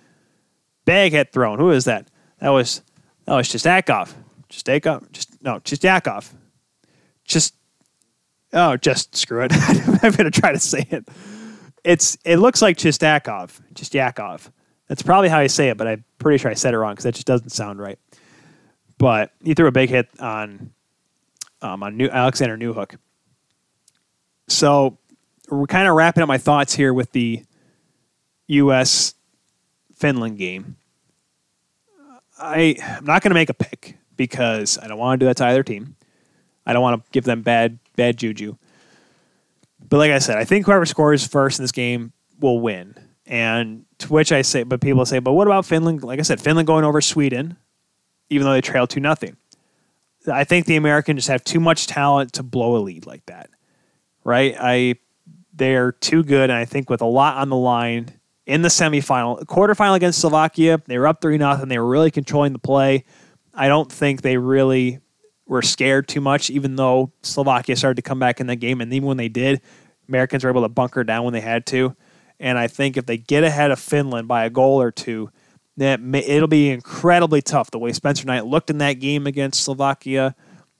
[0.84, 1.58] Big hit thrown.
[1.58, 2.08] Who is that?
[2.40, 2.82] That was
[3.26, 4.12] that was just Akov.
[4.48, 5.10] Just Akov.
[5.12, 6.34] Just no, just Yakov.
[7.24, 7.54] Just
[8.52, 9.52] oh, just screw it.
[10.02, 11.08] I'm gonna try to say it
[11.84, 14.50] it's it looks like Chistakov, just Yakov.
[14.88, 17.04] That's probably how I say it, but I'm pretty sure I said it wrong because
[17.04, 17.98] that just doesn't sound right.
[18.98, 20.72] But he threw a big hit on
[21.62, 22.96] um, on New, Alexander Newhook.
[24.48, 24.98] So
[25.48, 27.44] we're kind of wrapping up my thoughts here with the
[28.48, 29.14] U.S.
[29.94, 30.76] Finland game.
[32.38, 35.36] I, I'm not going to make a pick because I don't want to do that
[35.38, 35.96] to either team.
[36.66, 38.56] I don't want to give them bad bad juju.
[39.88, 42.94] But like I said, I think whoever scores first in this game will win.
[43.26, 46.02] And to which I say, but people say, but what about Finland?
[46.02, 47.56] Like I said, Finland going over Sweden,
[48.30, 49.36] even though they trail two nothing.
[50.30, 53.50] I think the Americans just have too much talent to blow a lead like that,
[54.24, 54.56] right?
[54.58, 54.96] I
[55.52, 58.08] they're too good, and I think with a lot on the line
[58.46, 61.68] in the semifinal, quarterfinal against Slovakia, they were up three nothing.
[61.68, 63.04] They were really controlling the play.
[63.54, 64.98] I don't think they really
[65.46, 68.92] were scared too much, even though Slovakia started to come back in that game, and
[68.92, 69.60] even when they did,
[70.08, 71.94] Americans were able to bunker down when they had to.
[72.40, 75.30] And I think if they get ahead of Finland by a goal or two,
[75.76, 77.70] that it'll be incredibly tough.
[77.70, 80.34] The way Spencer Knight looked in that game against Slovakia,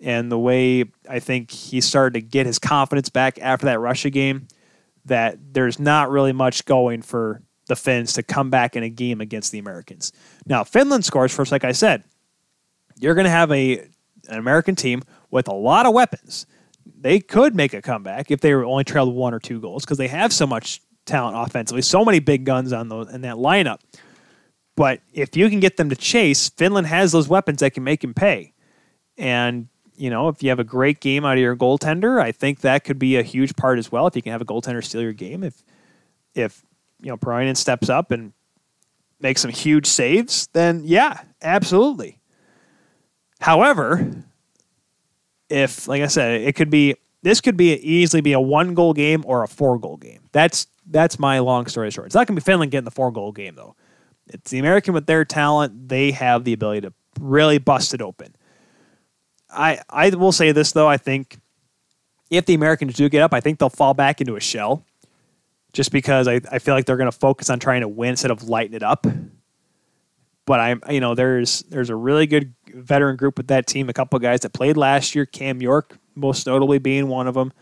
[0.05, 4.11] and the way I think he started to get his confidence back after that Russia
[4.11, 4.47] game,
[5.07, 9.23] that there's not really much going for the Finns to come back in a game
[9.23, 10.13] against the Americans.
[10.45, 12.05] Now, Finland scores first, like I said.
[12.97, 13.79] You're going to have a
[14.29, 16.47] an American team with a lot of weapons.
[17.01, 19.99] They could make a comeback if they were only trailed one or two goals because
[19.99, 23.81] they have so much talent offensively, so many big guns on those in that lineup.
[24.77, 28.05] But if you can get them to chase, Finland has those weapons that can make
[28.05, 28.53] him pay.
[29.17, 32.61] And, you know, if you have a great game out of your goaltender, I think
[32.61, 34.07] that could be a huge part as well.
[34.07, 35.63] If you can have a goaltender steal your game, if
[36.35, 36.63] if
[37.01, 38.33] you know Piiroinen steps up and
[39.21, 42.19] makes some huge saves, then yeah, absolutely.
[43.41, 44.13] However,
[45.49, 48.93] if like I said, it could be this could be easily be a one goal
[48.93, 50.21] game or a four goal game.
[50.33, 52.07] That's that's my long story short.
[52.07, 53.77] It's not going to be Finland getting the four goal game though.
[54.29, 55.89] It's the American with their talent.
[55.89, 58.35] They have the ability to really bust it open.
[59.55, 60.89] I I will say this though.
[60.89, 61.39] I think
[62.31, 64.85] if the Americans do get up, I think they'll fall back into a shell,
[65.73, 68.31] just because I, I feel like they're going to focus on trying to win instead
[68.31, 69.07] of lighten it up.
[70.47, 73.89] But I'm you know there's there's a really good veteran group with that team.
[73.89, 77.53] A couple guys that played last year, Cam York most notably being one of them.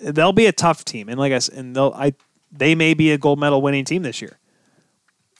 [0.00, 2.14] They'll be a tough team, and like I said, and they'll I
[2.50, 4.38] they may be a gold medal winning team this year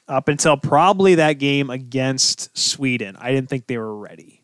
[0.08, 3.16] up until probably that game against Sweden.
[3.18, 4.43] I didn't think they were ready.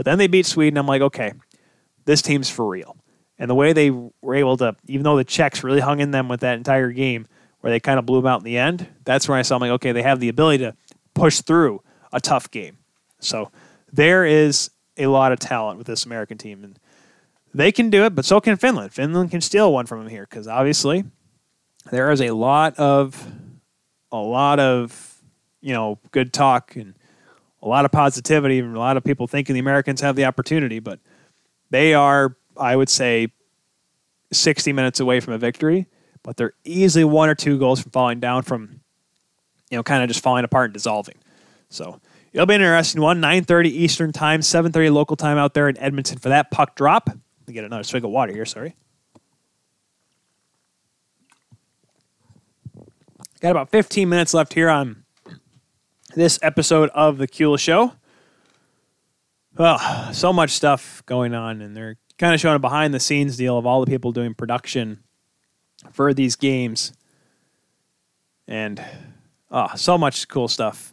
[0.00, 0.78] But then they beat Sweden.
[0.78, 1.34] I'm like, okay,
[2.06, 2.96] this team's for real.
[3.38, 6.26] And the way they were able to, even though the Czechs really hung in them
[6.26, 7.26] with that entire game,
[7.60, 9.60] where they kind of blew them out in the end, that's where I saw, I'm
[9.60, 10.74] like, okay, they have the ability to
[11.12, 11.82] push through
[12.14, 12.78] a tough game.
[13.18, 13.50] So
[13.92, 16.64] there is a lot of talent with this American team.
[16.64, 16.78] And
[17.52, 18.94] they can do it, but so can Finland.
[18.94, 21.04] Finland can steal one from them here because obviously
[21.90, 23.30] there is a lot of
[24.10, 25.20] a lot of
[25.60, 26.94] you know good talk and
[27.62, 30.78] a lot of positivity and a lot of people thinking the Americans have the opportunity,
[30.78, 30.98] but
[31.70, 33.28] they are, I would say,
[34.32, 35.86] 60 minutes away from a victory,
[36.22, 38.80] but they're easily one or two goals from falling down from,
[39.70, 41.16] you know, kind of just falling apart and dissolving.
[41.68, 42.00] So
[42.32, 43.20] it'll be an interesting one.
[43.20, 47.08] 9:30 Eastern time, 7:30 local time out there in Edmonton for that puck drop.
[47.08, 47.18] Let
[47.48, 48.46] me get another swig of water here.
[48.46, 48.74] Sorry.
[53.40, 54.99] Got about 15 minutes left here on
[56.14, 57.92] this episode of the Kuehl Show.
[59.56, 63.36] Well, so much stuff going on, and they're kind of showing a behind the scenes
[63.36, 65.02] deal of all the people doing production
[65.92, 66.92] for these games.
[68.46, 68.82] And
[69.50, 70.92] oh, so much cool stuff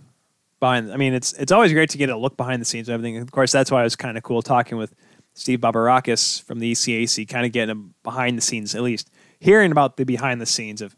[0.60, 0.92] behind.
[0.92, 3.18] I mean, it's it's always great to get a look behind the scenes of everything.
[3.18, 4.94] Of course, that's why it was kind of cool talking with
[5.34, 9.98] Steve Bobarakis from the ECAC, kind of getting behind the scenes, at least hearing about
[9.98, 10.96] the behind the scenes of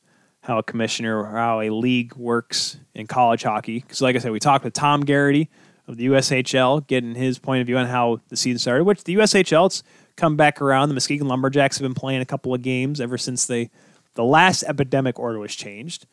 [0.50, 3.82] how a commissioner or how a league works in college hockey.
[3.82, 5.48] Because, like I said, we talked with Tom Garrity
[5.88, 8.84] of the USHL, getting his point of view on how the season started.
[8.84, 9.84] Which the USHL's
[10.16, 10.90] come back around.
[10.90, 13.70] The Muskegon Lumberjacks have been playing a couple of games ever since they
[14.16, 16.08] the last epidemic order was changed,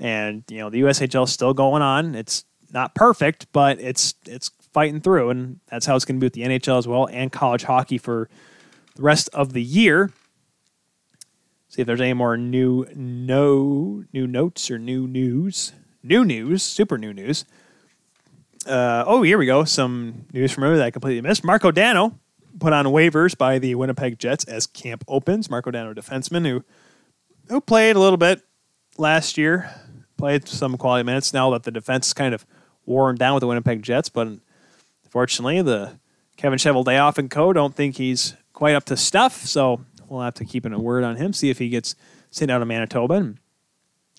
[0.00, 2.16] and you know the USHL is still going on.
[2.16, 6.26] It's not perfect, but it's it's fighting through, and that's how it's going to be
[6.26, 8.28] with the NHL as well and college hockey for
[8.96, 10.10] the rest of the year.
[11.76, 15.74] See if there's any more new no new notes or new news.
[16.02, 17.44] New news, super new news.
[18.66, 19.64] Uh, oh, here we go.
[19.64, 21.44] Some news from earlier that I completely missed.
[21.44, 22.18] Marko Dano
[22.60, 25.50] put on waivers by the Winnipeg Jets as camp opens.
[25.50, 26.64] Marko Dano, defenseman who
[27.50, 28.40] who played a little bit
[28.96, 29.70] last year,
[30.16, 31.34] played some quality minutes.
[31.34, 32.46] Now that the defense is kind of
[32.86, 34.28] worn down with the Winnipeg Jets, but
[35.04, 36.00] unfortunately, the
[36.38, 39.44] Kevin Cheveldayoff and co don't think he's quite up to stuff.
[39.44, 41.94] So we'll have to keep in a word on him, see if he gets
[42.30, 43.14] sent out of Manitoba.
[43.14, 43.38] And,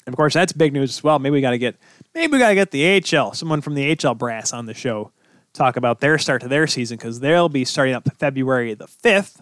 [0.08, 1.20] of course, that's big news as well.
[1.20, 1.76] Maybe we got to get
[2.14, 5.12] maybe we got to get the HL, someone from the HL brass on the show,
[5.54, 9.42] talk about their start to their season because they'll be starting up February the fifth.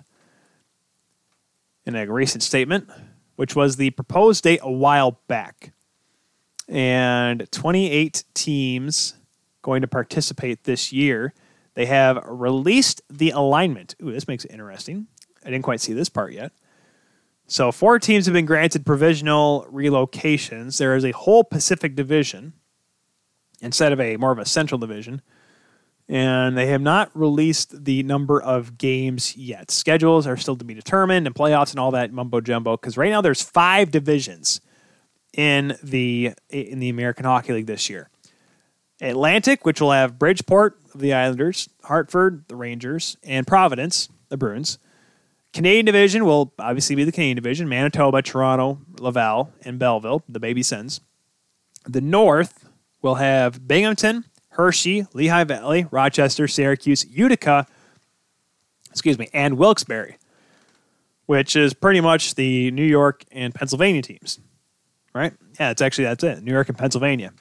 [1.86, 2.90] In a recent statement,
[3.36, 5.72] which was the proposed date a while back.
[6.68, 9.14] And 28 teams
[9.62, 11.34] going to participate this year.
[11.76, 13.96] They have released the alignment.
[14.02, 15.08] Ooh, this makes it interesting.
[15.46, 16.52] I didn't quite see this part yet.
[17.48, 20.80] So, four teams have been granted provisional relocations.
[20.80, 22.54] There is a whole Pacific division
[23.62, 25.22] instead of a more of a central division.
[26.08, 29.72] And they have not released the number of games yet.
[29.72, 32.78] Schedules are still to be determined and playoffs and all that mumbo jumbo.
[32.78, 34.62] Because right now there's five divisions
[35.36, 38.10] in the in the American Hockey League this year.
[39.02, 44.78] Atlantic, which will have Bridgeport, the Islanders, Hartford, the Rangers, and Providence, the Bruins.
[45.56, 50.62] Canadian division will obviously be the Canadian division Manitoba, Toronto, Laval, and Belleville, the Baby
[50.62, 51.00] Sens.
[51.88, 52.68] The North
[53.02, 57.68] will have Binghamton, Hershey, Lehigh Valley, Rochester, Syracuse, Utica,
[58.92, 60.18] excuse me, and Wilkes-Barre,
[61.26, 64.40] which is pretty much the New York and Pennsylvania teams,
[65.14, 65.32] right?
[65.58, 67.32] Yeah, it's actually that's it, New York and Pennsylvania.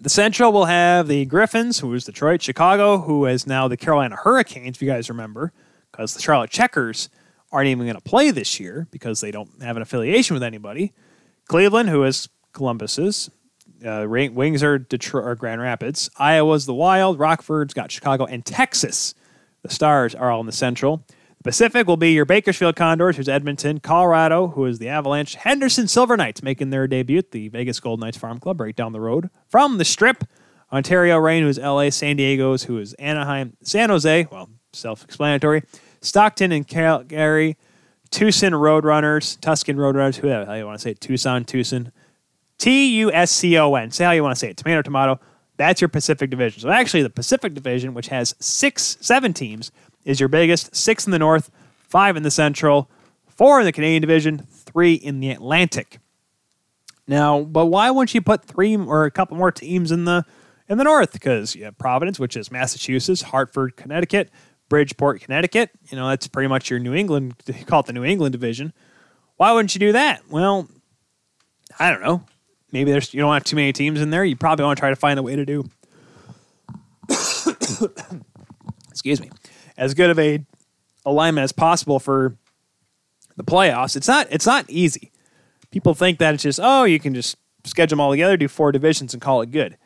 [0.00, 4.16] The Central will have the Griffins, who is Detroit, Chicago, who is now the Carolina
[4.16, 5.52] Hurricanes, if you guys remember
[5.92, 7.08] because the Charlotte Checkers
[7.52, 10.92] aren't even going to play this year because they don't have an affiliation with anybody.
[11.48, 13.30] Cleveland, who is Columbus's,
[13.84, 16.08] uh, Wings are Detroit or Grand Rapids.
[16.16, 17.18] Iowa's the Wild.
[17.18, 19.14] Rockford's got Chicago and Texas.
[19.62, 21.04] The Stars are all in the Central.
[21.38, 23.80] The Pacific will be your Bakersfield Condors, who's Edmonton.
[23.80, 25.34] Colorado, who is the Avalanche.
[25.34, 28.92] Henderson Silver Knights making their debut at the Vegas Gold Knights Farm Club right down
[28.92, 30.24] the road from the Strip.
[30.72, 31.90] Ontario Reign, who is LA.
[31.90, 33.56] San Diego's, who is Anaheim.
[33.62, 35.62] San Jose, well, self explanatory.
[36.00, 37.56] Stockton and Calgary,
[38.10, 41.92] Tucson Roadrunners, Tuscan Roadrunners, who how you want to say it, Tucson, Tucson,
[42.58, 43.90] T U S C O N.
[43.90, 45.20] Say how you want to say it, tomato, tomato.
[45.56, 46.60] That's your Pacific Division.
[46.60, 49.70] So actually, the Pacific Division, which has six, seven teams,
[50.04, 50.74] is your biggest.
[50.74, 51.50] Six in the North,
[51.88, 52.90] five in the Central,
[53.28, 55.98] four in the Canadian Division, three in the Atlantic.
[57.06, 60.24] Now, but why wouldn't you put three or a couple more teams in the
[60.68, 61.12] in the North?
[61.12, 64.30] Because you have Providence, which is Massachusetts, Hartford, Connecticut,
[64.72, 65.68] Bridgeport, Connecticut.
[65.90, 68.72] You know, that's pretty much your New England, you call it the New England division.
[69.36, 70.22] Why wouldn't you do that?
[70.30, 70.66] Well,
[71.78, 72.24] I don't know.
[72.72, 74.24] Maybe there's you don't have too many teams in there.
[74.24, 75.68] You probably want to try to find a way to do
[78.90, 79.30] excuse me,
[79.76, 80.42] as good of a
[81.04, 82.38] alignment as possible for
[83.36, 83.94] the playoffs.
[83.94, 85.12] It's not it's not easy.
[85.70, 88.72] People think that it's just oh you can just schedule them all together, do four
[88.72, 89.76] divisions, and call it good.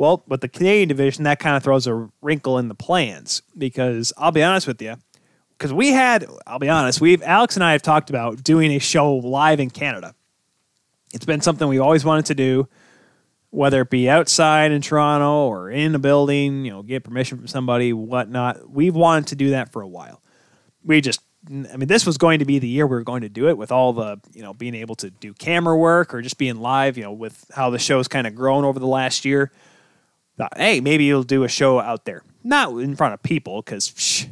[0.00, 4.14] Well, with the Canadian division, that kind of throws a wrinkle in the plans because
[4.16, 4.96] I'll be honest with you,
[5.58, 8.78] because we had, I'll be honest, we've Alex and I have talked about doing a
[8.78, 10.14] show live in Canada.
[11.12, 12.66] It's been something we've always wanted to do,
[13.50, 17.46] whether it be outside in Toronto or in a building, you know, get permission from
[17.46, 18.70] somebody, whatnot.
[18.70, 20.22] We've wanted to do that for a while.
[20.82, 23.28] We just I mean, this was going to be the year we were going to
[23.28, 26.38] do it with all the, you know, being able to do camera work or just
[26.38, 29.52] being live, you know, with how the show's kind of grown over the last year
[30.40, 34.26] thought, hey, maybe you'll do a show out there, not in front of people, because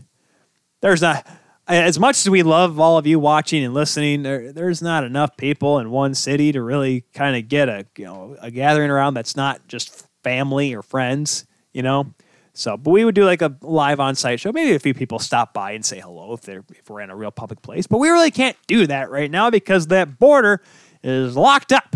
[0.81, 1.27] there's not
[1.67, 4.23] as much as we love all of you watching and listening.
[4.23, 8.07] There, there's not enough people in one city to really kind of get a you
[8.07, 11.45] know a gathering around that's not just family or friends,
[11.75, 12.15] you know.
[12.55, 14.51] So, but we would do like a live on site show.
[14.51, 17.17] Maybe a few people stop by and say hello if they're if we're in a
[17.17, 17.87] real public place.
[17.87, 20.63] But we really can't do that right now because that border
[21.03, 21.95] is locked up.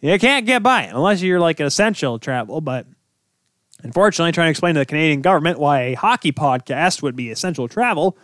[0.00, 2.60] You can't get by unless you're like an essential travel.
[2.60, 2.86] But
[3.82, 7.68] Unfortunately, trying to explain to the Canadian government why a hockey podcast would be essential
[7.68, 8.16] travel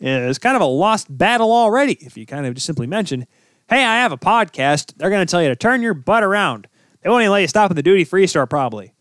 [0.00, 1.94] is kind of a lost battle already.
[2.00, 3.26] If you kind of just simply mention,
[3.68, 6.66] hey, I have a podcast, they're going to tell you to turn your butt around.
[7.02, 8.92] They won't even let you stop at the duty free store, probably.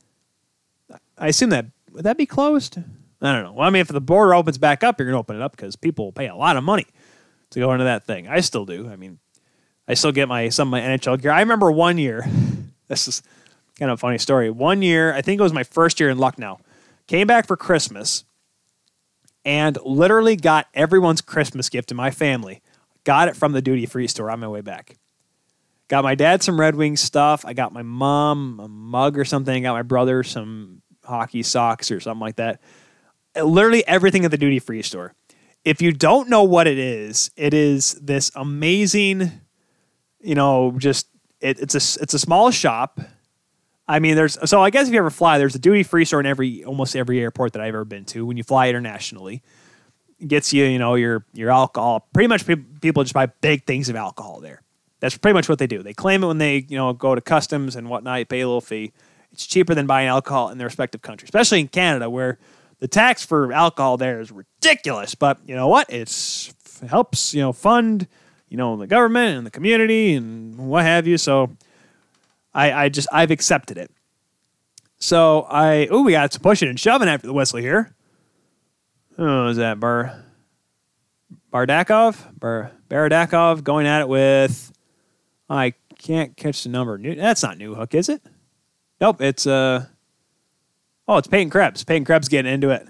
[1.17, 2.77] I assume that, would that be closed?
[3.21, 3.53] I don't know.
[3.53, 5.55] Well, I mean, if the border opens back up, you're going to open it up
[5.55, 6.85] because people pay a lot of money
[7.51, 8.27] to go into that thing.
[8.27, 8.89] I still do.
[8.89, 9.19] I mean,
[9.87, 11.31] I still get my some of my NHL gear.
[11.31, 12.25] I remember one year,
[12.87, 13.23] this is
[13.77, 14.49] kind of a funny story.
[14.49, 16.59] One year, I think it was my first year in Lucknow,
[17.07, 18.23] came back for Christmas
[19.45, 22.61] and literally got everyone's Christmas gift in my family.
[23.03, 24.97] Got it from the duty free store on my way back.
[25.89, 27.45] Got my dad some Red Wings stuff.
[27.45, 29.63] I got my mom a mug or something.
[29.63, 32.61] Got my brother some hockey socks or something like that.
[33.35, 35.13] Uh, literally everything at the duty free store.
[35.65, 39.31] If you don't know what it is, it is this amazing,
[40.19, 41.07] you know, just
[41.41, 42.99] it, it's a it's a small shop
[43.87, 46.19] I mean, there's so I guess if you ever fly, there's a duty free store
[46.19, 48.25] in every almost every airport that I've ever been to.
[48.25, 49.43] When you fly internationally,
[50.19, 52.07] it gets you, you know, your your alcohol.
[52.13, 52.45] Pretty much
[52.81, 54.61] people just buy big things of alcohol there.
[54.99, 55.83] That's pretty much what they do.
[55.83, 58.19] They claim it when they you know go to customs and whatnot.
[58.19, 58.93] You pay a little fee.
[59.31, 62.37] It's cheaper than buying alcohol in their respective countries, especially in Canada where
[62.79, 65.15] the tax for alcohol there is ridiculous.
[65.15, 65.91] But you know what?
[65.91, 68.07] It's it helps you know fund
[68.53, 71.17] you know, the government and the community and what have you.
[71.17, 71.49] So
[72.53, 73.91] I, I just I've accepted it.
[74.97, 77.95] So I oh we got some pushing and shoving after the whistle here.
[79.17, 80.23] Oh, is that Bar
[81.51, 82.39] Bardakov?
[82.39, 84.71] Bar Baradakov going at it with
[85.49, 86.97] I can't catch the number.
[86.97, 88.21] That's not Newhook, is it?
[89.01, 89.85] Nope, it's uh
[91.07, 91.83] oh, it's Peyton Krebs.
[91.83, 92.87] Peyton Krebs getting into it.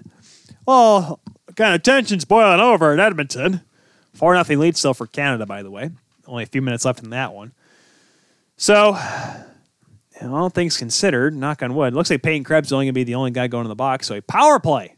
[0.66, 1.20] Well,
[1.56, 3.62] kind of tensions boiling over in Edmonton.
[4.12, 5.90] Four nothing lead still for Canada, by the way.
[6.26, 7.52] Only a few minutes left in that one.
[8.56, 8.96] So
[10.22, 13.04] all things considered, knock on wood, looks like Peyton Krebs is only going to be
[13.04, 14.06] the only guy going in the box.
[14.06, 14.96] So a power play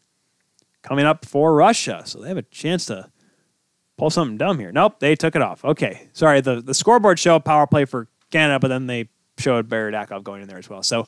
[0.82, 2.02] coming up for Russia.
[2.04, 3.10] So they have a chance to
[3.96, 4.72] pull something dumb here.
[4.72, 5.64] Nope, they took it off.
[5.64, 6.08] Okay.
[6.12, 10.22] Sorry, the, the scoreboard showed power play for Canada, but then they showed Barry Baradakov
[10.22, 10.82] going in there as well.
[10.82, 11.06] So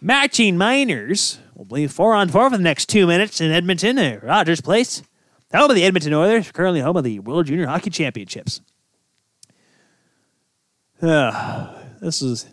[0.00, 4.22] matching minors will be four on four for the next two minutes in Edmonton at
[4.22, 5.02] Rogers Place.
[5.52, 8.60] Home of the Edmonton Oilers, currently home of the World Junior Hockey Championships.
[11.02, 12.46] Uh, this is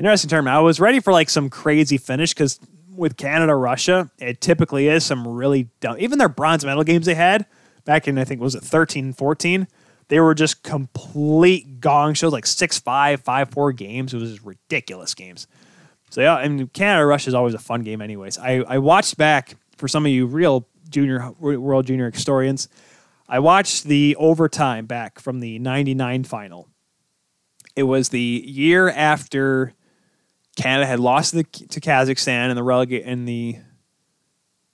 [0.00, 0.48] interesting term.
[0.48, 2.58] I was ready for like some crazy finish because
[2.96, 5.96] with Canada, Russia, it typically is some really dumb.
[5.98, 7.46] Even their bronze medal games they had
[7.84, 9.68] back in, I think, was it 13, 14?
[10.08, 14.12] They were just complete gong shows, like 6 5, 5 4 games.
[14.12, 15.46] It was just ridiculous games.
[16.10, 18.36] So, yeah, and Canada, Russia is always a fun game, anyways.
[18.38, 22.68] I, I watched back for some of you real junior, world junior historians.
[23.28, 26.68] I watched the overtime back from the 99 final.
[27.76, 29.74] It was the year after
[30.60, 33.56] Canada had lost the, to Kazakhstan in the in the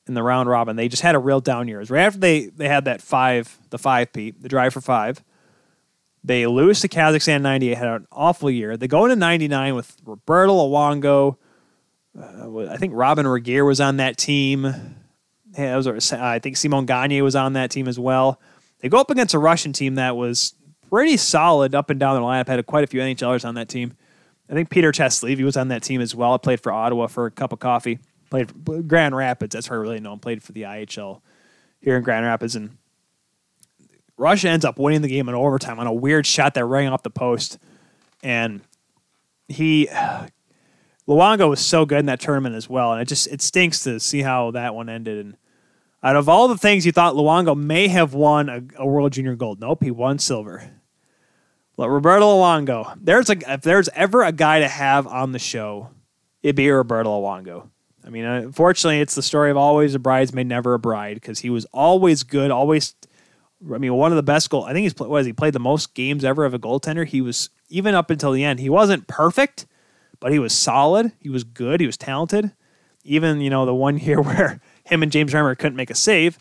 [0.06, 0.76] in the round robin.
[0.76, 1.82] They just had a real down year.
[1.82, 5.23] Right after they they had that five the five Pete the drive for five.
[6.24, 7.78] They lose to Kazakhstan '98.
[7.78, 8.76] Had an awful year.
[8.76, 11.36] They go into '99 with Roberto Luongo.
[12.18, 14.74] Uh, I think Robyn Regehr was on that team.
[15.56, 18.40] Was, I think Simon Gagne was on that team as well.
[18.81, 20.55] They go up against a Russian team that was
[20.90, 22.48] pretty solid up and down the lineup.
[22.48, 23.97] Had quite a few NHLers on that team.
[24.49, 26.34] I think Peter Schastlivy, he was on that team as well.
[26.34, 27.99] I played for Ottawa for a cup of coffee.
[28.31, 29.55] Played for Grand Rapids.
[29.55, 30.20] That's where I really know him.
[30.20, 31.20] Played for the IHL
[31.81, 32.55] here in Grand Rapids.
[32.55, 32.76] And
[34.16, 37.02] Russia ends up winning the game in overtime on a weird shot that rang off
[37.02, 37.58] the post.
[38.23, 38.60] And
[39.49, 39.89] he,
[41.08, 42.92] Luongo was so good in that tournament as well.
[42.92, 45.25] And it just, it stinks to see how that one ended.
[45.25, 45.36] And
[46.02, 49.34] out of all the things you thought Luongo may have won a, a World Junior
[49.34, 50.70] Gold, nope, he won silver.
[51.78, 55.90] Roberto Luongo, there's a if there's ever a guy to have on the show,
[56.42, 57.68] it'd be Roberto Luongo.
[58.05, 61.40] I mean, uh, unfortunately, it's the story of always a bridesmaid, never a bride, because
[61.40, 62.94] he was always good, always.
[63.72, 64.64] I mean, one of the best goal.
[64.64, 67.06] I think he's was he played the most games ever of a goaltender.
[67.06, 68.60] He was even up until the end.
[68.60, 69.66] He wasn't perfect,
[70.20, 71.12] but he was solid.
[71.18, 71.80] He was good.
[71.80, 72.52] He was talented.
[73.02, 76.38] Even you know the one year where him and James Reimer couldn't make a save,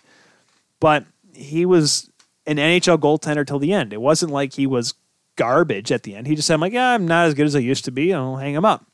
[0.80, 2.09] but he was
[2.45, 3.91] an NHL goaltender till the end.
[3.91, 4.93] It wasn't like he was
[5.35, 6.27] garbage at the end.
[6.27, 8.14] He just said, I'm like, yeah, I'm not as good as I used to be.
[8.14, 8.85] I'll hang him up.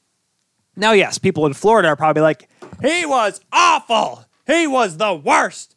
[0.76, 2.50] Now, yes, people in Florida are probably like,
[2.82, 4.26] he was awful.
[4.48, 5.76] He was the worst.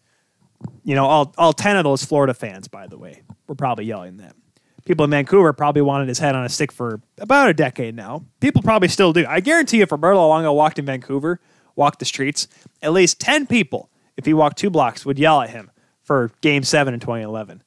[0.85, 4.19] You know, all, all 10 of those Florida fans, by the way, were probably yelling
[4.19, 4.37] that.
[4.85, 8.25] People in Vancouver probably wanted his head on a stick for about a decade now.
[8.41, 9.25] People probably still do.
[9.27, 11.41] I guarantee you, if Roberto Luongo walked in Vancouver,
[11.75, 12.49] walked the streets,
[12.83, 15.71] at least 10 people, if he walked two blocks, would yell at him
[16.03, 17.63] for game seven in 2011.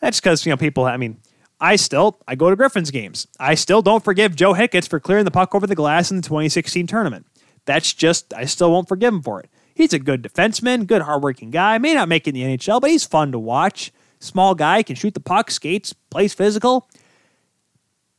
[0.00, 1.20] That's because, you know, people, I mean,
[1.60, 3.26] I still I go to Griffins games.
[3.38, 6.22] I still don't forgive Joe Hicketts for clearing the puck over the glass in the
[6.22, 7.26] 2016 tournament.
[7.64, 9.50] That's just I still won't forgive him for it.
[9.74, 11.78] He's a good defenseman, good hardworking guy.
[11.78, 13.92] May not make it in the NHL, but he's fun to watch.
[14.20, 16.88] Small guy, can shoot the puck, skates, plays physical.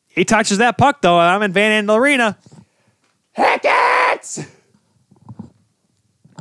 [0.07, 1.17] He touches that puck though.
[1.17, 2.37] I'm in Van Andel Arena.
[3.37, 4.47] Hicketts.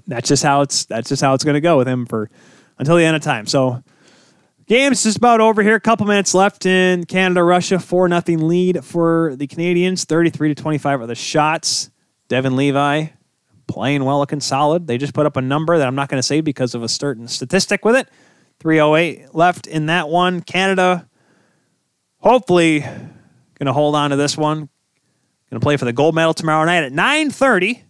[0.07, 2.31] That's just how it's that's just how it's going to go with him for
[2.78, 3.47] until the end of time.
[3.47, 3.83] So
[4.68, 5.76] Game's just about over here.
[5.76, 7.78] A couple minutes left in Canada, Russia.
[7.78, 10.05] 4 nothing lead for the Canadians.
[10.05, 11.88] 33 to 25 are the shots.
[12.28, 13.06] Devon Levi
[13.66, 14.86] playing well, looking solid.
[14.86, 16.88] They just put up a number that I'm not going to say because of a
[16.88, 18.10] certain statistic with it.
[18.60, 20.42] 308 left in that one.
[20.42, 21.08] Canada,
[22.18, 24.68] hopefully, going to hold on to this one.
[25.48, 27.84] Going to play for the gold medal tomorrow night at 9:30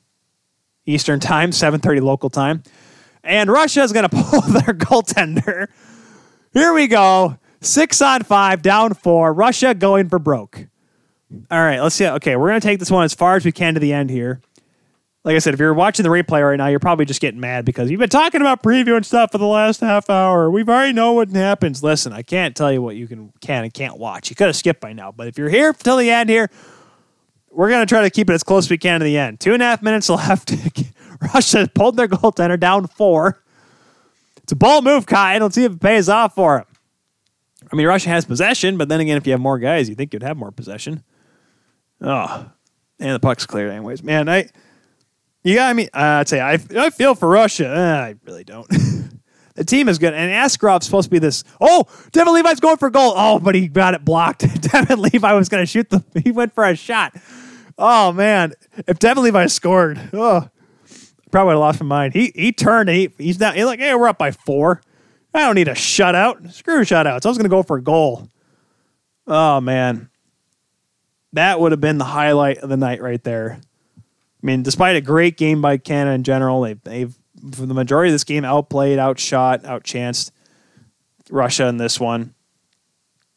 [0.87, 2.63] Eastern Time, 7:30 local time.
[3.25, 5.67] And Russia is going to pull their goaltender
[6.59, 7.39] here we go.
[7.61, 9.33] Six on five, down four.
[9.33, 10.67] Russia going for broke.
[11.51, 12.07] All right, let's see.
[12.07, 14.11] Okay, we're going to take this one as far as we can to the end
[14.11, 14.41] here.
[15.25, 17.65] Like I said, if you're watching the replay right now, you're probably just getting mad
[17.65, 20.51] because you've been talking about previewing stuff for the last half hour.
[20.51, 21.83] We've already know what happens.
[21.83, 24.31] Listen, I can't tell you what you can can and can't watch.
[24.31, 26.49] You could have skipped by now, but if you're here till the end here,
[27.51, 29.39] we're going to try to keep it as close as we can to the end.
[29.41, 30.55] Two and a half minutes left.
[31.35, 33.43] Russia pulled their goaltender down four.
[34.49, 35.37] It's a ball move, Kai.
[35.37, 36.65] Let's see if it pays off for him.
[37.71, 40.15] I mean, Russia has possession, but then again, if you have more guys, you think
[40.15, 41.05] you'd have more possession.
[42.01, 42.51] Oh,
[42.99, 44.03] and the puck's cleared anyways.
[44.03, 44.49] Man, I,
[45.45, 47.69] you got I mean, uh, I'd say I, I feel for Russia.
[47.69, 48.67] Uh, I really don't.
[49.55, 51.45] the team is good, and Askarov's supposed to be this.
[51.61, 53.13] Oh, Devon Levi's going for goal.
[53.17, 54.47] Oh, but he got it blocked.
[54.73, 56.03] Devon Levi was going to shoot the.
[56.25, 57.15] He went for a shot.
[57.77, 58.55] Oh man,
[58.87, 60.49] if Devon Levi scored, oh,
[61.31, 62.15] probably lost my mind.
[62.15, 62.89] He he turned.
[62.89, 63.55] he, he's down.
[63.55, 64.83] He's like, hey, we're up by four.
[65.35, 66.53] I don't need a shutout.
[66.53, 67.25] Screw shutouts.
[67.25, 68.29] I was going to go for a goal.
[69.27, 70.09] Oh man,
[71.33, 73.61] that would have been the highlight of the night right there.
[73.99, 77.19] I mean, despite a great game by Canada in general, they've, they've
[77.53, 80.31] for the majority of this game outplayed, outshot, outchanced
[81.31, 82.35] Russia in this one.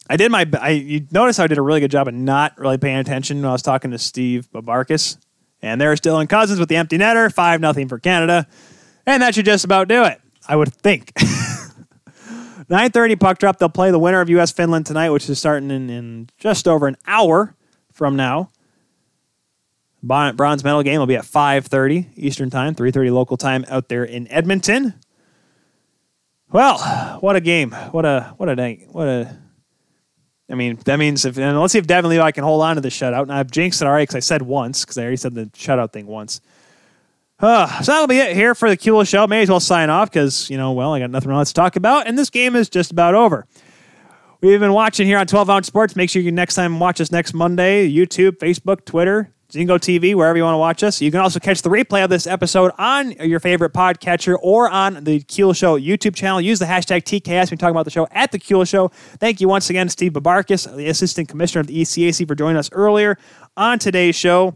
[0.09, 0.45] I did my.
[0.59, 3.45] I you notice I did a really good job of not really paying attention when
[3.45, 5.17] I was talking to Steve Bobarakis,
[5.61, 8.47] and there's Dylan Cozens with the empty netter, five nothing for Canada,
[9.05, 10.19] and that should just about do it.
[10.47, 11.13] I would think.
[12.71, 13.57] 9:30 puck drop.
[13.57, 14.51] They'll play the winner of U.S.
[14.51, 17.55] Finland tonight, which is starting in, in just over an hour
[17.91, 18.49] from now.
[20.01, 24.27] Bronze medal game will be at 5:30 Eastern Time, 3:30 local time out there in
[24.31, 24.95] Edmonton.
[26.51, 26.79] Well,
[27.21, 27.71] what a game!
[27.91, 28.87] What a what a night!
[28.91, 29.37] What a
[30.51, 32.81] I mean, that means if and let's see if Devon Levi can hold on to
[32.81, 33.23] the shutout.
[33.23, 35.93] And I've jinxed it already because I said once because I already said the shutout
[35.93, 36.41] thing once.
[37.39, 39.25] Uh, so that'll be it here for the Kuehl Show.
[39.27, 41.77] May as well sign off because you know, well, I got nothing else to talk
[41.77, 43.47] about, and this game is just about over.
[44.41, 45.95] We've been watching here on 12 Ounce Sports.
[45.95, 50.37] Make sure you next time watch us next Monday, YouTube, Facebook, Twitter, Zingo TV, wherever
[50.37, 51.01] you want to watch us.
[51.01, 55.03] You can also catch the replay of this episode on your favorite podcatcher or on
[55.03, 56.39] the Kuehl Show YouTube channel.
[56.39, 58.87] Use the hashtag TKS when talking about the show at the Kuehl Show.
[59.19, 62.69] Thank you once again, Steve Bobarakis, the Assistant Commissioner of the ECAC, for joining us
[62.71, 63.17] earlier
[63.57, 64.55] on today's show.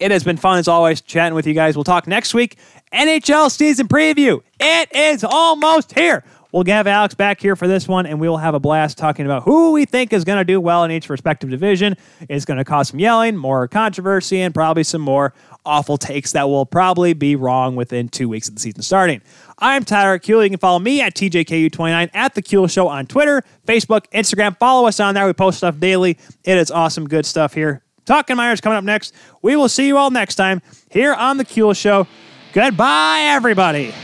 [0.00, 1.76] It has been fun as always chatting with you guys.
[1.76, 2.56] We'll talk next week.
[2.92, 4.42] NHL season preview.
[4.58, 6.24] It is almost here.
[6.52, 9.24] We'll have Alex back here for this one, and we will have a blast talking
[9.24, 11.96] about who we think is going to do well in each respective division.
[12.28, 15.32] It's going to cause some yelling, more controversy, and probably some more
[15.64, 19.20] awful takes that will probably be wrong within two weeks of the season starting.
[19.58, 20.42] I'm Tyler Kuehl.
[20.42, 24.58] You can follow me at TJKU29 at The Kuehl Show on Twitter, Facebook, Instagram.
[24.58, 25.26] Follow us on there.
[25.26, 26.18] We post stuff daily.
[26.44, 27.82] It is awesome, good stuff here.
[28.06, 29.14] Talking Myers coming up next.
[29.42, 32.08] We will see you all next time here on The Kuehl Show.
[32.52, 33.94] Goodbye, everybody.